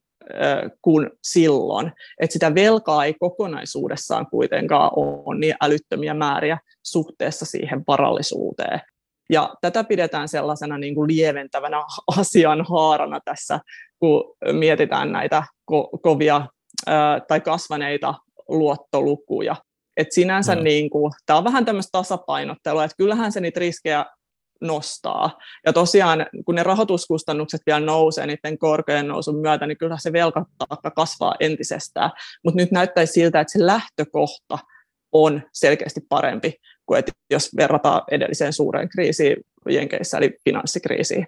kuin 0.82 1.09
silloin. 1.23 1.91
Että 2.19 2.34
sitä 2.34 2.55
velkaa 2.55 3.05
ei 3.05 3.13
kokonaisuudessaan 3.19 4.27
kuitenkaan 4.32 4.91
ole 4.95 5.39
niin 5.39 5.55
älyttömiä 5.61 6.13
määriä 6.13 6.57
suhteessa 6.86 7.45
siihen 7.45 7.84
varallisuuteen. 7.88 8.82
Ja 9.30 9.53
tätä 9.61 9.84
pidetään 9.84 10.27
sellaisena 10.27 10.77
niin 10.77 10.95
kuin 10.95 11.07
lieventävänä 11.07 11.84
asian 12.17 12.65
haarana 12.69 13.19
tässä, 13.25 13.59
kun 14.00 14.36
mietitään 14.54 15.12
näitä 15.12 15.43
ko- 15.72 16.00
kovia 16.02 16.47
ää, 16.88 17.20
tai 17.20 17.41
kasvaneita 17.41 18.14
luottolukuja. 18.47 19.56
Et 19.97 20.12
sinänsä 20.12 20.56
no. 20.56 20.62
niin 20.62 20.89
tämä 21.26 21.38
on 21.38 21.43
vähän 21.43 21.66
tämmöistä 21.66 21.91
tasapainottelua, 21.91 22.84
että 22.84 22.97
kyllähän 22.97 23.32
se 23.32 23.39
niitä 23.39 23.60
riskejä 23.60 24.06
nostaa. 24.62 25.38
Ja 25.66 25.74
tosiaan, 25.74 26.26
kun 26.45 26.56
ne 26.56 26.64
rahoituskustannukset 26.64 27.62
vielä 27.66 27.80
nousee 27.80 28.26
niiden 28.26 28.58
korkojen 28.58 29.08
nousun 29.08 29.41
myötä, 29.41 29.68
niin 29.68 29.78
kyllä 29.78 29.97
se 30.00 30.14
velkataakka 30.14 30.91
kasvaa 30.91 31.36
entisestään. 31.39 32.12
Mutta 32.43 32.58
nyt 32.58 32.72
näyttäisi 32.72 33.14
siltä, 33.14 33.39
että 33.39 33.52
se 33.52 33.66
lähtökohta 33.66 34.60
on 35.12 35.41
selkeästi 35.54 36.02
parempi 36.10 36.54
kuin 36.86 37.00
että 37.00 37.12
jos 37.30 37.50
verrataan 37.58 38.02
edelliseen 38.12 38.54
suureen 38.54 38.89
kriisiin 38.89 39.38
Jenkeissä, 39.70 40.18
eli 40.18 40.38
finanssikriisiin. 40.43 41.28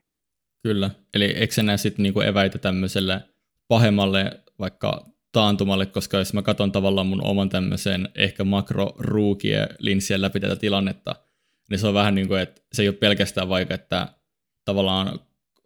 Kyllä, 0.64 0.89
eli 1.14 1.26
eikö 1.26 1.53
se 1.53 1.64
näe 1.64 1.78
sitten 1.78 2.03
niinku 2.03 2.22
eväitä 2.22 2.57
tämmöiselle 2.57 3.22
pahemmalle 3.68 4.41
vaikka 4.59 5.05
taantumalle, 5.32 5.86
koska 5.86 6.18
jos 6.18 6.34
mä 6.34 6.41
katson 6.41 6.72
tavallaan 6.72 7.07
mun 7.07 7.24
oman 7.24 7.49
tämmöisen 7.49 8.09
ehkä 8.16 8.43
makroruukien 8.43 9.68
linssien 9.80 10.22
läpi 10.22 10.39
tätä 10.39 10.55
tilannetta, 10.55 11.16
niin 11.70 11.80
se 11.80 11.88
on 11.88 11.93
vähän 11.93 12.16
niin 12.16 12.28
kuin, 12.28 12.41
että 12.41 12.62
se 12.74 12.82
ei 12.82 12.88
ole 12.88 12.95
pelkästään 12.95 13.49
vaikka, 13.49 13.74
että 13.74 14.07
tavallaan 14.66 15.20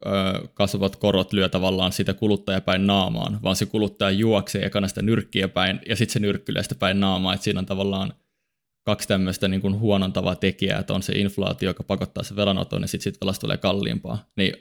ö, 0.06 0.48
kasvavat 0.54 0.96
korot 0.96 1.34
lyö 1.34 1.50
tavallaan 1.50 1.92
sitä 1.92 2.14
kuluttajapäin 2.14 2.88
naamaan, 2.88 3.40
vaan 3.44 3.56
se 3.56 3.66
kuluttaja 3.66 4.12
juoksee 4.12 4.66
ekana 4.66 4.88
sitä 4.88 5.02
nyrkkiä 5.02 5.48
päin, 5.48 5.80
ja 5.90 5.96
sitten 5.96 6.14
se 6.14 6.20
nyrkkylee 6.20 6.64
sitä 6.64 6.76
päin 6.76 7.00
naamaa, 7.00 7.34
että 7.34 7.44
siinä 7.44 7.60
on 7.60 7.66
tavallaan 7.66 8.14
kaksi 8.84 9.08
tämmöistä 9.08 9.48
niin 9.48 9.62
kuin 9.62 9.80
huonontavaa 9.80 10.36
tekijää, 10.36 10.80
että 10.80 10.94
on 10.94 11.04
se 11.04 11.14
inflaatio, 11.14 11.70
joka 11.70 11.84
pakottaa 11.84 12.24
se 12.24 12.36
velanoton, 12.36 12.82
ja 12.82 12.88
sitten 12.88 13.14
sit 13.14 13.22
velasta 13.22 13.42
tulee 13.42 13.58
kalliimpaa. 13.58 14.30
Niin 14.38 14.54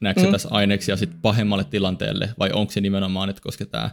näetkö 0.00 0.26
mm. 0.26 0.32
tässä 0.32 0.48
aineksia 0.52 0.96
sitten 0.96 1.20
pahemmalle 1.20 1.64
tilanteelle, 1.64 2.28
vai 2.38 2.50
onko 2.52 2.72
se 2.72 2.80
nimenomaan, 2.80 3.30
että 3.30 3.42
koska 3.42 3.66
tämä 3.66 3.90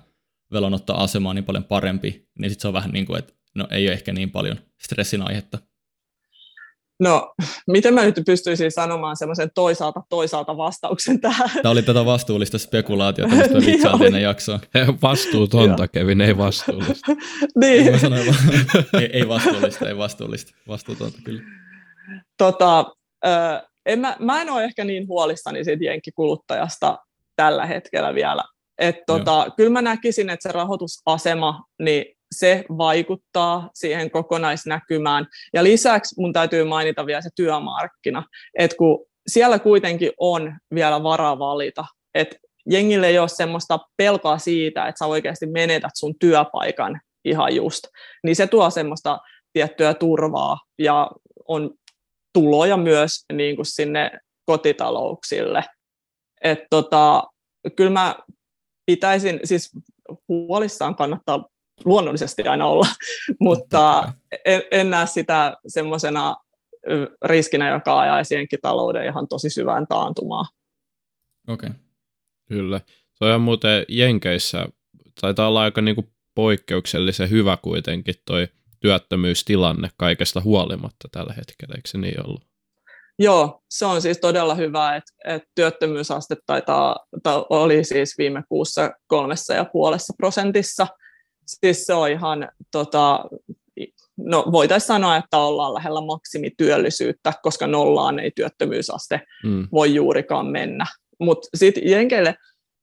velanottoasema 0.51 1.30
on 1.30 1.36
niin 1.36 1.45
paljon 1.45 1.64
parempi, 1.64 2.28
niin 2.39 2.49
sitten 2.49 2.62
se 2.62 2.68
on 2.68 2.74
vähän 2.74 2.91
niin 2.91 3.06
kuin, 3.06 3.20
että 3.20 3.34
no 3.56 3.68
ei 3.72 3.88
ole 3.88 3.93
ehkä 3.93 4.14
niin 4.14 4.32
paljon 4.32 4.58
stressin 4.82 5.22
aihetta. 5.22 5.58
No, 6.99 7.34
miten 7.68 7.93
mä 7.93 8.04
nyt 8.04 8.16
pystyisin 8.26 8.72
sanomaan 8.72 9.18
semmoisen 9.18 9.51
toisaalta 9.56 10.01
toisaalta 10.10 10.58
vastauksen 10.58 11.22
tähän? 11.22 11.49
Tämä 11.62 11.72
oli 11.72 11.82
tätä 11.82 12.06
vastuullista 12.06 12.58
spekulaatiota, 12.58 13.36
mistä 13.36 13.54
me 13.60 13.66
vitsaan 13.66 14.04
ennen 14.04 14.22
jaksoa. 14.22 14.60
Vastuutonta, 15.01 15.88
Kevin, 15.88 16.22
ei 16.22 16.38
vastuullista. 16.38 17.12
niin. 17.62 17.91
Mä 17.91 17.97
sanoin 17.97 18.26
vaan, 18.26 18.38
ei, 19.01 19.10
ei 19.14 19.28
vastuullista, 19.28 19.89
ei 19.89 19.97
vastuullista. 19.97 20.54
Vastuutonta 20.68 21.20
kyllä. 21.24 21.41
Tota, 22.38 22.86
äh, 23.26 23.62
en 23.86 23.99
mä, 23.99 24.15
mä 24.19 24.41
en 24.41 24.49
ole 24.49 24.63
ehkä 24.63 24.84
niin 24.84 25.07
huolissani 25.07 25.63
siitä 25.63 25.84
jenkkikuluttajasta 25.84 26.97
tällä 27.36 27.65
hetkellä 27.65 28.15
vielä. 28.15 28.43
Et 28.77 28.95
tota, 29.07 29.47
kyllä 29.57 29.69
mä 29.69 29.81
näkisin, 29.81 30.29
että 30.29 30.49
se 30.49 30.53
rahoitusasema, 30.53 31.63
niin 31.79 32.05
se 32.36 32.65
vaikuttaa 32.77 33.69
siihen 33.73 34.11
kokonaisnäkymään. 34.11 35.27
Ja 35.53 35.63
lisäksi 35.63 36.21
mun 36.21 36.34
täytyy 36.34 36.63
mainita 36.63 37.05
vielä 37.05 37.21
se 37.21 37.29
työmarkkina, 37.36 38.23
että 38.59 38.77
kun 38.77 39.05
siellä 39.27 39.59
kuitenkin 39.59 40.11
on 40.17 40.55
vielä 40.75 41.03
varaa 41.03 41.39
valita, 41.39 41.86
että 42.13 42.36
jengille 42.69 43.07
ei 43.07 43.19
ole 43.19 43.27
semmoista 43.27 43.79
pelkoa 43.97 44.38
siitä, 44.38 44.88
että 44.88 44.99
sä 44.99 45.05
oikeasti 45.05 45.45
menetät 45.45 45.91
sun 45.95 46.13
työpaikan 46.19 47.01
ihan 47.25 47.55
just, 47.55 47.84
niin 48.23 48.36
se 48.36 48.47
tuo 48.47 48.69
semmoista 48.69 49.19
tiettyä 49.53 49.93
turvaa 49.93 50.59
ja 50.79 51.11
on 51.47 51.71
tuloja 52.34 52.77
myös 52.77 53.25
niin 53.34 53.55
kuin 53.55 53.65
sinne 53.65 54.11
kotitalouksille. 54.45 55.63
että 56.43 56.65
tota, 56.69 57.23
kyllä 57.75 57.89
mä 57.89 58.15
pitäisin, 58.86 59.39
siis 59.43 59.71
huolissaan 60.27 60.95
kannattaa 60.95 61.49
luonnollisesti 61.86 62.43
aina 62.43 62.67
olla, 62.67 62.88
mutta 63.39 64.13
en, 64.45 64.61
en 64.71 64.89
näe 64.89 65.07
sitä 65.07 65.57
semmoisena 65.67 66.36
riskinä, 67.25 67.69
joka 67.69 67.99
ajaisi 67.99 68.36
talouden 68.61 69.05
ihan 69.05 69.27
tosi 69.27 69.49
syvään 69.49 69.88
taantumaan. 69.88 70.45
Okei. 71.47 71.69
Okay. 71.69 71.79
Kyllä. 72.47 72.81
Se 73.13 73.25
on 73.25 73.41
muuten 73.41 73.86
Jenkeissä, 73.89 74.67
taitaa 75.21 75.47
olla 75.47 75.61
aika 75.61 75.81
niinku 75.81 76.13
poikkeuksellisen 76.36 77.29
hyvä 77.29 77.57
kuitenkin 77.57 78.15
toi 78.25 78.47
työttömyystilanne 78.84 79.89
kaikesta 79.97 80.41
huolimatta 80.41 81.07
tällä 81.11 81.34
hetkellä, 81.34 81.75
eikö 81.75 81.89
se 81.89 81.97
niin 81.97 82.25
ollut? 82.27 82.43
Joo, 83.19 83.61
se 83.69 83.86
on 83.86 84.01
siis 84.01 84.17
todella 84.17 84.55
hyvä, 84.55 84.95
että, 84.95 85.11
että 85.25 85.49
työttömyysaste 85.55 86.36
taitaa, 86.45 86.95
oli 87.49 87.84
siis 87.84 88.17
viime 88.17 88.43
kuussa 88.49 88.91
kolmessa 89.07 89.53
ja 89.53 89.65
puolessa 89.65 90.13
prosentissa– 90.17 90.88
siis 91.47 91.86
se 91.86 91.93
on 91.93 92.09
ihan, 92.09 92.49
tota, 92.71 93.25
no 94.17 94.45
voitaisiin 94.51 94.88
sanoa, 94.88 95.17
että 95.17 95.38
ollaan 95.38 95.73
lähellä 95.73 96.01
maksimityöllisyyttä, 96.01 97.34
koska 97.43 97.67
nollaan 97.67 98.19
ei 98.19 98.31
työttömyysaste 98.36 99.21
mm. 99.43 99.67
voi 99.71 99.95
juurikaan 99.95 100.47
mennä. 100.47 100.86
Mutta 101.19 101.47
sitten 101.55 101.89
Jenkeille, 101.89 102.36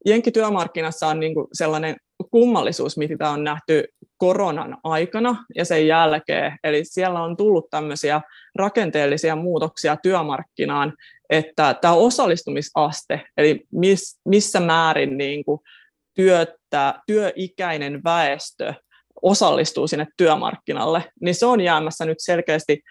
Jenkkityömarkkinassa 0.06 1.06
on 1.06 1.20
niinku 1.20 1.48
sellainen 1.52 1.96
kummallisuus, 2.30 2.96
mitä 2.96 3.30
on 3.30 3.44
nähty 3.44 3.84
koronan 4.16 4.78
aikana 4.84 5.44
ja 5.54 5.64
sen 5.64 5.86
jälkeen. 5.86 6.58
Eli 6.64 6.84
siellä 6.84 7.22
on 7.22 7.36
tullut 7.36 7.70
tämmöisiä 7.70 8.20
rakenteellisia 8.54 9.36
muutoksia 9.36 9.96
työmarkkinaan, 9.96 10.92
että 11.30 11.74
tämä 11.74 11.94
osallistumisaste, 11.94 13.22
eli 13.36 13.66
miss, 13.72 14.20
missä 14.24 14.60
määrin 14.60 15.18
niin 15.18 15.44
kuin 15.44 15.60
työtä, 16.14 16.94
työikäinen 17.06 18.04
väestö 18.04 18.74
osallistuu 19.22 19.86
sinne 19.86 20.06
työmarkkinalle, 20.16 21.04
niin 21.20 21.34
se 21.34 21.46
on 21.46 21.60
jäämässä 21.60 22.04
nyt 22.04 22.18
selkeästi 22.20 22.82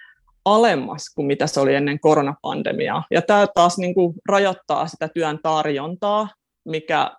alemmas 0.46 1.14
kuin 1.16 1.26
mitä 1.26 1.48
se 1.48 1.60
oli 1.60 1.76
ennen 1.76 2.00
koronapandemiaa. 2.00 3.04
Ja 3.12 3.22
tämä 3.22 3.48
taas 3.54 3.78
niin 3.78 3.94
kuin 3.94 4.14
rajoittaa 4.30 4.88
sitä 4.88 5.10
työn 5.14 5.40
tarjontaa, 5.44 6.30
mikä 6.66 7.12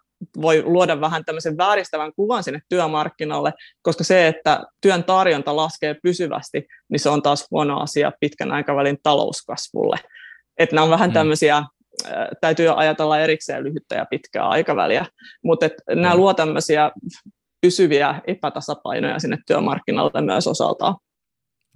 voi 0.43 0.63
luoda 0.63 1.01
vähän 1.01 1.25
tämmöisen 1.25 1.57
vääristävän 1.57 2.13
kuvan 2.17 2.43
sinne 2.43 2.61
työmarkkinalle, 2.69 3.53
koska 3.83 4.05
se, 4.05 4.29
että 4.29 4.63
työn 4.81 5.05
tarjonta 5.05 5.57
laskee 5.57 5.95
pysyvästi, 6.03 6.67
niin 6.89 7.01
se 7.01 7.09
on 7.09 7.23
taas 7.23 7.47
huono 7.51 7.81
asia 7.81 8.13
pitkän 8.21 8.53
aikavälin 8.53 8.99
talouskasvulle. 9.03 9.97
Että 10.59 10.75
nämä 10.75 10.85
on 10.85 10.91
vähän 10.91 11.11
mm. 11.11 11.15
tämmöisiä 11.15 11.65
täytyy 12.41 12.81
ajatella 12.81 13.21
erikseen 13.21 13.65
lyhyttä 13.65 13.95
ja 13.95 14.07
pitkää 14.11 14.49
aikaväliä, 14.49 15.07
mutta 15.45 15.69
nämä 15.89 16.17
luo 16.17 16.35
tämmöisiä 16.35 16.91
pysyviä 17.61 18.21
epätasapainoja 18.27 19.19
sinne 19.19 19.39
työmarkkinalle 19.47 20.21
myös 20.21 20.47
osaltaan. 20.47 20.95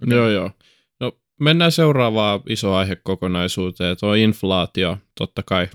Joo, 0.05 0.29
joo. 0.29 0.51
No, 0.99 1.11
mennään 1.39 1.71
seuraavaan 1.71 2.39
iso 2.49 2.73
aihekokonaisuuteen. 2.73 3.97
Tuo 3.99 4.13
inflaatio, 4.13 4.97
totta 5.17 5.43
kai 5.45 5.67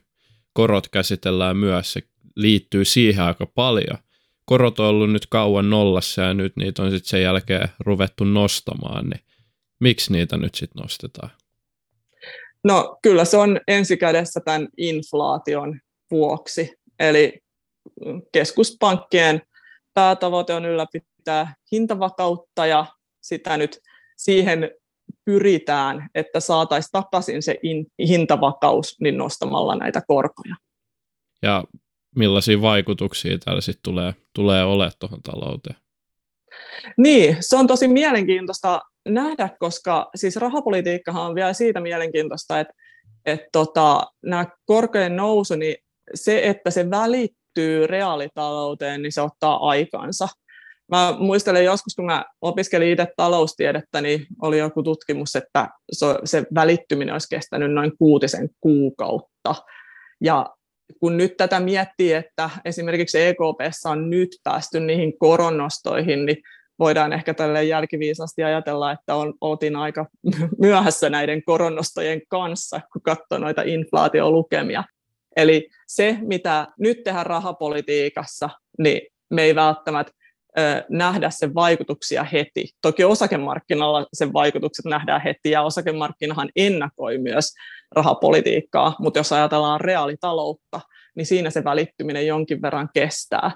korot 0.52 0.88
käsitellään 0.88 1.56
myös, 1.56 1.92
se 1.92 2.00
liittyy 2.36 2.84
siihen 2.84 3.24
aika 3.24 3.46
paljon. 3.46 3.98
Korot 4.44 4.80
on 4.80 4.86
ollut 4.86 5.12
nyt 5.12 5.26
kauan 5.26 5.70
nollassa 5.70 6.22
ja 6.22 6.34
nyt 6.34 6.56
niitä 6.56 6.82
on 6.82 6.90
sitten 6.90 7.08
sen 7.08 7.22
jälkeen 7.22 7.68
ruvettu 7.80 8.24
nostamaan, 8.24 9.08
niin 9.08 9.20
miksi 9.80 10.12
niitä 10.12 10.36
nyt 10.36 10.54
sitten 10.54 10.80
nostetaan? 10.82 11.30
No 12.64 12.98
kyllä 13.02 13.24
se 13.24 13.36
on 13.36 13.60
ensikädessä 13.68 14.40
tämän 14.44 14.68
inflaation 14.76 15.80
vuoksi. 16.10 16.74
Eli 16.98 17.40
keskuspankkien 18.32 19.42
päätavoite 19.94 20.54
on 20.54 20.64
ylläpitää 20.64 21.54
hintavakautta 21.72 22.66
ja 22.66 22.86
sitä 23.20 23.56
nyt 23.56 23.80
siihen 24.16 24.70
pyritään, 25.24 26.10
että 26.14 26.40
saataisiin 26.40 26.92
takaisin 26.92 27.42
se 27.42 27.58
in, 27.62 27.86
hintavakaus 28.08 28.96
niin 29.00 29.16
nostamalla 29.16 29.76
näitä 29.76 30.02
korkoja. 30.06 30.56
Ja 31.42 31.64
millaisia 32.16 32.60
vaikutuksia 32.60 33.38
täällä 33.38 33.60
sitten 33.60 33.82
tulee, 33.82 34.14
tulee 34.34 34.64
olemaan 34.64 34.92
tuohon 34.98 35.22
talouteen? 35.22 35.76
Niin, 36.96 37.36
se 37.40 37.56
on 37.56 37.66
tosi 37.66 37.88
mielenkiintoista 37.88 38.80
nähdä, 39.08 39.48
koska 39.58 40.10
siis 40.14 40.36
rahapolitiikkahan 40.36 41.26
on 41.26 41.34
vielä 41.34 41.52
siitä 41.52 41.80
mielenkiintoista, 41.80 42.60
että, 42.60 42.74
että 43.26 43.48
tota, 43.52 44.02
nämä 44.22 44.46
korkojen 44.64 45.16
nousu, 45.16 45.54
niin 45.54 45.76
se, 46.14 46.40
että 46.48 46.70
se 46.70 46.90
välittyy 46.90 47.86
reaalitalouteen, 47.86 49.02
niin 49.02 49.12
se 49.12 49.20
ottaa 49.20 49.68
aikansa. 49.68 50.28
Mä 50.88 51.14
muistelen 51.18 51.64
joskus, 51.64 51.94
kun 51.94 52.06
mä 52.06 52.24
opiskelin 52.42 52.92
itse 52.92 53.06
taloustiedettä, 53.16 54.00
niin 54.00 54.26
oli 54.42 54.58
joku 54.58 54.82
tutkimus, 54.82 55.36
että 55.36 55.68
se 56.24 56.44
välittyminen 56.54 57.12
olisi 57.12 57.28
kestänyt 57.30 57.72
noin 57.72 57.98
kuutisen 57.98 58.48
kuukautta. 58.60 59.54
Ja 60.20 60.46
kun 61.00 61.16
nyt 61.16 61.36
tätä 61.36 61.60
miettii, 61.60 62.12
että 62.12 62.50
esimerkiksi 62.64 63.20
EKPssä 63.20 63.90
on 63.90 64.10
nyt 64.10 64.28
päästy 64.44 64.80
niihin 64.80 65.18
koronnostoihin, 65.18 66.26
niin 66.26 66.36
voidaan 66.78 67.12
ehkä 67.12 67.34
tälle 67.34 67.64
jälkiviisasti 67.64 68.44
ajatella, 68.44 68.92
että 68.92 69.14
on, 69.14 69.34
oltiin 69.40 69.76
aika 69.76 70.06
myöhässä 70.62 71.10
näiden 71.10 71.42
koronnostojen 71.44 72.22
kanssa, 72.28 72.80
kun 72.92 73.02
katsoo 73.02 73.38
noita 73.38 73.62
inflaatiolukemia. 73.62 74.84
Eli 75.36 75.68
se, 75.86 76.18
mitä 76.20 76.66
nyt 76.78 77.04
tehdään 77.04 77.26
rahapolitiikassa, 77.26 78.50
niin 78.78 79.00
me 79.30 79.42
ei 79.42 79.54
välttämättä 79.54 80.12
nähdä 80.88 81.30
sen 81.30 81.54
vaikutuksia 81.54 82.24
heti. 82.24 82.68
Toki 82.82 83.04
osakemarkkinalla 83.04 84.06
sen 84.12 84.32
vaikutukset 84.32 84.84
nähdään 84.84 85.22
heti, 85.24 85.50
ja 85.50 85.62
osakemarkkinahan 85.62 86.50
ennakoi 86.56 87.18
myös 87.18 87.54
rahapolitiikkaa, 87.92 88.96
mutta 88.98 89.18
jos 89.18 89.32
ajatellaan 89.32 89.80
reaalitaloutta, 89.80 90.80
niin 91.16 91.26
siinä 91.26 91.50
se 91.50 91.64
välittyminen 91.64 92.26
jonkin 92.26 92.62
verran 92.62 92.88
kestää. 92.94 93.50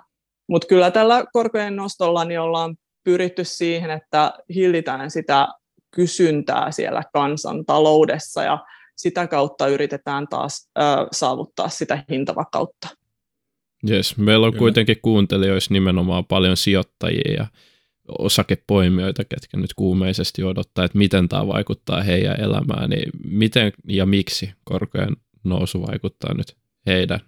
Mutta 0.48 0.66
kyllä 0.66 0.90
tällä 0.90 1.24
korkojen 1.32 1.76
nostolla 1.76 2.24
niin 2.24 2.40
ollaan 2.40 2.76
pyritty 3.04 3.44
siihen, 3.44 3.90
että 3.90 4.32
hillitään 4.54 5.10
sitä 5.10 5.48
kysyntää 5.94 6.70
siellä 6.70 7.02
kansantaloudessa 7.12 8.42
ja 8.42 8.58
sitä 8.96 9.26
kautta 9.26 9.68
yritetään 9.68 10.28
taas 10.28 10.70
ö, 10.78 10.82
saavuttaa 11.12 11.68
sitä 11.68 12.04
hintavakautta. 12.10 12.88
Yes, 13.90 14.16
meillä 14.16 14.46
on 14.46 14.52
Kyllä. 14.52 14.58
kuitenkin 14.60 14.96
kuuntelijoissa 15.02 15.74
nimenomaan 15.74 16.24
paljon 16.24 16.56
sijoittajia 16.56 17.34
ja 17.36 17.46
osakepoimijoita, 18.08 19.24
ketkä 19.24 19.56
nyt 19.56 19.74
kuumeisesti 19.74 20.44
odottaa, 20.44 20.84
että 20.84 20.98
miten 20.98 21.28
tämä 21.28 21.46
vaikuttaa 21.46 22.02
heidän 22.02 22.40
elämään, 22.40 22.90
niin 22.90 23.10
miten 23.24 23.72
ja 23.88 24.06
miksi 24.06 24.52
korkojen 24.64 25.16
nousu 25.44 25.82
vaikuttaa 25.82 26.34
nyt 26.34 26.56
heidän 26.86 27.20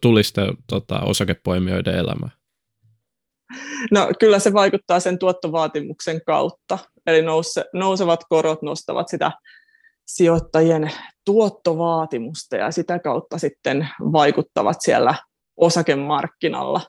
tulisten 0.00 0.56
tota, 0.66 1.00
osakepoimijoiden 1.00 1.94
elämään? 1.94 2.32
No 3.90 4.08
kyllä 4.20 4.38
se 4.38 4.52
vaikuttaa 4.52 5.00
sen 5.00 5.18
tuottovaatimuksen 5.18 6.20
kautta, 6.26 6.78
eli 7.06 7.22
nouse, 7.22 7.64
nousevat 7.74 8.20
korot 8.28 8.62
nostavat 8.62 9.08
sitä 9.08 9.32
sijoittajien 10.06 10.90
tuottovaatimusta 11.24 12.56
ja 12.56 12.70
sitä 12.70 12.98
kautta 12.98 13.38
sitten 13.38 13.88
vaikuttavat 14.00 14.76
siellä 14.80 15.14
osakemarkkinalla. 15.56 16.80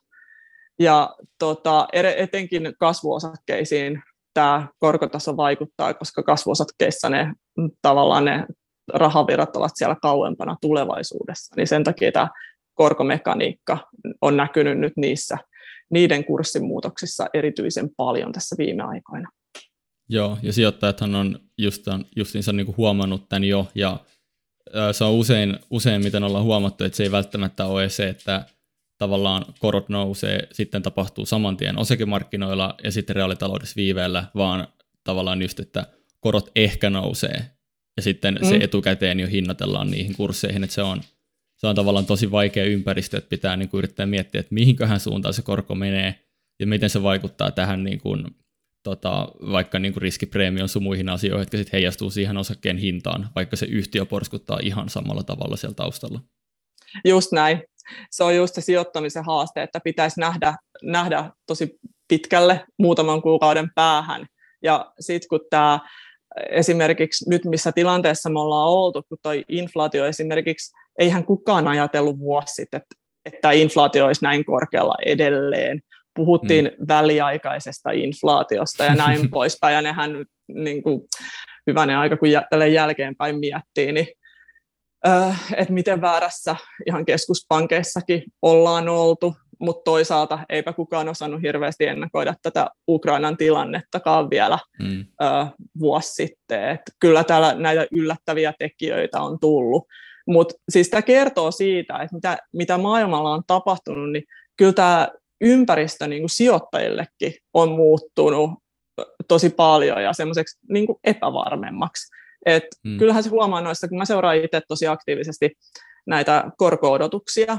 Ja 0.80 1.16
tota, 1.40 1.88
etenkin 2.18 2.74
kasvuosakkeisiin 2.80 4.04
tämä 4.34 4.68
korkotaso 4.80 5.38
vaikuttaa, 5.38 5.94
koska 5.94 6.24
kasvuosakkeissa 6.24 7.10
ne 7.10 7.34
tavallaan 7.82 8.26
ne 8.26 8.46
rahavirrat 8.94 9.56
ovat 9.56 9.72
siellä 9.76 9.96
kauempana 10.02 10.56
tulevaisuudessa. 10.62 11.56
Niin 11.56 11.68
sen 11.68 11.84
takia 11.84 12.12
tämä 12.12 12.30
korkomekaniikka 12.74 13.78
on 14.22 14.38
näkynyt 14.38 14.80
nyt 14.80 14.94
niissä 14.96 15.38
niiden 15.90 16.26
kurssimuutoksissa 16.26 17.28
erityisen 17.34 17.90
paljon 17.98 18.32
tässä 18.32 18.56
viime 18.58 18.84
aikoina. 18.84 19.30
Joo, 20.10 20.38
ja 20.42 20.54
sijoittajathan 20.54 21.16
on 21.16 21.40
just, 21.58 21.86
justiinsa 22.16 22.54
niin 22.54 22.66
kuin 22.66 22.78
huomannut 22.78 23.30
tämän 23.30 23.44
jo, 23.44 23.68
ja 23.76 24.00
se 24.92 25.04
on 25.04 25.14
usein, 25.14 25.60
usein, 25.70 26.04
miten 26.04 26.24
ollaan 26.24 26.46
huomattu, 26.46 26.84
että 26.84 26.98
se 26.98 27.04
ei 27.04 27.12
välttämättä 27.12 27.66
ole 27.66 27.90
se, 27.90 28.10
että 28.10 28.46
tavallaan 28.98 29.46
korot 29.60 29.90
nousee, 29.90 30.48
sitten 30.52 30.82
tapahtuu 30.82 31.26
saman 31.26 31.58
tien 31.58 31.78
osakemarkkinoilla 31.78 32.76
ja 32.84 32.92
sitten 32.92 33.16
reaalitaloudessa 33.16 33.76
viiveellä, 33.76 34.24
vaan 34.36 34.68
tavallaan 35.04 35.42
just, 35.42 35.60
että 35.60 35.88
korot 36.20 36.52
ehkä 36.56 36.90
nousee 36.90 37.52
ja 37.98 38.04
sitten 38.04 38.40
mm. 38.42 38.50
se 38.50 38.56
etukäteen 38.56 39.20
jo 39.20 39.28
hinnoitellaan 39.28 39.92
niihin 39.92 40.16
kursseihin, 40.16 40.64
että 40.64 40.74
se 40.74 40.82
on, 40.82 41.02
se 41.58 41.68
on 41.68 41.76
tavallaan 41.76 42.06
tosi 42.06 42.32
vaikea 42.32 42.66
ympäristö, 42.66 43.18
että 43.18 43.30
pitää 43.30 43.58
niin 43.58 43.70
kuin 43.70 43.80
yrittää 43.80 44.06
miettiä, 44.06 44.40
että 44.40 44.54
mihinköhän 44.54 45.00
suuntaan 45.00 45.34
se 45.34 45.42
korko 45.42 45.76
menee 45.76 46.20
ja 46.60 46.68
miten 46.68 46.90
se 46.90 47.04
vaikuttaa 47.04 47.52
tähän 47.52 47.84
niin 47.84 48.00
kuin, 48.00 48.26
tota, 48.84 49.28
vaikka 49.52 49.80
niin 49.80 49.94
kuin 49.94 50.02
riskipreemion 50.02 50.70
sun 50.70 50.84
muihin 50.84 51.10
asioihin, 51.10 51.42
jotka 51.42 51.58
sitten 51.58 51.72
heijastuu 51.72 52.10
siihen 52.10 52.38
osakkeen 52.38 52.78
hintaan, 52.78 53.30
vaikka 53.36 53.56
se 53.56 53.66
yhtiö 53.66 54.06
porskuttaa 54.06 54.60
ihan 54.64 54.90
samalla 54.90 55.24
tavalla 55.24 55.58
siellä 55.58 55.76
taustalla. 55.76 56.22
Just 57.06 57.32
näin 57.32 57.64
se 58.12 58.24
on 58.24 58.36
just 58.36 58.56
se 58.56 58.62
sijoittamisen 58.62 59.26
haaste, 59.26 59.64
että 59.64 59.80
pitäisi 59.84 60.20
nähdä, 60.20 60.56
nähdä 60.84 61.32
tosi 61.46 61.80
pitkälle 62.08 62.66
muutaman 62.80 63.22
kuukauden 63.22 63.70
päähän. 63.76 64.26
Ja 64.64 64.92
sitten 65.00 65.28
kun 65.30 65.40
tämä 65.50 65.80
esimerkiksi 66.50 67.30
nyt, 67.30 67.46
missä 67.46 67.72
tilanteessa 67.72 68.30
me 68.30 68.40
ollaan 68.40 68.70
oltu, 68.70 69.04
kun 69.10 69.18
tuo 69.22 69.32
inflaatio 69.50 70.06
esimerkiksi, 70.06 70.74
eihän 71.00 71.26
kukaan 71.26 71.68
ajatellut 71.68 72.20
vuosi 72.20 72.54
sitten, 72.54 72.78
että, 72.78 72.96
että 73.26 73.52
inflaatio 73.52 74.06
olisi 74.06 74.24
näin 74.24 74.46
korkealla 74.46 74.96
edelleen. 75.06 75.82
Puhuttiin 76.16 76.72
hmm. 76.78 76.88
väliaikaisesta 76.88 77.92
inflaatiosta 77.92 78.84
ja 78.84 78.96
näin 78.96 79.30
poispäin, 79.32 79.76
ja 79.76 79.82
nehän 79.82 80.26
niin 80.48 80.84
kuin, 80.84 81.02
hyvänä 81.68 82.00
aika, 82.00 82.18
kun 82.18 82.30
tälle 82.50 82.70
jälkeenpäin 82.70 83.40
miettii, 83.40 83.92
niin 83.92 84.08
että 85.58 85.74
miten 85.74 86.02
väärässä 86.02 86.56
ihan 86.86 87.06
keskuspankeissakin 87.06 88.24
ollaan 88.42 88.90
oltu, 88.90 89.36
mutta 89.60 89.84
toisaalta 89.84 90.40
eipä 90.50 90.74
kukaan 90.74 91.10
osannut 91.10 91.42
hirveästi 91.42 91.86
ennakoida 91.86 92.34
tätä 92.42 92.70
Ukrainan 92.88 93.38
tilannettakaan 93.38 94.30
vielä 94.30 94.60
mm. 94.80 95.06
vuosi 95.80 96.14
sitten. 96.14 96.70
Et 96.70 96.82
kyllä 97.00 97.24
täällä 97.24 97.56
näitä 97.56 97.88
yllättäviä 97.92 98.54
tekijöitä 98.60 99.22
on 99.22 99.40
tullut. 99.40 99.88
Mutta 100.28 100.56
siis 100.70 100.90
tämä 100.90 101.02
kertoo 101.02 101.52
siitä, 101.52 101.98
että 101.98 102.16
mitä, 102.16 102.38
mitä 102.54 102.78
maailmalla 102.78 103.34
on 103.34 103.44
tapahtunut, 103.48 104.12
niin 104.12 104.24
kyllä 104.58 104.74
tämä 104.74 105.10
ympäristö 105.42 106.08
niin 106.08 106.22
kuin 106.22 106.30
sijoittajillekin 106.30 107.34
on 107.54 107.70
muuttunut 107.70 108.52
tosi 109.28 109.50
paljon 109.50 110.04
ja 110.04 110.14
semmoiseksi 110.14 110.60
niin 110.70 110.88
epävarmemmaksi. 111.04 112.08
Et 112.48 112.64
hmm. 112.88 112.98
Kyllähän 112.98 113.24
se 113.24 113.30
huomaa 113.30 113.62
noissa, 113.62 113.88
kun 113.88 113.98
mä 113.98 114.06
seuraan 114.06 114.38
itse 114.38 114.62
tosi 114.68 114.88
aktiivisesti 114.88 115.52
näitä 116.06 116.52
korko-odotuksia, 116.58 117.58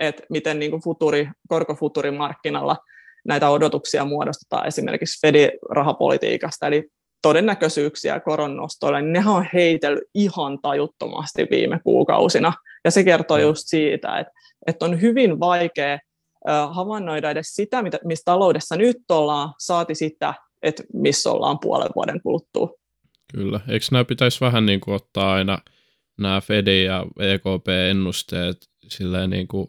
että 0.00 0.22
miten 0.30 0.58
niin 0.58 0.70
kuin 0.70 0.82
futuri, 0.82 1.28
korkofuturimarkkinalla 1.48 2.76
näitä 3.28 3.50
odotuksia 3.50 4.04
muodostetaan 4.04 4.66
esimerkiksi 4.66 5.26
Fed-rahapolitiikasta, 5.26 6.66
eli 6.66 6.88
todennäköisyyksiä 7.22 8.20
koronnostoille, 8.20 9.02
niin 9.02 9.12
ne 9.12 9.22
on 9.26 9.46
heitellyt 9.54 10.04
ihan 10.14 10.58
tajuttomasti 10.62 11.46
viime 11.50 11.80
kuukausina. 11.84 12.52
Ja 12.84 12.90
se 12.90 13.04
kertoo 13.04 13.36
hmm. 13.36 13.46
just 13.46 13.62
siitä, 13.66 14.18
että, 14.18 14.32
että 14.66 14.84
on 14.84 15.00
hyvin 15.00 15.40
vaikea 15.40 15.98
havainnoida 16.70 17.30
edes 17.30 17.46
sitä, 17.54 17.82
missä 18.04 18.22
taloudessa 18.24 18.76
nyt 18.76 18.96
ollaan, 19.08 19.54
saati 19.58 19.94
sitä, 19.94 20.34
että 20.62 20.82
missä 20.92 21.30
ollaan 21.30 21.58
puolen 21.60 21.90
vuoden 21.96 22.20
kuluttua. 22.22 22.79
Kyllä. 23.32 23.60
Eikö 23.68 23.86
nämä 23.90 24.04
pitäisi 24.04 24.40
vähän 24.40 24.66
niin 24.66 24.80
kuin 24.80 24.94
ottaa 24.94 25.34
aina 25.34 25.58
nämä 26.18 26.40
Fedin 26.40 26.84
ja 26.84 27.06
EKP-ennusteet 27.18 28.70
silleen 28.88 29.30
niin 29.30 29.48
kuin 29.48 29.68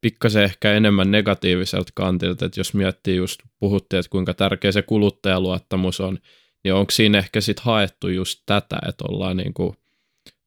pikkasen 0.00 0.42
ehkä 0.44 0.72
enemmän 0.72 1.10
negatiiviselta 1.10 1.92
kantilta, 1.94 2.46
että 2.46 2.60
jos 2.60 2.74
miettii 2.74 3.16
just, 3.16 3.40
puhuttiin, 3.60 4.00
että 4.00 4.10
kuinka 4.10 4.34
tärkeä 4.34 4.72
se 4.72 4.82
kuluttajaluottamus 4.82 6.00
on, 6.00 6.18
niin 6.64 6.74
onko 6.74 6.90
siinä 6.90 7.18
ehkä 7.18 7.40
sitten 7.40 7.64
haettu 7.64 8.08
just 8.08 8.42
tätä, 8.46 8.78
että 8.88 9.04
ollaan 9.08 9.36
niin 9.36 9.54
kuin 9.54 9.76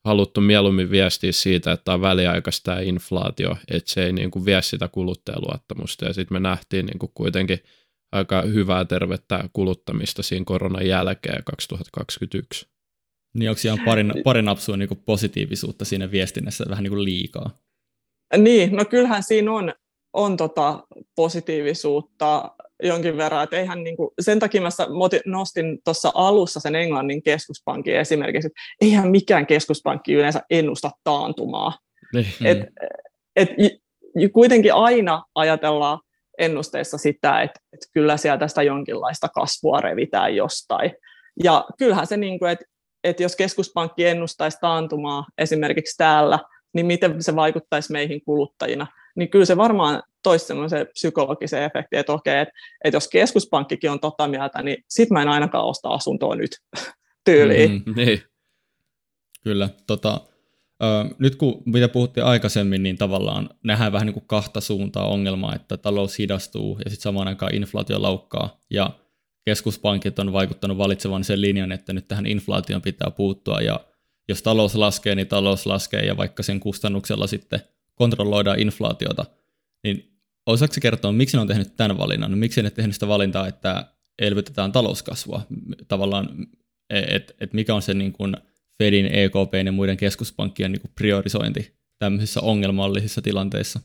haluttu 0.06 0.42
mieluummin 0.42 0.92
viestiä 0.92 1.32
siitä, 1.32 1.72
että 1.72 1.94
on 1.94 2.02
väliaikaista 2.02 2.64
tämä 2.64 2.80
inflaatio, 2.80 3.58
että 3.72 3.94
se 3.94 4.06
ei 4.06 4.14
niin 4.14 4.32
kuin 4.32 4.46
vie 4.46 4.62
sitä 4.62 4.88
kuluttajaluottamusta, 4.88 6.06
ja 6.06 6.14
sitten 6.14 6.36
me 6.36 6.40
nähtiin 6.40 6.86
niin 6.86 7.00
kuin 7.00 7.12
kuitenkin– 7.14 7.60
aika 8.12 8.42
hyvää 8.42 8.86
tervettä 8.86 9.50
kuluttamista 9.54 10.24
siinä 10.24 10.46
koronan 10.46 10.88
jälkeen 10.88 11.44
2021. 11.44 12.68
Niin 13.34 13.50
onko 13.50 13.62
ihan 13.66 13.80
pari, 13.86 14.04
pari 14.24 14.42
napsua 14.42 14.78
niin 14.78 14.90
positiivisuutta 15.06 15.86
siinä 15.86 16.12
viestinnässä 16.12 16.66
vähän 16.70 16.84
niin 16.84 16.92
kuin 16.92 17.04
liikaa? 17.04 17.60
Niin, 18.38 18.76
no 18.76 18.86
kyllähän 18.86 19.24
siinä 19.24 19.52
on, 19.52 19.74
on 20.14 20.38
tota 20.38 20.88
positiivisuutta. 21.16 22.52
jonkin 22.84 23.18
verran, 23.18 23.44
että 23.44 23.58
eihän 23.58 23.84
niin 23.84 23.98
kuin, 23.98 24.10
sen 24.22 24.40
takia 24.40 24.62
mä 24.62 24.70
nostin 25.26 25.80
tuossa 25.84 26.12
alussa 26.14 26.60
sen 26.60 26.76
Englannin 26.76 27.24
keskuspankin 27.24 27.96
esimerkiksi, 27.96 28.48
että 28.48 28.60
eihän 28.82 29.12
mikään 29.12 29.48
keskuspankki 29.48 30.14
yleensä 30.14 30.42
ennusta 30.50 30.92
taantumaa. 31.04 31.80
Niin. 32.14 32.28
Et, 32.44 32.60
et, 33.36 33.50
kuitenkin 34.34 34.74
aina 34.74 35.24
ajatellaan 35.36 36.00
ennusteissa 36.38 36.98
sitä, 36.98 37.42
että, 37.42 37.60
että 37.74 37.88
kyllä 37.94 38.18
sieltä 38.18 38.48
sitä 38.48 38.64
jonkinlaista 38.64 39.30
kasvua 39.30 39.82
revitään 39.82 40.36
jostain. 40.36 40.92
Ja 41.44 41.66
kyllähän 41.78 42.08
se, 42.08 42.18
niin 42.18 42.40
kuin, 42.40 42.52
että, 42.52 42.66
että 43.04 43.24
jos 43.24 43.36
keskuspankki 43.36 44.06
ennustaisi 44.06 44.58
taantumaa 44.62 45.26
esimerkiksi 45.38 45.98
täällä, 45.98 46.40
niin 46.74 46.86
miten 46.86 47.24
se 47.24 47.36
vaikuttaisi 47.36 47.92
meihin 47.92 48.22
kuluttajina, 48.26 48.88
niin 49.16 49.30
kyllä 49.30 49.46
se 49.46 49.58
varmaan 49.58 50.04
toisi 50.24 50.46
semmoisen 50.46 50.88
psykologisen 50.88 51.64
efektin, 51.64 52.00
että 52.00 52.14
okei, 52.14 52.40
että, 52.40 52.54
että 52.84 52.96
jos 52.96 53.08
keskuspankkikin 53.08 53.92
on 53.92 54.00
tota 54.00 54.28
mieltä, 54.28 54.62
niin 54.62 54.78
sit 54.90 55.10
mä 55.10 55.22
en 55.22 55.30
ainakaan 55.30 55.66
osta 55.66 55.90
asuntoa 55.90 56.36
nyt 56.36 56.52
tyyliin. 57.26 57.84
Mm, 57.86 57.94
niin. 57.96 58.22
Kyllä, 59.44 59.70
tota, 59.88 60.22
nyt 61.20 61.36
kun 61.36 61.64
mitä 61.66 61.88
puhuttiin 61.88 62.26
aikaisemmin, 62.26 62.84
niin 62.84 62.98
tavallaan 62.98 63.50
nähdään 63.64 63.92
vähän 63.92 64.06
niin 64.06 64.14
kuin 64.14 64.28
kahta 64.28 64.62
suuntaa 64.62 65.08
ongelmaa, 65.08 65.56
että 65.56 65.78
talous 65.78 66.20
hidastuu 66.20 66.80
ja 66.86 66.90
sitten 66.92 67.04
samaan 67.04 67.28
aikaan 67.28 67.56
inflaatio 67.56 68.02
laukkaa 68.02 68.64
ja 68.70 68.90
keskuspankit 69.46 70.20
on 70.20 70.34
vaikuttanut 70.34 70.78
valitsevan 70.78 71.24
sen 71.24 71.42
linjan, 71.42 71.72
että 71.72 71.94
nyt 71.94 72.08
tähän 72.08 72.26
inflaation 72.26 72.82
pitää 72.82 73.12
puuttua 73.12 73.62
ja 73.62 73.80
jos 74.30 74.42
talous 74.42 74.76
laskee, 74.76 75.16
niin 75.16 75.28
talous 75.28 75.66
laskee 75.66 76.06
ja 76.06 76.18
vaikka 76.18 76.44
sen 76.44 76.60
kustannuksella 76.60 77.28
sitten 77.28 77.62
kontrolloidaan 77.96 78.60
inflaatiota, 78.60 79.26
niin 79.84 80.20
osaako 80.46 80.76
kertoa, 80.82 81.12
miksi 81.12 81.38
ne 81.38 81.42
on 81.42 81.48
tehnyt 81.48 81.76
tämän 81.76 81.98
valinnan? 81.98 82.32
No, 82.32 82.38
miksi 82.38 82.62
ne 82.62 82.72
tehnyt 82.72 82.94
sitä 82.94 83.08
valintaa, 83.08 83.48
että 83.48 83.86
elvytetään 84.20 84.72
talouskasvua? 84.72 85.42
Tavallaan, 85.88 86.48
että 86.90 87.34
et 87.40 87.54
mikä 87.54 87.76
on 87.76 87.82
se 87.82 87.94
niin 87.94 88.14
kuin 88.14 88.38
Fedin, 88.84 89.06
EKP 89.06 89.54
ja 89.66 89.72
muiden 89.72 89.98
keskuspankkien 89.98 90.72
niin 90.72 90.82
priorisointi 90.96 91.76
tämmöisissä 92.00 92.42
ongelmallisissa 92.42 93.22
tilanteissa? 93.22 93.80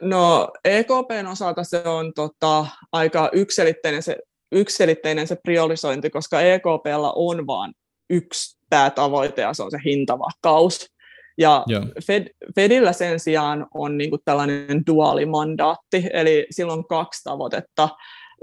No 0.00 0.48
EKPn 0.64 1.26
osalta 1.32 1.64
se 1.64 1.82
on 1.84 2.12
tota, 2.14 2.66
aika 2.92 3.30
ykselitteinen 3.32 4.02
se, 4.02 4.16
ykselitteinen 4.52 5.28
se 5.28 5.36
priorisointi, 5.42 6.10
koska 6.10 6.40
EKPlla 6.40 7.12
on 7.16 7.46
vain 7.46 7.72
yksi 8.10 8.58
päätavoite 8.70 9.42
ja 9.42 9.54
se 9.54 9.62
on 9.62 9.70
se 9.70 9.78
hintavakaus. 9.84 10.86
Ja 11.38 11.64
Fed, 12.06 12.26
Fedillä 12.54 12.92
sen 12.92 13.20
sijaan 13.20 13.66
on 13.74 13.98
niin 13.98 14.10
kuin 14.10 14.22
tällainen 14.24 14.82
duaalimandaatti, 14.86 16.04
eli 16.12 16.46
silloin 16.50 16.78
on 16.78 16.86
kaksi 16.86 17.24
tavoitetta 17.24 17.88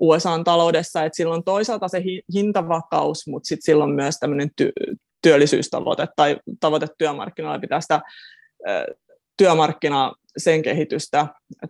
USA-taloudessa, 0.01 1.03
että 1.03 1.17
silloin 1.17 1.43
toisaalta 1.43 1.87
se 1.87 2.03
hintavakaus, 2.33 3.27
mutta 3.27 3.47
sitten 3.47 3.65
silloin 3.65 3.91
myös 3.91 4.15
tämmöinen 4.19 4.49
ty- 4.61 4.95
työllisyystavoite 5.21 6.07
tai 6.15 6.37
tavoite 6.59 6.87
työmarkkinoilla 6.97 7.59
pitää 7.59 7.81
sitä 7.81 8.01
työmarkkina 9.37 10.13
sen 10.37 10.61
kehitystä 10.61 11.27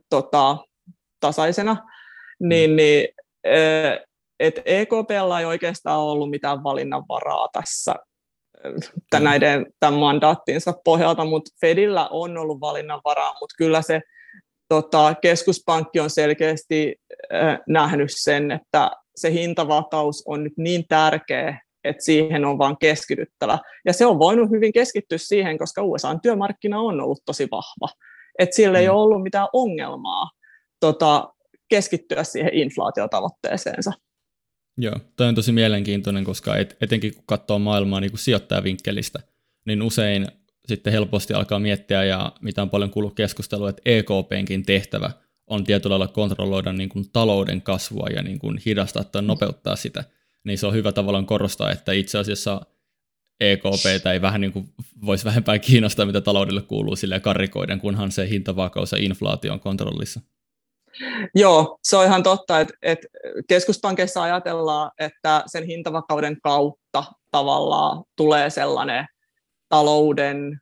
tota, 0.09 0.57
tasaisena, 1.19 1.77
niin, 2.39 2.69
mm. 2.69 2.75
niin 2.75 3.07
et 4.39 4.61
EKPlla 4.65 5.39
ei 5.39 5.45
oikeastaan 5.45 5.99
ollut 5.99 6.29
mitään 6.29 6.63
valinnanvaraa 6.63 7.47
tässä 7.53 7.95
tämän, 9.09 9.23
näiden, 9.23 9.65
tämän 9.79 9.99
mandaattinsa 9.99 10.73
pohjalta, 10.83 11.25
mutta 11.25 11.51
Fedillä 11.61 12.07
on 12.07 12.37
ollut 12.37 12.61
valinnanvaraa, 12.61 13.33
mutta 13.33 13.55
kyllä 13.57 13.81
se 13.81 14.01
tota, 14.69 15.15
keskuspankki 15.21 15.99
on 15.99 16.09
selkeästi 16.09 16.95
äh, 17.33 17.59
nähnyt 17.67 18.09
sen, 18.13 18.51
että 18.51 18.91
se 19.15 19.31
hintavakaus 19.31 20.23
on 20.27 20.43
nyt 20.43 20.53
niin 20.57 20.85
tärkeä, 20.87 21.61
että 21.83 22.03
siihen 22.03 22.45
on 22.45 22.57
vaan 22.57 22.77
keskityttävä. 22.77 23.59
Ja 23.85 23.93
se 23.93 24.05
on 24.05 24.19
voinut 24.19 24.49
hyvin 24.49 24.73
keskittyä 24.73 25.17
siihen, 25.17 25.57
koska 25.57 25.83
USA-työmarkkina 25.83 26.79
on 26.79 27.01
ollut 27.01 27.21
tosi 27.25 27.47
vahva. 27.51 27.93
Että 28.39 28.55
sillä 28.55 28.77
mm. 28.77 28.81
ei 28.81 28.89
ole 28.89 29.01
ollut 29.01 29.23
mitään 29.23 29.47
ongelmaa 29.53 30.29
tota, 30.79 31.33
keskittyä 31.69 32.23
siihen 32.23 32.53
inflaatiotavoitteeseensa. 32.53 33.91
Joo, 34.77 34.95
toi 35.15 35.27
on 35.27 35.35
tosi 35.35 35.51
mielenkiintoinen, 35.51 36.23
koska 36.23 36.57
et, 36.57 36.77
etenkin 36.81 37.15
kun 37.15 37.23
katsoo 37.25 37.59
maailmaa 37.59 37.99
niin 37.99 38.17
sijoittajavinkkelistä, 38.17 39.19
niin 39.65 39.81
usein 39.81 40.27
sitten 40.67 40.93
helposti 40.93 41.33
alkaa 41.33 41.59
miettiä, 41.59 42.03
ja 42.03 42.31
mitä 42.41 42.61
on 42.61 42.69
paljon 42.69 42.91
kuullut 42.91 43.15
keskustelua, 43.15 43.69
että 43.69 43.81
EKPnkin 43.85 44.65
tehtävä 44.65 45.11
on 45.47 45.63
tietyllä 45.63 45.99
lailla 45.99 46.13
kontrolloida 46.13 46.73
niin 46.73 46.89
kuin 46.89 47.05
talouden 47.13 47.61
kasvua 47.61 48.07
ja 48.15 48.21
niin 48.23 48.39
kuin 48.39 48.59
hidastaa 48.65 49.03
tai 49.03 49.21
nopeuttaa 49.21 49.75
sitä. 49.75 50.03
Niin 50.43 50.57
se 50.57 50.67
on 50.67 50.73
hyvä 50.73 50.91
tavallaan 50.91 51.25
korostaa, 51.25 51.71
että 51.71 51.91
itse 51.91 52.17
asiassa 52.17 52.61
EKP 53.39 54.05
ei 54.13 54.21
vähän 54.21 54.41
niin 54.41 54.53
kuin 54.53 54.69
voisi 55.05 55.25
vähempää 55.25 55.59
kiinnostaa, 55.59 56.05
mitä 56.05 56.21
taloudelle 56.21 56.61
kuuluu 56.61 56.95
sille 56.95 57.19
karrikoiden, 57.19 57.79
kunhan 57.79 58.11
se 58.11 58.29
hintavakaus 58.29 58.91
ja 58.91 58.97
inflaatio 58.97 59.53
on 59.53 59.59
kontrollissa. 59.59 60.21
Joo, 61.35 61.79
se 61.83 61.97
on 61.97 62.05
ihan 62.05 62.23
totta, 62.23 62.59
että, 62.59 62.73
että 62.81 63.07
keskuspankeissa 63.47 64.23
ajatellaan, 64.23 64.91
että 64.99 65.43
sen 65.47 65.63
hintavakauden 65.63 66.37
kautta 66.43 67.03
tavallaan 67.31 68.03
tulee 68.15 68.49
sellainen 68.49 69.05
talouden 69.69 70.59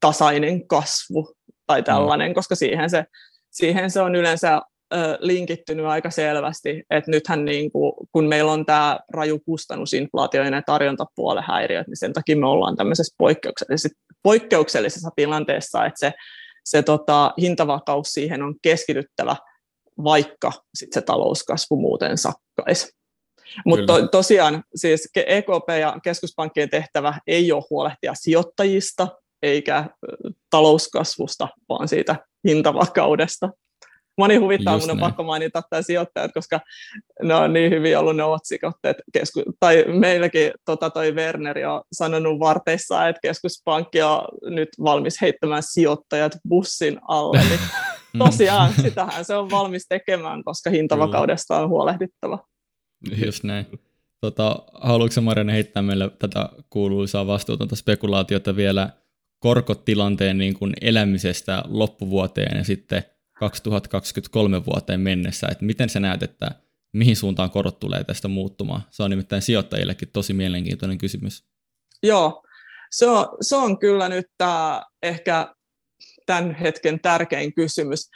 tasainen 0.00 0.66
kasvu 0.68 1.34
tai 1.66 1.82
tällainen, 1.82 2.30
mm. 2.30 2.34
koska 2.34 2.54
siihen 2.54 2.90
se, 2.90 3.04
siihen 3.50 3.90
se 3.90 4.00
on 4.00 4.14
yleensä 4.14 4.62
linkittynyt 5.18 5.86
aika 5.86 6.10
selvästi, 6.10 6.82
että 6.90 7.10
nythän 7.10 7.44
niin 7.44 7.72
kuin, 7.72 7.92
kun 8.12 8.24
meillä 8.24 8.52
on 8.52 8.66
tämä 8.66 8.98
raju 9.12 9.38
kustannusinflaatio 9.38 10.42
ja 10.42 10.50
nämä 10.50 10.62
tarjontapuolen 10.66 11.44
häiriöt, 11.46 11.86
niin 11.86 11.96
sen 11.96 12.12
takia 12.12 12.36
me 12.36 12.46
ollaan 12.46 12.76
tämmöisessä 12.76 13.14
poikkeuksellisessa, 13.18 13.98
poikkeuksellisessa 14.22 15.10
tilanteessa, 15.16 15.84
että 15.84 16.00
se 16.00 16.12
se 16.66 16.82
tota, 16.82 17.34
hintavakaus 17.40 18.08
siihen 18.08 18.42
on 18.42 18.54
keskityttävä, 18.62 19.36
vaikka 20.04 20.52
sit 20.74 20.92
se 20.92 21.00
talouskasvu 21.00 21.76
muuten 21.76 22.18
sakkaisi. 22.18 22.92
Mutta 23.66 23.86
to, 23.86 24.08
tosiaan 24.08 24.64
siis 24.74 25.08
EKP 25.26 25.68
ja 25.80 25.98
keskuspankkien 26.02 26.70
tehtävä 26.70 27.14
ei 27.26 27.52
ole 27.52 27.64
huolehtia 27.70 28.14
sijoittajista 28.14 29.08
eikä 29.42 29.84
talouskasvusta, 30.50 31.48
vaan 31.68 31.88
siitä 31.88 32.16
hintavakaudesta. 32.48 33.50
Moni 34.18 34.36
huvittaa, 34.36 34.78
mun 34.78 34.90
on 34.90 34.98
pakko 34.98 35.22
mainita 35.22 35.62
tämä 35.70 35.82
sijoittajat, 35.82 36.32
koska 36.34 36.60
ne 37.22 37.34
on 37.34 37.52
niin 37.52 37.70
hyvin 37.70 37.98
ollut 37.98 38.16
ne 38.16 38.24
otsikot, 38.24 38.74
että 38.84 39.02
kesku, 39.12 39.42
tai 39.60 39.84
meilläkin 39.88 40.52
tota, 40.64 40.90
toi 40.90 41.12
Werner 41.12 41.66
on 41.66 41.82
sanonut 41.92 42.40
varteissa, 42.40 43.08
että 43.08 43.20
keskuspankki 43.22 44.02
on 44.02 44.24
nyt 44.42 44.68
valmis 44.84 45.20
heittämään 45.20 45.62
sijoittajat 45.62 46.32
bussin 46.48 46.98
alle, 47.08 47.38
niin 47.38 47.60
tosiaan 48.24 48.72
sitähän 48.82 49.24
se 49.24 49.34
on 49.34 49.50
valmis 49.50 49.86
tekemään, 49.88 50.44
koska 50.44 50.70
hintavakaudesta 50.70 51.56
on 51.56 51.68
huolehdittava. 51.68 52.38
Just 53.26 53.44
näin. 53.44 53.66
Tota, 54.20 54.58
haluatko 54.74 55.20
Marianne 55.20 55.52
heittää 55.52 55.82
meille 55.82 56.10
tätä 56.18 56.48
kuuluisaa 56.70 57.26
vastuutonta 57.26 57.76
spekulaatiota 57.76 58.56
vielä 58.56 58.90
korkotilanteen 59.38 60.38
niin 60.38 60.54
kuin 60.54 60.72
elämisestä 60.80 61.62
loppuvuoteen 61.68 62.58
ja 62.58 62.64
sitten 62.64 63.04
2023 63.34 64.66
vuoteen 64.66 65.00
mennessä, 65.00 65.46
että 65.50 65.64
miten 65.64 65.88
sä 65.88 66.00
näet, 66.00 66.22
että 66.22 66.50
mihin 66.92 67.16
suuntaan 67.16 67.50
korot 67.50 67.80
tulee 67.80 68.04
tästä 68.04 68.28
muuttumaan? 68.28 68.82
Se 68.90 69.02
on 69.02 69.10
nimittäin 69.10 69.42
sijoittajillekin 69.42 70.10
tosi 70.12 70.32
mielenkiintoinen 70.32 70.98
kysymys. 70.98 71.44
Joo, 72.02 72.42
se 72.90 73.06
on, 73.06 73.26
se 73.40 73.56
on 73.56 73.78
kyllä 73.78 74.08
nyt 74.08 74.26
tämä 74.38 74.82
ehkä 75.02 75.54
tämän 76.26 76.54
hetken 76.54 77.00
tärkein 77.00 77.54
kysymys. 77.54 78.10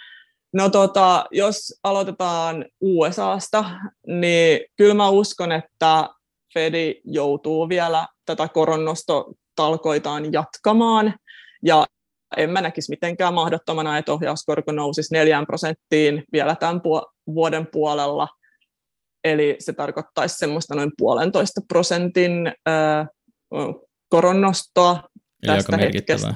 No 0.52 0.70
tota, 0.70 1.24
jos 1.30 1.78
aloitetaan 1.82 2.64
USAsta, 2.80 3.64
niin 4.06 4.60
kyllä 4.76 4.94
mä 4.94 5.08
uskon, 5.08 5.52
että 5.52 6.08
Fedi 6.54 6.94
joutuu 7.04 7.68
vielä 7.68 8.06
tätä 8.24 8.48
koronnostotalkoitaan 8.48 10.32
jatkamaan, 10.32 11.14
ja 11.64 11.86
en 12.36 12.50
mä 12.50 12.60
näkisi 12.60 12.90
mitenkään 12.90 13.34
mahdottomana, 13.34 13.98
että 13.98 14.12
ohjauskorko 14.12 14.72
nousisi 14.72 15.14
4 15.14 15.44
prosenttiin 15.46 16.24
vielä 16.32 16.54
tämän 16.54 16.80
vuoden 17.26 17.66
puolella. 17.66 18.28
Eli 19.24 19.56
se 19.58 19.72
tarkoittaisi 19.72 20.38
semmoista 20.38 20.74
noin 20.74 20.90
puolentoista 20.98 21.60
prosentin 21.68 22.52
koronnostoa 24.08 25.08
tästä 25.46 25.76
hetkestä. 25.76 26.34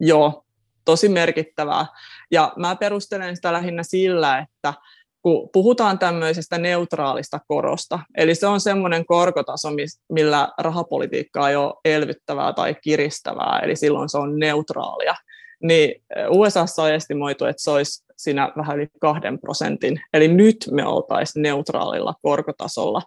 Joo, 0.00 0.44
tosi 0.84 1.08
merkittävää. 1.08 1.86
Ja 2.30 2.52
mä 2.56 2.76
perustelen 2.76 3.36
sitä 3.36 3.52
lähinnä 3.52 3.82
sillä, 3.82 4.38
että 4.38 4.74
kun 5.24 5.48
puhutaan 5.52 5.98
tämmöisestä 5.98 6.58
neutraalista 6.58 7.40
korosta, 7.48 7.98
eli 8.16 8.34
se 8.34 8.46
on 8.46 8.60
semmoinen 8.60 9.06
korkotaso, 9.06 9.68
millä 10.12 10.48
rahapolitiikka 10.58 11.48
ei 11.48 11.56
ole 11.56 11.74
elvyttävää 11.84 12.52
tai 12.52 12.74
kiristävää, 12.82 13.60
eli 13.62 13.76
silloin 13.76 14.08
se 14.08 14.18
on 14.18 14.38
neutraalia, 14.38 15.14
niin 15.62 16.04
USA 16.28 16.64
on 16.78 16.92
estimoitu, 16.92 17.44
että 17.44 17.62
se 17.62 17.70
olisi 17.70 18.04
siinä 18.16 18.52
vähän 18.56 18.76
yli 18.76 18.86
kahden 19.00 19.38
prosentin. 19.38 20.00
Eli 20.12 20.28
nyt 20.28 20.56
me 20.70 20.86
oltaisiin 20.86 21.42
neutraalilla 21.42 22.14
korkotasolla, 22.22 23.02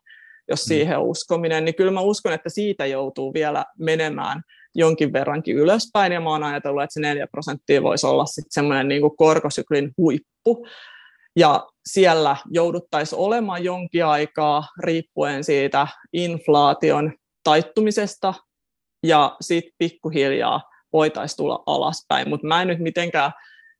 jos 0.50 0.66
mm. 0.66 0.68
siihen 0.68 1.00
uskominen, 1.00 1.66
niin 1.66 1.76
kyllä 1.76 1.92
mä 1.92 2.02
uskon, 2.02 2.34
että 2.34 2.50
siitä 2.50 2.86
joutuu 2.86 3.34
vielä 3.34 3.66
menemään 3.80 4.42
jonkin 4.76 5.14
verrankin 5.14 5.56
ylöspäin, 5.56 6.12
ja 6.12 6.22
mä 6.22 6.30
oon 6.30 6.44
ajatellut, 6.44 6.84
että 6.84 6.94
se 6.94 7.00
4 7.00 7.28
prosenttia 7.28 7.84
voisi 7.84 8.08
olla 8.08 8.26
sitten 8.26 8.52
semmoinen 8.52 8.88
niin 8.88 9.18
korkosyklin 9.18 9.92
huippu, 9.98 10.68
ja 11.36 11.68
siellä 11.88 12.36
jouduttaisiin 12.52 13.20
olemaan 13.20 13.64
jonkin 13.64 14.06
aikaa 14.06 14.64
riippuen 14.84 15.44
siitä 15.44 15.88
inflaation 16.14 17.14
taittumisesta, 17.44 18.34
ja 19.04 19.36
sitten 19.42 19.74
pikkuhiljaa 19.78 20.62
voitaisiin 20.94 21.38
tulla 21.38 21.64
alaspäin, 21.66 22.30
mutta 22.30 22.48
mä 22.48 22.62
en 22.62 22.68
nyt 22.68 22.80
mitenkään 22.80 23.32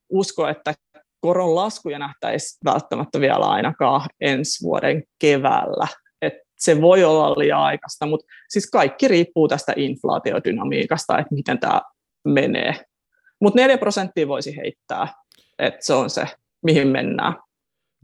usko, 0.10 0.48
että 0.48 0.74
koron 1.20 1.56
laskuja 1.56 2.00
nähtäisi 2.00 2.58
välttämättä 2.66 3.20
vielä 3.20 3.46
ainakaan 3.46 4.02
ensi 4.22 4.64
vuoden 4.64 5.04
keväällä. 5.20 5.88
Et 6.22 6.34
se 6.58 6.82
voi 6.82 7.04
olla 7.04 7.32
liian 7.32 7.60
aikaista, 7.60 8.06
mutta 8.06 8.26
siis 8.50 8.70
kaikki 8.72 9.08
riippuu 9.08 9.48
tästä 9.48 9.74
inflaatiodynamiikasta, 9.76 11.18
että 11.18 11.36
miten 11.36 11.60
tämä 11.60 11.82
menee. 12.26 12.86
Mutta 13.42 13.60
4 13.60 13.78
prosenttia 13.78 14.28
voisi 14.28 14.58
heittää, 14.58 15.08
että 15.60 15.86
se 15.86 15.94
on 15.94 16.10
se, 16.10 16.26
mihin 16.64 16.88
mennään. 16.88 17.34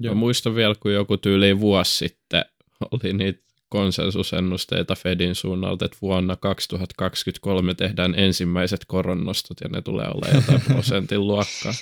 Joo, 0.03 0.15
muistan 0.15 0.55
vielä, 0.55 0.75
kun 0.79 0.93
joku 0.93 1.17
tyyli 1.17 1.59
vuosi 1.59 1.97
sitten 1.97 2.45
oli 2.91 3.13
niitä 3.13 3.43
konsensusennusteita 3.69 4.95
Fedin 4.95 5.35
suunnalta, 5.35 5.85
että 5.85 5.97
vuonna 6.01 6.35
2023 6.35 7.73
tehdään 7.73 8.13
ensimmäiset 8.17 8.85
koronnostot 8.87 9.57
ja 9.61 9.69
ne 9.69 9.81
tulee 9.81 10.07
olla 10.07 10.27
jotain 10.35 10.61
prosentin 10.73 11.27
luokkaa. 11.27 11.73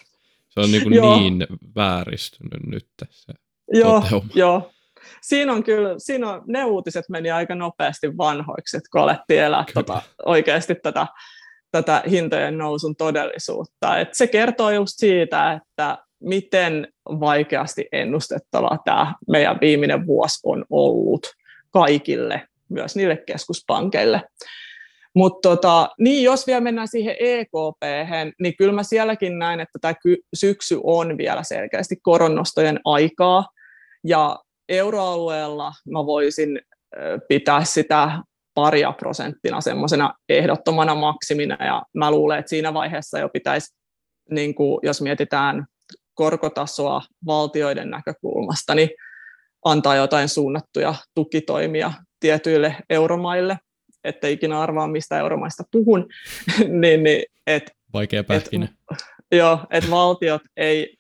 Se 0.49 0.59
on 0.59 0.71
niin, 0.71 0.89
niin 0.89 1.47
vääristynyt 1.75 2.63
nyt 2.65 2.87
se 3.09 3.33
joo, 3.73 4.03
joo. 4.35 4.71
Siinä 5.21 5.53
on 5.53 5.63
kyllä, 5.63 5.95
siinä 5.97 6.29
on, 6.29 6.43
ne 6.47 6.65
uutiset 6.65 7.05
meni 7.09 7.31
aika 7.31 7.55
nopeasti 7.55 8.17
vanhoiksi, 8.17 8.77
että 8.77 8.89
kun 8.91 9.01
alettiin 9.01 9.39
elää 9.39 9.65
tota, 9.73 10.01
oikeasti 10.25 10.75
tätä, 10.75 11.07
tätä 11.71 12.03
hintojen 12.09 12.57
nousun 12.57 12.95
todellisuutta. 12.95 13.99
Et 13.99 14.13
se 14.13 14.27
kertoo 14.27 14.71
just 14.71 14.93
siitä, 14.95 15.53
että 15.53 15.97
miten 16.21 16.87
vaikeasti 17.05 17.87
ennustettava 17.91 18.77
tämä 18.85 19.13
meidän 19.27 19.57
viimeinen 19.61 20.07
vuosi 20.07 20.39
on 20.43 20.65
ollut 20.69 21.27
kaikille, 21.71 22.47
myös 22.69 22.95
niille 22.95 23.17
keskuspankeille. 23.17 24.21
Mutta 25.15 25.49
tota, 25.49 25.89
niin 25.99 26.23
jos 26.23 26.47
vielä 26.47 26.61
mennään 26.61 26.87
siihen 26.87 27.15
EKP, 27.19 27.83
niin 28.39 28.57
kyllä 28.57 28.73
mä 28.73 28.83
sielläkin 28.83 29.39
näin, 29.39 29.59
että 29.59 29.79
tämä 29.81 29.93
syksy 30.33 30.79
on 30.83 31.17
vielä 31.17 31.43
selkeästi 31.43 31.95
koronnostojen 32.01 32.79
aikaa, 32.85 33.45
ja 34.03 34.39
euroalueella 34.69 35.71
mä 35.91 36.05
voisin 36.05 36.61
pitää 37.27 37.63
sitä 37.63 38.11
paria 38.53 38.91
prosenttina 38.91 39.61
semmoisena 39.61 40.13
ehdottomana 40.29 40.95
maksimina, 40.95 41.65
ja 41.65 41.83
mä 41.93 42.11
luulen, 42.11 42.39
että 42.39 42.49
siinä 42.49 42.73
vaiheessa 42.73 43.19
jo 43.19 43.29
pitäisi, 43.29 43.75
niin 44.31 44.55
kuin, 44.55 44.79
jos 44.83 45.01
mietitään 45.01 45.65
korkotasoa 46.13 47.01
valtioiden 47.25 47.89
näkökulmasta, 47.89 48.75
niin 48.75 48.89
antaa 49.65 49.95
jotain 49.95 50.29
suunnattuja 50.29 50.95
tukitoimia 51.15 51.93
tietyille 52.19 52.75
euromaille, 52.89 53.59
että 54.03 54.27
ikinä 54.27 54.59
arvaa, 54.59 54.87
mistä 54.87 55.19
euromaista 55.19 55.63
puhun, 55.71 56.07
niin, 56.81 57.03
niin 57.03 57.23
et, 57.47 57.71
Vaikea 57.93 58.23
pähkinä. 58.23 58.67
Et, 58.91 58.97
joo, 59.31 59.59
että 59.69 59.91
valtiot 59.91 60.41
ei, 60.57 60.97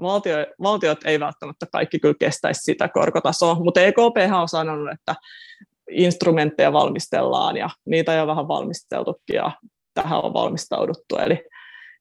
valtio, 0.00 0.36
valtiot 0.62 0.98
ei 1.04 1.20
välttämättä 1.20 1.66
kaikki 1.72 1.98
kyllä 1.98 2.14
kestäisi 2.18 2.60
sitä 2.60 2.88
korkotasoa, 2.88 3.54
mutta 3.54 3.80
EKP 3.80 4.16
on 4.40 4.48
sanonut, 4.48 4.92
että 4.92 5.14
instrumentteja 5.90 6.72
valmistellaan 6.72 7.56
ja 7.56 7.70
niitä 7.86 8.12
on 8.12 8.18
jo 8.18 8.26
vähän 8.26 8.48
valmisteltukin 8.48 9.36
ja 9.36 9.52
tähän 9.94 10.24
on 10.24 10.34
valmistauduttu. 10.34 11.16
Eli, 11.16 11.44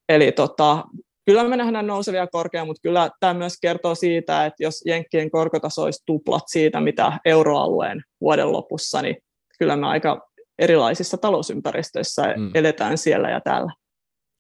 eli 0.10 0.32
tota, 0.32 0.84
kyllä 1.26 1.44
me 1.44 1.58
nähdään 1.58 1.88
nousevia 1.88 2.28
korkeaa, 2.28 2.66
mutta 2.66 2.82
kyllä 2.82 3.10
tämä 3.20 3.34
myös 3.34 3.54
kertoo 3.62 3.96
siitä, 3.96 4.46
että 4.46 4.64
jos 4.64 4.82
Jenkkien 4.86 5.32
korkotaso 5.32 5.82
olisi 5.82 6.04
tuplat 6.06 6.44
siitä, 6.48 6.82
mitä 6.82 7.20
euroalueen 7.26 8.04
vuoden 8.22 8.52
lopussa, 8.52 9.02
niin 9.02 9.18
kyllä 9.60 9.76
me 9.76 9.88
aika 9.88 10.30
erilaisissa 10.60 11.18
talousympäristöissä 11.18 12.34
mm. 12.38 12.52
eletään 12.54 12.98
siellä 12.98 13.30
ja 13.30 13.42
täällä. 13.42 13.74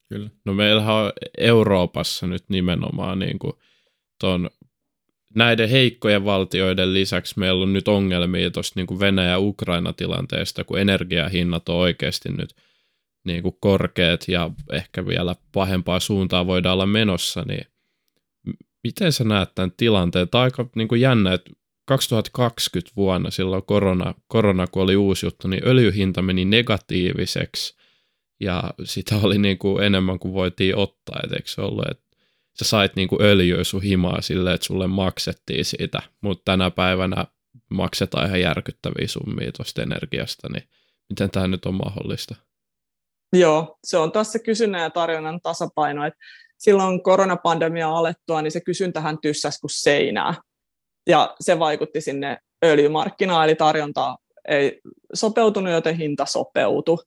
Kyllä. 0.09 0.29
No 0.45 0.53
meillähän 0.53 0.95
on 0.95 1.11
Euroopassa 1.37 2.27
nyt 2.27 2.43
nimenomaan 2.49 3.19
niin 3.19 3.39
kuin 3.39 3.53
ton, 4.19 4.49
näiden 5.35 5.69
heikkojen 5.69 6.25
valtioiden 6.25 6.93
lisäksi 6.93 7.39
meillä 7.39 7.63
on 7.63 7.73
nyt 7.73 7.87
ongelmia 7.87 8.51
tuosta 8.51 8.79
niin 8.79 8.99
Venäjä-Ukraina-tilanteesta, 8.99 10.63
kun 10.63 10.79
energiahinnat 10.79 11.69
on 11.69 11.75
oikeasti 11.75 12.29
nyt 12.29 12.55
niin 13.23 13.43
kuin 13.43 13.57
korkeat 13.59 14.27
ja 14.27 14.51
ehkä 14.71 15.05
vielä 15.05 15.35
pahempaa 15.51 15.99
suuntaa 15.99 16.47
voidaan 16.47 16.73
olla 16.73 16.85
menossa, 16.85 17.43
niin 17.47 17.67
miten 18.83 19.11
sä 19.11 19.23
näet 19.23 19.55
tämän 19.55 19.71
tilanteen? 19.77 20.29
Tämä 20.29 20.41
on 20.41 20.43
aika 20.43 20.69
niin 20.75 20.87
kuin 20.87 21.01
jännä, 21.01 21.33
että 21.33 21.51
2020 21.85 22.95
vuonna, 22.95 23.31
silloin 23.31 23.63
korona, 23.63 24.13
korona 24.27 24.67
kun 24.67 24.83
oli 24.83 24.95
uusi 24.95 25.25
juttu, 25.25 25.47
niin 25.47 25.67
öljyhinta 25.67 26.21
meni 26.21 26.45
negatiiviseksi 26.45 27.75
ja 28.39 28.63
sitä 28.83 29.15
oli 29.23 29.37
niin 29.37 29.57
kuin 29.57 29.83
enemmän 29.83 30.19
kuin 30.19 30.33
voitiin 30.33 30.75
ottaa, 30.75 31.19
et 31.23 31.31
eikö 31.31 31.47
se 31.47 31.61
ollut, 31.61 31.85
että 31.91 32.17
sä 32.59 32.65
sait 32.65 32.95
niin 32.95 33.07
kuin 33.07 33.21
öljyä 33.21 33.63
sun 33.63 33.83
himaa 33.83 34.21
silleen, 34.21 34.55
että 34.55 34.67
sulle 34.67 34.87
maksettiin 34.87 35.65
siitä, 35.65 36.01
mutta 36.21 36.41
tänä 36.45 36.71
päivänä 36.71 37.25
maksetaan 37.69 38.27
ihan 38.27 38.41
järkyttäviä 38.41 39.07
summia 39.07 39.51
tuosta 39.51 39.81
energiasta, 39.81 40.49
niin 40.49 40.63
miten 41.09 41.29
tämä 41.29 41.47
nyt 41.47 41.65
on 41.65 41.73
mahdollista? 41.73 42.35
Joo, 43.33 43.77
se 43.83 43.97
on 43.97 44.11
taas 44.11 44.31
se 44.31 44.39
kysynnän 44.39 44.81
ja 44.81 44.89
tarjonnan 44.89 45.39
tasapaino, 45.41 46.05
että 46.05 46.19
silloin 46.57 47.03
koronapandemia 47.03 47.89
alettua, 47.89 48.41
niin 48.41 48.51
se 48.51 48.61
kysyntähän 48.61 49.17
tyssäsi 49.21 49.59
kuin 49.61 49.71
seinää 49.71 50.33
ja 51.07 51.35
se 51.39 51.59
vaikutti 51.59 52.01
sinne 52.01 52.37
öljymarkkinaan, 52.65 53.45
eli 53.45 53.55
tarjonta 53.55 54.15
ei 54.47 54.81
sopeutunut, 55.13 55.73
joten 55.73 55.97
hinta 55.97 56.25
sopeutui. 56.25 56.97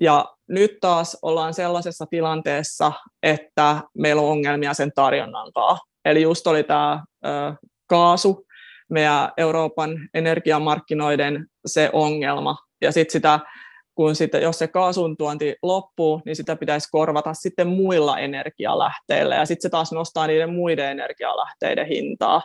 Ja 0.00 0.24
nyt 0.48 0.80
taas 0.80 1.18
ollaan 1.22 1.54
sellaisessa 1.54 2.06
tilanteessa, 2.06 2.92
että 3.22 3.80
meillä 3.98 4.22
on 4.22 4.28
ongelmia 4.28 4.74
sen 4.74 4.92
tarjonnan 4.94 5.52
kanssa. 5.52 5.86
Eli 6.04 6.22
just 6.22 6.46
oli 6.46 6.62
tämä 6.62 7.04
kaasu, 7.86 8.46
meidän 8.90 9.32
Euroopan 9.36 10.08
energiamarkkinoiden 10.14 11.46
se 11.66 11.90
ongelma. 11.92 12.56
Ja 12.80 12.92
sitten 12.92 13.12
sitä, 13.12 13.40
kun 14.00 14.16
sitä, 14.16 14.38
jos 14.38 14.58
se 14.58 14.68
kaasun 14.68 15.16
tuonti 15.16 15.56
loppuu, 15.62 16.22
niin 16.24 16.36
sitä 16.36 16.56
pitäisi 16.56 16.88
korvata 16.90 17.34
sitten 17.34 17.66
muilla 17.66 18.18
energialähteillä. 18.18 19.34
Ja 19.34 19.46
sitten 19.46 19.62
se 19.62 19.68
taas 19.68 19.92
nostaa 19.92 20.26
niiden 20.26 20.54
muiden 20.54 20.90
energialähteiden 20.90 21.86
hintaa. 21.86 22.42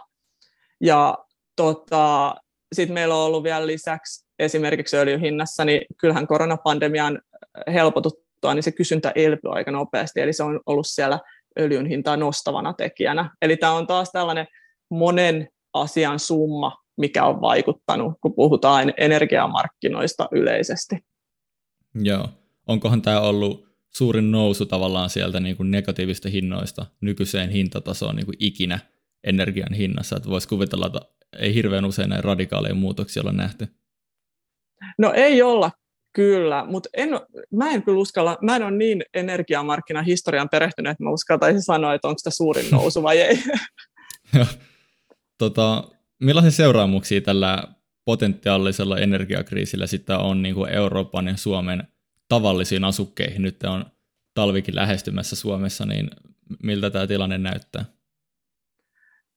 Ja 0.82 1.18
tota, 1.56 2.36
sitten 2.74 2.94
meillä 2.94 3.16
on 3.16 3.26
ollut 3.26 3.44
vielä 3.44 3.68
lisäksi 3.68 4.26
esimerkiksi 4.40 4.98
öljyhinnassa, 4.98 5.66
niin 5.66 5.82
kyllähän 5.98 6.28
koronapandemian 6.28 7.22
helpotuttua, 7.74 8.54
niin 8.54 8.64
se 8.64 8.72
kysyntä 8.72 9.12
elpyy 9.16 9.52
aika 9.52 9.72
nopeasti, 9.72 10.22
eli 10.22 10.34
se 10.34 10.44
on 10.44 10.60
ollut 10.66 10.88
siellä 10.88 11.20
öljyn 11.60 11.86
hintaa 11.86 12.18
nostavana 12.18 12.74
tekijänä. 12.74 13.30
Eli 13.42 13.58
tämä 13.58 13.74
on 13.74 13.88
taas 13.88 14.12
tällainen 14.12 14.48
monen 14.90 15.48
asian 15.74 16.20
summa, 16.20 16.78
mikä 16.98 17.26
on 17.26 17.42
vaikuttanut, 17.42 18.14
kun 18.22 18.36
puhutaan 18.36 18.94
energiamarkkinoista 18.98 20.28
yleisesti. 20.32 20.96
Joo. 21.96 22.30
Onkohan 22.68 23.02
tämä 23.02 23.22
ollut 23.22 23.66
suurin 23.90 24.32
nousu 24.32 24.66
tavallaan 24.66 25.10
sieltä 25.10 25.40
niin 25.40 25.58
kuin 25.58 25.72
negatiivista 25.72 26.30
hinnoista 26.30 26.86
nykyiseen 27.02 27.50
hintatasoon 27.50 28.16
niin 28.16 28.26
kuin 28.26 28.38
ikinä– 28.40 28.80
energian 29.26 29.74
hinnassa, 29.74 30.18
että 30.18 30.30
voisi 30.30 30.48
kuvitella, 30.48 30.86
että 30.86 31.00
ei 31.40 31.54
hirveän 31.54 31.86
usein 31.86 32.10
näin 32.10 32.24
radikaaleja 32.24 32.76
muutoksia 32.76 33.22
olla 33.22 33.32
nähty. 33.32 33.68
No 34.98 35.14
ei 35.16 35.42
olla 35.42 35.72
kyllä, 36.14 36.66
mutta 36.66 36.90
en, 36.94 37.10
mä 37.52 37.72
en 37.72 37.84
kyllä 37.84 38.00
uskalla, 38.00 38.38
mä 38.42 38.56
en 38.56 38.64
ole 38.64 38.72
niin 38.72 39.04
energiamarkkinahistorian 39.14 40.50
perehtynyt, 40.50 40.92
että 40.92 41.04
mä 41.04 41.10
uskaltaisin 41.10 41.62
sanoa, 41.62 41.94
että 41.94 42.08
onko 42.08 42.18
sitä 42.18 42.30
suurin 42.30 42.66
nousu 42.72 43.04
vai 43.04 43.18
ei. 43.18 43.44
tota, 45.38 45.84
millaisia 46.20 46.52
seuraamuksia 46.52 47.22
tällä 47.22 47.64
potentiaalisella 48.06 48.98
energiakriisillä 48.98 49.88
sitten 49.88 50.18
on 50.18 50.42
niin 50.42 50.56
kuin 50.56 50.72
Euroopan 50.72 51.28
ja 51.28 51.38
Suomen 51.38 51.88
tavallisiin 52.30 52.84
asukkeihin? 52.84 53.42
Nyt 53.42 53.64
on 53.64 53.86
talvikin 54.34 54.76
lähestymässä 54.76 55.36
Suomessa, 55.36 55.86
niin 55.86 56.10
miltä 56.64 56.90
tämä 56.90 57.08
tilanne 57.08 57.38
näyttää? 57.38 57.86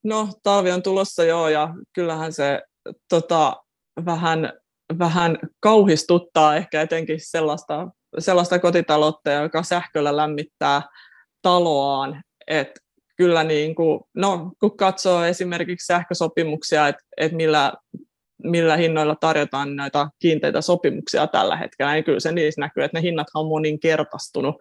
No, 0.05 0.29
talvi 0.43 0.71
on 0.71 0.83
tulossa 0.83 1.25
joo, 1.25 1.49
ja 1.49 1.75
kyllähän 1.93 2.33
se 2.33 2.63
tota, 3.09 3.57
vähän, 4.05 4.53
vähän 4.99 5.39
kauhistuttaa 5.61 6.57
ehkä 6.57 6.83
etenkin 6.83 7.21
sellaista, 7.21 7.89
sellaista 8.19 8.59
kotitaloutta, 8.59 9.31
joka 9.31 9.63
sähköllä 9.63 10.17
lämmittää 10.17 10.83
taloaan. 11.43 12.23
Et 12.47 12.81
kyllä 13.17 13.45
niin 13.45 13.75
kuin, 13.75 14.01
no, 14.15 14.53
kun 14.61 14.77
katsoo 14.77 15.25
esimerkiksi 15.25 15.87
sähkösopimuksia, 15.87 16.89
että, 16.89 17.03
että 17.17 17.37
millä, 17.37 17.73
millä 18.45 18.77
hinnoilla 18.77 19.17
tarjotaan 19.21 19.77
näitä 19.77 20.09
kiinteitä 20.19 20.61
sopimuksia 20.61 21.27
tällä 21.27 21.57
hetkellä, 21.57 21.93
niin 21.93 22.05
kyllä 22.05 22.21
se 22.21 22.33
niissä 22.33 22.61
näkyy, 22.61 22.85
että 22.85 22.99
ne 22.99 23.03
hinnat 23.03 23.27
on 23.35 23.49
moninkertaistunut 23.49 24.57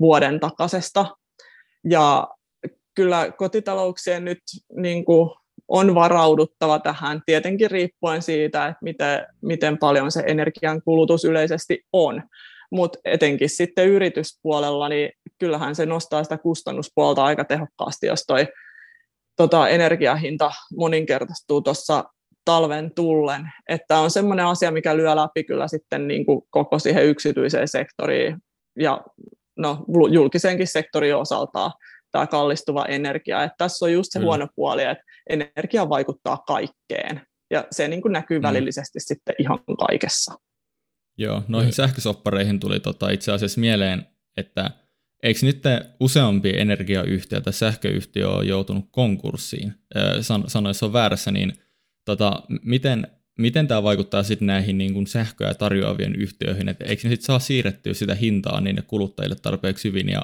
vuoden 0.00 0.40
takaisesta. 0.40 1.06
Ja 1.90 2.28
kyllä 2.94 3.30
kotitalouksien 3.30 4.24
nyt 4.24 4.38
niin 4.76 5.04
kuin 5.04 5.30
on 5.68 5.94
varauduttava 5.94 6.78
tähän, 6.78 7.22
tietenkin 7.26 7.70
riippuen 7.70 8.22
siitä, 8.22 8.66
että 8.66 8.78
miten, 8.82 9.26
miten 9.42 9.78
paljon 9.78 10.10
se 10.10 10.22
energian 10.26 10.82
kulutus 10.82 11.24
yleisesti 11.24 11.86
on. 11.92 12.22
Mutta 12.70 12.98
etenkin 13.04 13.48
sitten 13.48 13.88
yrityspuolella, 13.88 14.88
niin 14.88 15.10
kyllähän 15.38 15.74
se 15.74 15.86
nostaa 15.86 16.24
sitä 16.24 16.38
kustannuspuolta 16.38 17.24
aika 17.24 17.44
tehokkaasti, 17.44 18.06
jos 18.06 18.24
toi 18.26 18.46
tota, 19.36 19.68
energiahinta 19.68 20.52
moninkertaistuu 20.76 21.60
tuossa 21.60 22.04
talven 22.44 22.94
tullen. 22.94 23.52
Että 23.68 23.98
on 23.98 24.10
semmoinen 24.10 24.46
asia, 24.46 24.70
mikä 24.70 24.96
lyö 24.96 25.16
läpi 25.16 25.44
kyllä 25.44 25.68
sitten 25.68 26.08
niin 26.08 26.26
kuin 26.26 26.42
koko 26.50 26.78
siihen 26.78 27.06
yksityiseen 27.06 27.68
sektoriin 27.68 28.36
ja 28.78 29.00
no, 29.58 29.84
julkisenkin 30.10 30.66
sektorin 30.66 31.16
osaltaan 31.16 31.72
tämä 32.12 32.26
kallistuva 32.26 32.84
energia. 32.84 33.42
Että 33.42 33.54
tässä 33.58 33.84
on 33.84 33.92
just 33.92 34.12
se 34.12 34.18
mm. 34.18 34.24
huono 34.24 34.48
puoli, 34.56 34.82
että 34.82 35.04
energia 35.30 35.88
vaikuttaa 35.88 36.36
kaikkeen 36.46 37.20
ja 37.50 37.64
se 37.70 37.88
niin 37.88 38.02
kuin 38.02 38.12
näkyy 38.12 38.38
mm. 38.38 38.42
välillisesti 38.42 39.00
sitten 39.00 39.34
ihan 39.38 39.58
kaikessa. 39.88 40.34
Joo, 41.18 41.42
noihin 41.48 41.70
mm. 41.70 41.74
sähkösoppareihin 41.74 42.60
tuli 42.60 42.80
tota 42.80 43.10
itse 43.10 43.32
asiassa 43.32 43.60
mieleen, 43.60 44.06
että 44.36 44.70
eikö 45.22 45.40
nyt 45.42 45.62
useampi 46.00 46.52
energiayhtiö 46.58 47.40
tai 47.40 47.52
sähköyhtiö 47.52 48.28
on 48.28 48.48
joutunut 48.48 48.84
konkurssiin? 48.90 49.74
San, 50.20 50.44
sanoin, 50.46 50.74
se 50.74 50.84
on 50.84 50.92
väärässä, 50.92 51.30
niin 51.30 51.52
tota, 52.04 52.42
miten, 52.62 53.06
miten 53.38 53.68
tämä 53.68 53.82
vaikuttaa 53.82 54.22
sitten 54.22 54.46
näihin 54.46 54.78
niin 54.78 54.92
kuin 54.92 55.06
sähköä 55.06 55.54
tarjoavien 55.54 56.16
yhtiöihin, 56.16 56.68
että 56.68 56.84
eikö 56.84 57.02
ne 57.04 57.10
sitten 57.10 57.26
saa 57.26 57.38
siirrettyä 57.38 57.94
sitä 57.94 58.14
hintaa 58.14 58.60
niin 58.60 58.82
kuluttajille 58.86 59.36
tarpeeksi 59.42 59.88
hyvin, 59.88 60.08
ja 60.08 60.22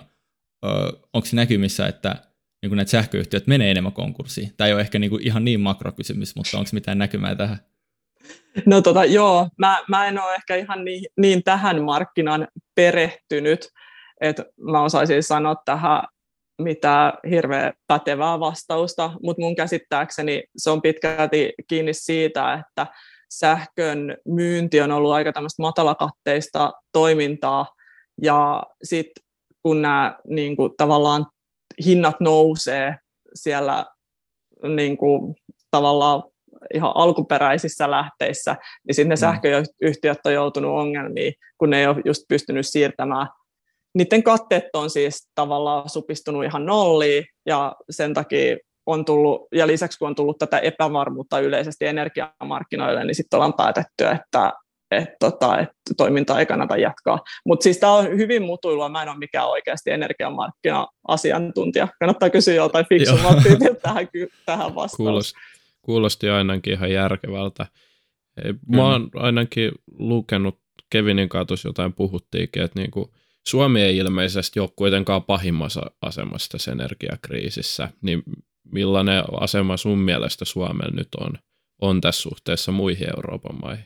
onko 1.12 1.26
se 1.26 1.37
näkymissä, 1.37 1.87
että 1.87 2.16
niin 2.62 2.76
näitä 2.76 2.91
sähköyhtiöt 2.91 3.47
menee 3.47 3.70
enemmän 3.70 3.93
konkurssiin? 3.93 4.53
Tämä 4.57 4.68
ei 4.68 4.72
ole 4.72 4.81
ehkä 4.81 4.99
niin 4.99 5.11
kuin 5.11 5.26
ihan 5.26 5.45
niin 5.45 5.61
makrokysymys, 5.61 6.37
mutta 6.37 6.59
onko 6.59 6.70
mitään 6.72 6.99
näkymää 6.99 7.35
tähän? 7.35 7.59
No 8.66 8.83
tota, 8.83 9.05
joo, 9.05 9.49
mä, 9.59 9.78
mä 9.89 10.07
en 10.07 10.22
ole 10.22 10.35
ehkä 10.35 10.57
ihan 10.57 10.85
niin, 10.85 11.05
niin 11.16 11.43
tähän 11.43 11.83
markkinan 11.85 12.49
perehtynyt, 12.74 13.68
että 14.20 14.45
mä 14.70 14.83
osaisin 14.83 15.22
sanoa 15.22 15.55
tähän 15.64 16.03
mitä 16.62 17.12
hirveän 17.30 17.72
pätevää 17.86 18.40
vastausta, 18.40 19.12
mutta 19.22 19.42
mun 19.42 19.56
käsittääkseni 19.56 20.44
se 20.56 20.70
on 20.70 20.82
pitkälti 20.82 21.52
kiinni 21.68 21.94
siitä, 21.94 22.54
että 22.54 22.86
sähkön 23.30 24.16
myynti 24.28 24.80
on 24.80 24.92
ollut 24.92 25.12
aika 25.12 25.32
tämmöistä 25.32 25.62
matalakatteista 25.62 26.72
toimintaa, 26.92 27.66
ja 28.22 28.62
sitten 28.82 29.24
kun 29.62 29.82
nämä 29.82 30.18
niin 30.28 30.56
kuin, 30.56 30.72
tavallaan 30.76 31.26
hinnat 31.84 32.20
nousee 32.20 32.96
siellä 33.34 33.86
niin 34.76 34.96
kuin, 34.96 35.34
tavallaan 35.70 36.22
ihan 36.74 36.92
alkuperäisissä 36.94 37.90
lähteissä, 37.90 38.56
niin 38.86 38.94
sitten 38.94 39.08
ne 39.08 39.14
mm. 39.14 39.20
sähköyhtiöt 39.20 40.18
on 40.24 40.32
joutunut 40.32 40.78
ongelmiin, 40.78 41.34
kun 41.58 41.70
ne 41.70 41.80
ei 41.80 41.86
ole 41.86 42.02
just 42.04 42.22
pystynyt 42.28 42.66
siirtämään. 42.66 43.26
Niiden 43.95 44.22
katteet 44.22 44.64
on 44.72 44.91
siis 44.91 45.28
tavallaan 45.34 45.88
supistunut 45.88 46.45
ihan 46.45 46.66
nolliin, 46.66 47.24
ja 47.47 47.76
sen 47.91 48.14
takia 48.14 48.57
on 48.86 49.05
tullut, 49.05 49.49
ja 49.55 49.66
lisäksi 49.66 49.99
kun 49.99 50.09
on 50.09 50.14
tullut 50.14 50.38
tätä 50.38 50.59
epävarmuutta 50.59 51.41
yleisesti 51.41 51.86
energiamarkkinoille, 51.86 53.05
niin 53.05 53.14
sitten 53.14 53.36
ollaan 53.36 53.55
päätetty, 53.55 54.05
että 54.05 54.53
että 54.91 55.16
tota, 55.20 55.59
et 55.59 55.68
toiminta 55.97 56.41
ei 56.41 56.47
kannata 56.47 56.76
jatkaa. 56.76 57.18
Mutta 57.47 57.64
siis 57.64 57.78
tämä 57.78 57.93
on 57.93 58.09
hyvin 58.09 58.43
mutuilua, 58.43 58.88
mä 58.88 59.03
en 59.03 59.09
ole 59.09 59.18
mikään 59.18 59.49
oikeasti 59.49 59.91
energiamarkkina-asiantuntija. 59.91 61.88
Kannattaa 62.01 62.30
kysyä 62.30 62.55
joltain 62.55 62.86
fiksummalta 62.88 63.43
tähän, 63.82 64.09
tähän 64.47 64.74
vastaus. 64.74 64.97
Kuulosti, 64.97 65.38
kuulosti 65.82 66.28
ainakin 66.28 66.72
ihan 66.72 66.93
järkevältä. 66.93 67.66
Mä 68.68 68.93
oon 68.93 69.11
ainakin 69.14 69.72
lukenut, 69.99 70.59
Kevinin 70.91 71.28
kanssa 71.28 71.68
jotain 71.68 71.93
puhuttiinkin, 71.93 72.62
että 72.62 72.80
niinku, 72.80 73.11
Suomi 73.49 73.82
ei 73.82 73.97
ilmeisesti 73.97 74.61
ole 74.61 74.68
kuitenkaan 74.76 75.24
pahimmassa 75.24 75.91
asemassa 76.03 76.49
tässä 76.51 76.72
energiakriisissä, 76.72 77.88
niin 78.03 78.22
millainen 78.72 79.22
asema 79.41 79.76
sun 79.76 79.99
mielestä 79.99 80.45
Suomella 80.45 80.97
nyt 80.97 81.09
on, 81.20 81.32
on 81.80 82.01
tässä 82.01 82.22
suhteessa 82.22 82.72
muihin 82.72 83.09
Euroopan 83.16 83.59
maihin? 83.62 83.84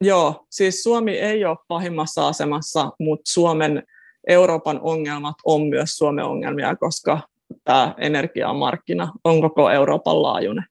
Joo, 0.00 0.46
siis 0.50 0.82
Suomi 0.82 1.12
ei 1.12 1.44
ole 1.44 1.56
pahimmassa 1.68 2.28
asemassa, 2.28 2.92
mutta 2.98 3.32
Suomen 3.32 3.82
Euroopan 4.28 4.80
ongelmat 4.82 5.36
on 5.44 5.66
myös 5.66 5.96
Suomen 5.96 6.24
ongelmia, 6.24 6.76
koska 6.76 7.20
tämä 7.64 7.94
energiamarkkina 7.98 9.12
on 9.24 9.40
koko 9.40 9.70
Euroopan 9.70 10.22
laajuinen. 10.22 10.64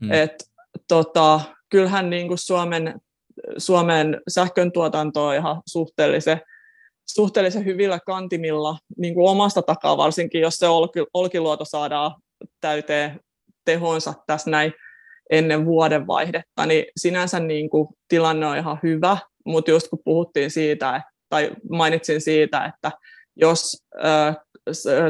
Mm. 0.00 0.12
Et, 0.12 0.32
tota, 0.88 1.40
kyllähän 1.68 2.10
niin 2.10 2.28
kuin 2.28 2.38
Suomen, 2.38 3.00
Suomen 3.58 4.20
sähkön 4.28 4.72
tuotanto 4.72 5.26
on 5.26 5.34
ihan 5.34 5.62
suhteellisen, 5.66 6.40
suhteellisen 7.14 7.64
hyvillä 7.64 8.00
kantimilla 8.06 8.78
niin 8.96 9.14
kuin 9.14 9.30
omasta 9.30 9.62
takaa, 9.62 9.96
varsinkin 9.96 10.40
jos 10.40 10.54
se 10.54 10.66
olkiluoto 11.14 11.64
saadaan 11.64 12.14
täyteen 12.60 13.20
tehonsa 13.64 14.14
tässä 14.26 14.50
näin 14.50 14.72
ennen 15.30 15.66
vuodenvaihdetta, 15.66 16.66
niin 16.66 16.84
sinänsä 16.96 17.40
niin 17.40 17.70
kuin 17.70 17.88
tilanne 18.08 18.46
on 18.46 18.56
ihan 18.56 18.78
hyvä, 18.82 19.18
mutta 19.46 19.70
just 19.70 19.88
kun 19.88 20.02
puhuttiin 20.04 20.50
siitä, 20.50 21.02
tai 21.28 21.50
mainitsin 21.70 22.20
siitä, 22.20 22.64
että 22.64 22.92
jos 23.36 23.84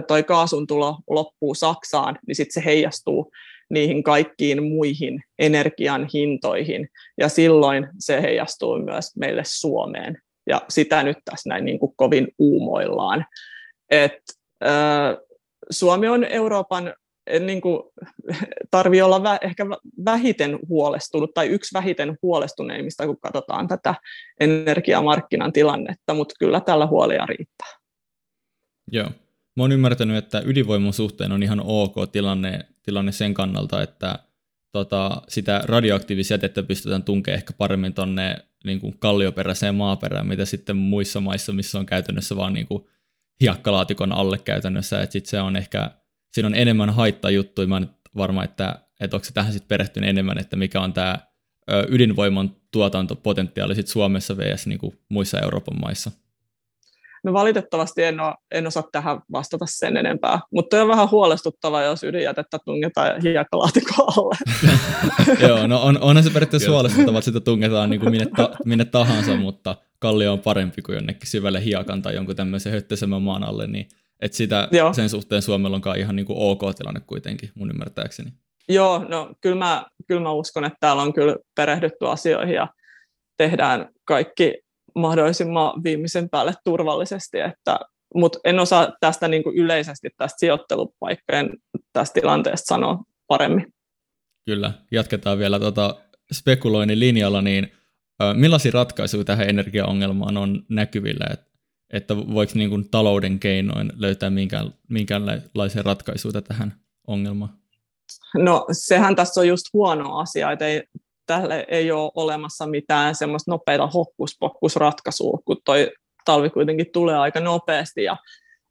toi 0.06 0.22
kaasun 0.22 0.66
tulo 0.66 0.98
loppuu 1.10 1.54
Saksaan, 1.54 2.18
niin 2.26 2.36
sitten 2.36 2.62
se 2.62 2.64
heijastuu 2.64 3.30
niihin 3.70 4.02
kaikkiin 4.02 4.62
muihin 4.62 5.22
energian 5.38 6.08
hintoihin, 6.14 6.88
ja 7.18 7.28
silloin 7.28 7.88
se 7.98 8.22
heijastuu 8.22 8.78
myös 8.78 9.16
meille 9.16 9.42
Suomeen, 9.44 10.18
ja 10.48 10.62
sitä 10.68 11.02
nyt 11.02 11.18
tässä 11.24 11.48
näin 11.48 11.64
niin 11.64 11.78
kuin 11.78 11.92
kovin 11.96 12.28
uumoillaan. 12.38 13.26
Et, 13.90 14.22
äh, 14.64 15.16
Suomi 15.70 16.08
on 16.08 16.24
Euroopan 16.24 16.94
niin 17.40 17.60
kuin, 17.60 17.82
tarvii 18.70 19.02
olla 19.02 19.22
vä, 19.22 19.38
ehkä 19.42 19.66
vähiten 20.04 20.58
huolestunut 20.68 21.34
tai 21.34 21.48
yksi 21.48 21.74
vähiten 21.74 22.18
huolestuneimmista, 22.22 23.06
kun 23.06 23.20
katsotaan 23.20 23.68
tätä 23.68 23.94
energiamarkkinan 24.40 25.52
tilannetta, 25.52 26.14
mutta 26.14 26.34
kyllä 26.38 26.60
tällä 26.60 26.86
huolia 26.86 27.26
riittää. 27.26 27.68
Joo. 28.92 29.10
Mä 29.56 29.64
oon 29.64 29.72
ymmärtänyt, 29.72 30.16
että 30.16 30.42
ydinvoiman 30.46 30.92
suhteen 30.92 31.32
on 31.32 31.42
ihan 31.42 31.62
ok 31.64 31.94
tilanne, 32.12 32.60
tilanne 32.82 33.12
sen 33.12 33.34
kannalta, 33.34 33.82
että 33.82 34.18
tota, 34.72 35.22
sitä 35.28 35.62
radioaktiivisia 35.64 36.34
jätettä 36.34 36.62
pystytään 36.62 37.02
tunkemaan 37.02 37.38
ehkä 37.38 37.52
paremmin 37.58 37.94
tuonne 37.94 38.36
niin 38.68 38.80
kuin 38.80 38.98
kallioperäiseen 38.98 39.74
maaperään, 39.74 40.26
mitä 40.26 40.44
sitten 40.44 40.76
muissa 40.76 41.20
maissa, 41.20 41.52
missä 41.52 41.78
on 41.78 41.86
käytännössä 41.86 42.36
vaan 42.36 42.52
niin 42.52 42.66
kuin 42.66 42.84
hiekkalaatikon 43.40 44.12
alle 44.12 44.38
käytännössä, 44.38 45.02
että 45.02 45.12
sitten 45.12 45.30
se 45.30 45.40
on 45.40 45.56
ehkä 45.56 45.90
siinä 46.32 46.46
on 46.46 46.54
enemmän 46.54 46.90
haittajuttuja. 46.90 47.68
Mä 47.68 47.76
en 47.76 47.90
varma, 48.16 48.44
että, 48.44 48.78
että 49.00 49.16
onko 49.16 49.24
se 49.24 49.32
tähän 49.32 49.52
sitten 49.52 49.68
perehtynyt 49.68 50.10
enemmän, 50.10 50.38
että 50.38 50.56
mikä 50.56 50.80
on 50.80 50.92
tämä 50.92 51.18
ydinvoiman 51.88 52.56
tuotantopotentiaali 52.72 53.74
sit 53.74 53.88
Suomessa 53.88 54.36
vs. 54.36 54.66
Niin 54.66 54.78
kuin 54.78 54.98
muissa 55.08 55.40
Euroopan 55.40 55.80
maissa? 55.80 56.10
No 57.24 57.32
valitettavasti 57.32 58.02
en, 58.02 58.20
ole, 58.20 58.34
en 58.50 58.66
osaa 58.66 58.88
tähän 58.92 59.20
vastata 59.32 59.64
sen 59.68 59.96
enempää, 59.96 60.40
mutta 60.50 60.82
on 60.82 60.88
vähän 60.88 61.10
huolestuttavaa, 61.10 61.82
jos 61.82 62.04
ydinjätettä 62.04 62.58
tungetaan 62.64 63.22
hiekkalaatikon 63.22 64.06
alle. 64.16 64.36
Joo, 65.48 65.66
no 65.66 65.82
on, 65.82 66.00
onhan 66.00 66.24
se 66.24 66.30
periaatteessa 66.30 66.70
huolestuttavaa, 66.70 67.18
että 67.18 67.24
sitä 67.24 67.40
tungetaan 67.40 67.90
niin 67.90 68.00
kuin 68.00 68.10
minne, 68.10 68.26
ta, 68.36 68.50
minne 68.64 68.84
tahansa, 68.84 69.36
mutta 69.36 69.76
kallio 69.98 70.32
on 70.32 70.40
parempi 70.40 70.82
kuin 70.82 70.94
jonnekin 70.94 71.30
syvälle 71.30 71.64
hiekan 71.64 72.02
tai 72.02 72.14
jonkun 72.14 72.36
tämmöisen 72.36 72.72
höttöisemmän 72.72 73.22
maan 73.22 73.44
alle, 73.44 73.66
niin 73.66 73.88
että 74.20 74.36
sitä 74.36 74.68
Joo. 74.72 74.92
sen 74.92 75.08
suhteen 75.08 75.42
Suomella 75.42 75.74
onkaan 75.76 75.98
ihan 75.98 76.16
niin 76.16 76.26
kuin 76.26 76.38
ok 76.38 76.60
tilanne 76.76 77.00
kuitenkin, 77.06 77.50
mun 77.54 77.70
ymmärtääkseni. 77.70 78.32
Joo, 78.68 79.04
no 79.08 79.34
kyllä 79.40 79.56
mä, 79.56 79.86
kyllä 80.06 80.20
mä 80.20 80.32
uskon, 80.32 80.64
että 80.64 80.76
täällä 80.80 81.02
on 81.02 81.12
kyllä 81.12 81.36
perehdytty 81.54 82.06
asioihin 82.06 82.54
ja 82.54 82.68
tehdään 83.36 83.88
kaikki 84.04 84.54
mahdollisimman 85.00 85.82
viimeisen 85.84 86.28
päälle 86.28 86.54
turvallisesti, 86.64 87.40
että, 87.40 87.78
mutta 88.14 88.38
en 88.44 88.58
osaa 88.58 88.92
tästä 89.00 89.28
niin 89.28 89.42
kuin 89.42 89.56
yleisesti 89.56 90.08
tästä 90.16 90.38
sijoittelupaikkojen 90.38 91.50
tästä 91.92 92.20
tilanteesta 92.20 92.66
sanoa 92.66 92.98
paremmin. 93.26 93.66
Kyllä, 94.46 94.72
jatketaan 94.92 95.38
vielä 95.38 95.60
tuota 95.60 96.00
spekuloinnin 96.32 97.00
linjalla, 97.00 97.42
niin 97.42 97.72
millaisia 98.34 98.72
ratkaisuja 98.74 99.24
tähän 99.24 99.48
energiaongelmaan 99.48 100.36
on 100.36 100.62
näkyvillä? 100.68 101.26
Et 101.32 101.48
että 101.92 102.16
voiko 102.16 102.52
niin 102.54 102.70
kuin 102.70 102.90
talouden 102.90 103.38
keinoin 103.38 103.92
löytää 103.96 104.30
minkään, 104.30 104.74
minkäänlaisia 104.88 105.82
ratkaisuja 105.82 106.42
tähän 106.42 106.74
ongelmaan? 107.06 107.50
No 108.36 108.66
sehän 108.72 109.16
tässä 109.16 109.40
on 109.40 109.48
just 109.48 109.66
huono 109.72 110.16
asia, 110.16 110.52
että 110.52 110.66
ei, 110.66 110.82
tälle 111.28 111.64
ei 111.68 111.92
ole 111.92 112.10
olemassa 112.14 112.66
mitään 112.66 113.14
semmoista 113.14 113.50
nopeita 113.50 113.86
hokkuspokkusratkaisua, 113.86 115.38
kun 115.44 115.56
toi 115.64 115.92
talvi 116.24 116.50
kuitenkin 116.50 116.86
tulee 116.92 117.16
aika 117.16 117.40
nopeasti 117.40 118.04
ja 118.04 118.16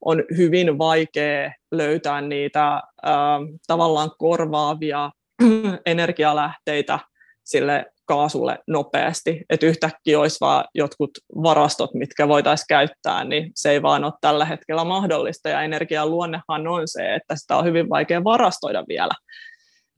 on 0.06 0.24
hyvin 0.38 0.78
vaikea 0.78 1.52
löytää 1.72 2.22
niitä 2.22 2.74
äh, 2.74 2.82
tavallaan 3.68 4.12
korvaavia 4.18 5.12
energialähteitä 5.86 7.00
sille 7.44 7.86
kaasulle 8.06 8.60
nopeasti, 8.68 9.46
että 9.50 9.66
yhtäkkiä 9.66 10.20
olisi 10.20 10.38
vaan 10.42 10.66
jotkut 10.76 11.12
varastot, 11.44 11.94
mitkä 11.94 12.28
voitaisiin 12.28 12.66
käyttää, 12.70 13.24
niin 13.24 13.52
se 13.56 13.72
ei 13.72 13.82
vaan 13.82 14.04
ole 14.04 14.14
tällä 14.22 14.46
hetkellä 14.46 14.84
mahdollista, 14.84 15.50
ja 15.50 15.62
energian 15.62 16.12
luonnehan 16.12 16.68
on 16.68 16.82
se, 16.86 17.16
että 17.16 17.36
sitä 17.36 17.58
on 17.58 17.66
hyvin 17.66 17.90
vaikea 17.90 18.24
varastoida 18.24 18.84
vielä. 18.88 19.14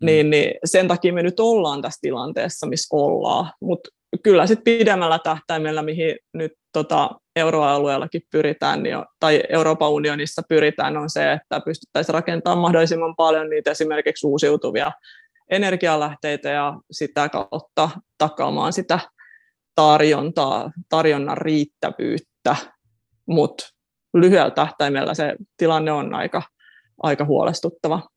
Mm. 0.01 0.05
Niin, 0.05 0.29
niin 0.29 0.53
sen 0.65 0.87
takia 0.87 1.13
me 1.13 1.23
nyt 1.23 1.39
ollaan 1.39 1.81
tässä 1.81 1.99
tilanteessa, 2.01 2.67
missä 2.67 2.95
ollaan, 2.95 3.51
mutta 3.61 3.89
kyllä 4.23 4.47
sitten 4.47 4.63
pidemmällä 4.63 5.19
tähtäimellä, 5.19 5.81
mihin 5.81 6.15
nyt 6.33 6.51
tota, 6.73 7.09
euroalueellakin 7.35 8.21
pyritään, 8.31 8.83
niin, 8.83 8.97
tai 9.19 9.43
Euroopan 9.49 9.91
unionissa 9.91 10.41
pyritään, 10.49 10.97
on 10.97 11.09
se, 11.09 11.31
että 11.31 11.61
pystyttäisiin 11.65 12.13
rakentamaan 12.13 12.61
mahdollisimman 12.61 13.15
paljon 13.15 13.49
niitä 13.49 13.71
esimerkiksi 13.71 14.27
uusiutuvia 14.27 14.91
energialähteitä 15.49 16.49
ja 16.49 16.73
sitä 16.91 17.29
kautta 17.29 17.89
takaamaan 18.17 18.73
sitä 18.73 18.99
tarjontaa, 19.75 20.71
tarjonnan 20.89 21.37
riittävyyttä, 21.37 22.55
mutta 23.25 23.67
lyhyellä 24.13 24.51
tähtäimellä 24.51 25.13
se 25.13 25.35
tilanne 25.57 25.91
on 25.91 26.13
aika, 26.13 26.41
aika 27.03 27.25
huolestuttava. 27.25 28.07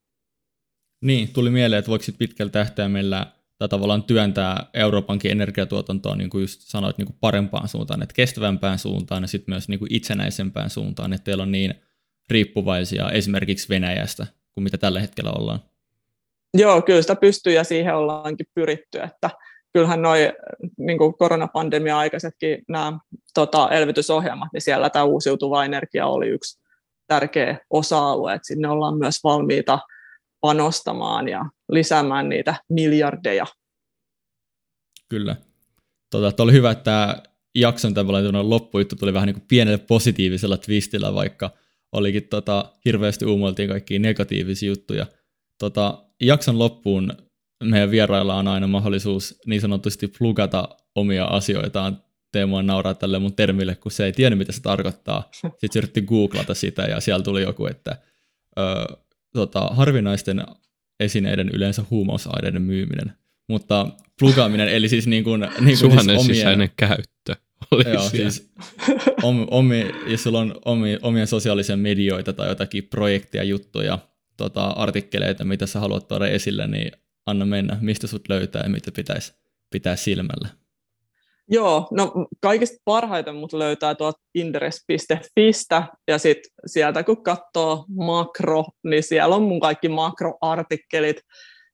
Niin, 1.03 1.33
tuli 1.33 1.51
mieleen, 1.51 1.79
että 1.79 1.91
voiko 1.91 2.05
pitkällä 2.19 2.53
tähtäimellä 2.53 3.27
tai 3.59 3.69
tavallaan 3.69 4.03
työntää 4.03 4.67
Euroopankin 4.75 5.31
energiatuotantoa, 5.31 6.17
niin 6.17 6.31
kuin 6.31 6.43
just 6.43 6.61
sanoit, 6.61 6.99
niin 6.99 7.07
kuin 7.07 7.17
parempaan 7.21 7.69
suuntaan, 7.69 8.03
että 8.03 8.15
kestävämpään 8.15 8.79
suuntaan 8.79 9.23
ja 9.23 9.29
sitten 9.29 9.53
myös 9.53 9.69
niin 9.69 9.79
kuin 9.79 9.95
itsenäisempään 9.95 10.71
suuntaan, 10.71 11.13
että 11.13 11.25
teillä 11.25 11.43
on 11.43 11.53
niin 11.53 11.75
riippuvaisia 12.31 13.11
esimerkiksi 13.11 13.69
Venäjästä 13.69 14.27
kuin 14.55 14.65
mitä 14.65 14.79
tällä 14.79 15.01
hetkellä 15.01 15.33
ollaan. 15.33 15.61
Joo, 16.55 16.83
kyllä 16.83 17.03
sitä 17.03 17.17
pystyy 17.17 17.53
ja 17.53 17.65
siihen 17.65 17.97
ollaankin 17.97 18.47
pyritty, 18.55 18.99
että 18.99 19.31
kyllähän 19.73 20.03
noin 20.03 20.33
niin 20.79 20.99
koronapandemia 21.19 21.99
aikaisetkin 21.99 22.63
nämä 22.69 22.99
tota, 23.35 23.71
elvytysohjelmat, 23.71 24.49
niin 24.53 24.61
siellä 24.61 24.91
tämä 24.91 25.05
uusiutuva 25.05 25.65
energia 25.65 26.07
oli 26.07 26.29
yksi 26.29 26.61
tärkeä 27.07 27.59
osa-alue, 27.71 28.35
että 28.35 28.47
sinne 28.47 28.69
ollaan 28.69 28.99
myös 28.99 29.25
valmiita 29.25 29.79
panostamaan 30.43 31.29
ja 31.29 31.45
lisäämään 31.73 32.29
niitä 32.29 32.55
miljardeja. 32.69 33.47
Kyllä. 35.09 35.37
Tota, 36.11 36.43
oli 36.43 36.53
hyvä, 36.53 36.71
että 36.71 36.85
tämä 36.85 37.23
jakson 37.55 37.95
loppujuttu 38.43 38.97
tuli 38.97 39.15
vähän 39.15 39.27
niin 39.27 39.35
kuin 39.35 39.49
pienellä 39.49 39.79
positiivisella 39.79 40.57
twistillä, 40.57 41.15
vaikka 41.15 41.51
olikin 41.93 42.29
tota, 42.29 42.73
hirveästi 42.85 43.25
uumoiltiin 43.25 43.69
kaikkia 43.69 43.99
negatiivisia 43.99 44.67
juttuja. 44.69 45.07
Tota, 45.59 46.05
jakson 46.21 46.59
loppuun 46.59 47.13
meidän 47.65 47.91
vierailla 47.91 48.35
on 48.35 48.49
aina 48.49 48.67
mahdollisuus 48.67 49.39
niin 49.47 49.61
sanotusti 49.61 50.09
plugata 50.19 50.69
omia 50.95 51.25
asioitaan. 51.25 52.03
Teemoa 52.33 52.63
nauraa 52.63 52.95
tälle 52.95 53.19
mun 53.19 53.37
termille, 53.37 53.75
kun 53.75 53.93
se 53.93 54.05
ei 54.05 54.13
tiedä, 54.13 54.37
mitä 54.37 54.53
se 54.53 54.63
tarkoittaa. 54.63 55.29
Sitten 55.33 55.73
se 55.73 55.79
yritti 55.79 56.03
googlata 56.03 56.55
sitä 56.55 56.83
ja 56.83 57.01
siellä 57.01 57.23
tuli 57.23 57.43
joku, 57.43 57.67
että 57.67 57.99
ö, 58.59 58.63
tota, 59.33 59.61
harvinaisten 59.61 60.45
esineiden 61.01 61.49
yleensä 61.49 61.85
huumausaineiden 61.91 62.63
myyminen. 62.63 63.13
Mutta 63.49 63.87
plugaaminen, 64.19 64.69
eli 64.69 64.89
siis 64.89 65.07
niin 65.07 65.25
kuin, 65.25 65.41
niin 65.41 65.79
kuin 65.81 65.91
siis 65.91 66.01
omien, 66.01 66.25
sisäinen 66.25 66.71
käyttö. 66.77 67.37
Oli 67.71 67.85
joo, 67.93 68.09
siis 68.09 68.53
om, 69.23 69.47
omi, 69.51 69.87
jos 70.07 70.23
sulla 70.23 70.39
on 70.39 70.61
omi, 70.65 70.99
omia 71.03 71.27
sosiaalisia 71.27 71.77
medioita 71.77 72.33
tai 72.33 72.49
jotakin 72.49 72.85
projekteja, 72.85 73.45
juttuja, 73.45 73.99
tota, 74.37 74.65
artikkeleita, 74.65 75.45
mitä 75.45 75.67
sä 75.67 75.81
haluat 75.81 76.09
tuoda 76.09 76.27
esille, 76.27 76.67
niin 76.67 76.93
anna 77.27 77.47
mennä, 77.47 77.79
mistä 77.81 78.07
sut 78.07 78.29
löytää 78.29 78.63
ja 78.63 78.69
mitä 78.69 78.93
pitäisi 78.93 79.33
pitää 79.71 79.97
silmällä. 79.97 80.49
Joo, 81.51 81.89
no 81.91 82.13
kaikista 82.41 82.77
parhaiten 82.85 83.35
mut 83.35 83.53
löytää 83.53 83.95
tuolta 83.95 84.21
interes.fistä 84.35 85.87
ja 86.09 86.19
sitten 86.19 86.53
sieltä 86.67 87.03
kun 87.03 87.23
katsoo 87.23 87.85
makro, 87.89 88.65
niin 88.85 89.03
siellä 89.03 89.37
on 89.37 89.43
mun 89.43 89.61
kaikki 89.61 89.89
makroartikkelit, 89.89 91.17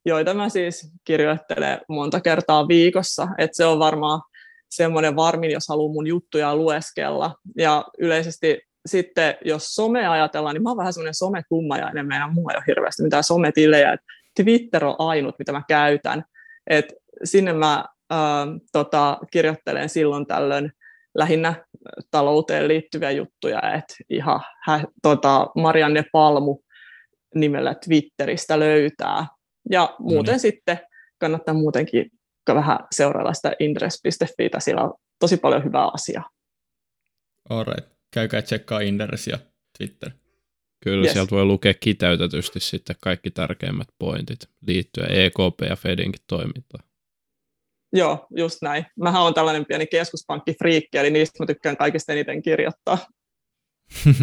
joita 0.07 0.35
mä 0.35 0.49
siis 0.49 0.93
kirjoittelen 1.05 1.81
monta 1.89 2.21
kertaa 2.21 2.69
viikossa, 2.69 3.29
että 3.39 3.57
se 3.57 3.65
on 3.65 3.79
varmaan 3.79 4.23
semmoinen 4.71 5.17
varmin, 5.17 5.51
jos 5.51 5.69
haluaa 5.69 5.93
mun 5.93 6.07
juttuja 6.07 6.57
lueskella. 6.57 7.35
Ja 7.57 7.85
yleisesti 7.99 8.61
sitten, 8.87 9.35
jos 9.45 9.75
some 9.75 10.09
ajatellaan, 10.09 10.55
niin 10.55 10.63
mä 10.63 10.71
oon 10.71 10.77
vähän 10.77 10.93
semmoinen 10.93 11.15
somekummajainen, 11.15 12.07
meidän 12.07 12.35
mulla 12.35 12.53
ei 12.53 12.57
ole 12.57 12.65
hirveästi 12.67 13.03
mitään 13.03 13.25
sometilejä, 13.25 13.93
että 13.93 14.07
Twitter 14.43 14.85
on 14.85 14.97
ainut, 14.99 15.39
mitä 15.39 15.53
mä 15.53 15.63
käytän. 15.69 16.25
Et 16.67 16.87
sinne 17.25 17.53
mä 17.53 17.85
äh, 18.13 18.19
tota, 18.73 19.19
kirjoittelen 19.33 19.89
silloin 19.89 20.27
tällöin 20.27 20.73
lähinnä 21.15 21.65
talouteen 22.11 22.69
liittyviä 22.69 23.11
juttuja, 23.11 23.75
että 23.75 23.95
ihan 24.11 24.41
hä, 24.67 24.85
tota, 25.03 25.47
Marianne 25.57 26.05
Palmu 26.13 26.59
nimellä 27.35 27.75
Twitteristä 27.75 28.59
löytää. 28.59 29.27
Ja 29.71 29.97
muuten 29.99 30.33
no 30.33 30.33
niin. 30.33 30.41
sitten 30.41 30.79
kannattaa 31.19 31.55
muutenkin 31.55 32.11
vähän 32.55 32.79
seurailla 32.95 33.35
sitä 33.35 33.53
indres.fi, 33.59 34.51
siellä 34.59 34.83
on 34.83 34.95
tosi 35.19 35.37
paljon 35.37 35.65
hyvää 35.65 35.91
asiaa. 35.95 36.31
Alright. 37.51 37.99
Käykää 38.11 38.43
tsekkaa 38.43 38.81
Indres 38.81 39.27
ja 39.27 39.39
Twitter. 39.79 40.11
Kyllä, 40.81 41.05
yes. 41.05 41.13
sieltä 41.13 41.31
voi 41.31 41.45
lukea 41.45 41.75
kiteytetysti 41.75 42.61
sitten 42.61 42.97
kaikki 43.01 43.31
tärkeimmät 43.31 43.89
pointit 43.99 44.49
liittyen 44.67 45.11
EKP 45.11 45.61
ja 45.69 45.77
Fedinkin 45.77 46.23
toimintaan. 46.27 46.88
Joo, 47.93 48.27
just 48.37 48.59
näin. 48.63 48.87
Mähän 48.97 49.23
on 49.23 49.35
tällainen 49.35 49.67
pieni 49.67 49.87
keskuspankkifriikki, 49.87 50.99
eli 50.99 51.11
niistä 51.11 51.43
mä 51.43 51.47
tykkään 51.47 51.77
kaikista 51.77 52.13
eniten 52.13 52.43
kirjoittaa. 52.43 52.99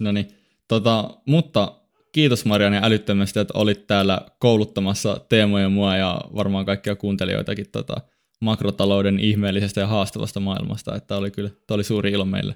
no 0.00 0.12
niin, 0.12 0.28
tota, 0.68 1.10
mutta 1.26 1.80
kiitos 2.12 2.44
Marianne 2.44 2.80
älyttömästi, 2.82 3.40
että 3.40 3.58
olit 3.58 3.86
täällä 3.86 4.20
kouluttamassa 4.38 5.20
teemoja 5.28 5.68
mua 5.68 5.96
ja 5.96 6.20
varmaan 6.34 6.66
kaikkia 6.66 6.96
kuuntelijoitakin 6.96 7.70
tota, 7.72 7.96
makrotalouden 8.40 9.20
ihmeellisestä 9.20 9.80
ja 9.80 9.86
haastavasta 9.86 10.40
maailmasta, 10.40 10.96
että 10.96 11.16
oli 11.16 11.30
kyllä, 11.30 11.50
oli 11.70 11.84
suuri 11.84 12.10
ilo 12.10 12.24
meille. 12.24 12.54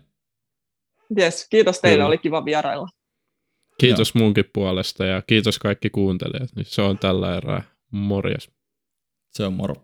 Yes, 1.18 1.46
kiitos 1.50 1.80
teille, 1.80 1.96
kyllä. 1.96 2.06
oli 2.06 2.18
kiva 2.18 2.44
vierailla. 2.44 2.88
Kiitos 3.80 4.12
Joo. 4.14 4.24
munkin 4.24 4.44
puolesta 4.52 5.06
ja 5.06 5.22
kiitos 5.22 5.58
kaikki 5.58 5.90
kuuntelijat. 5.90 6.50
Se 6.62 6.82
on 6.82 6.98
tällä 6.98 7.36
erää. 7.36 7.62
Morjes. 7.90 8.50
Se 9.30 9.44
on 9.44 9.52
moro. 9.52 9.74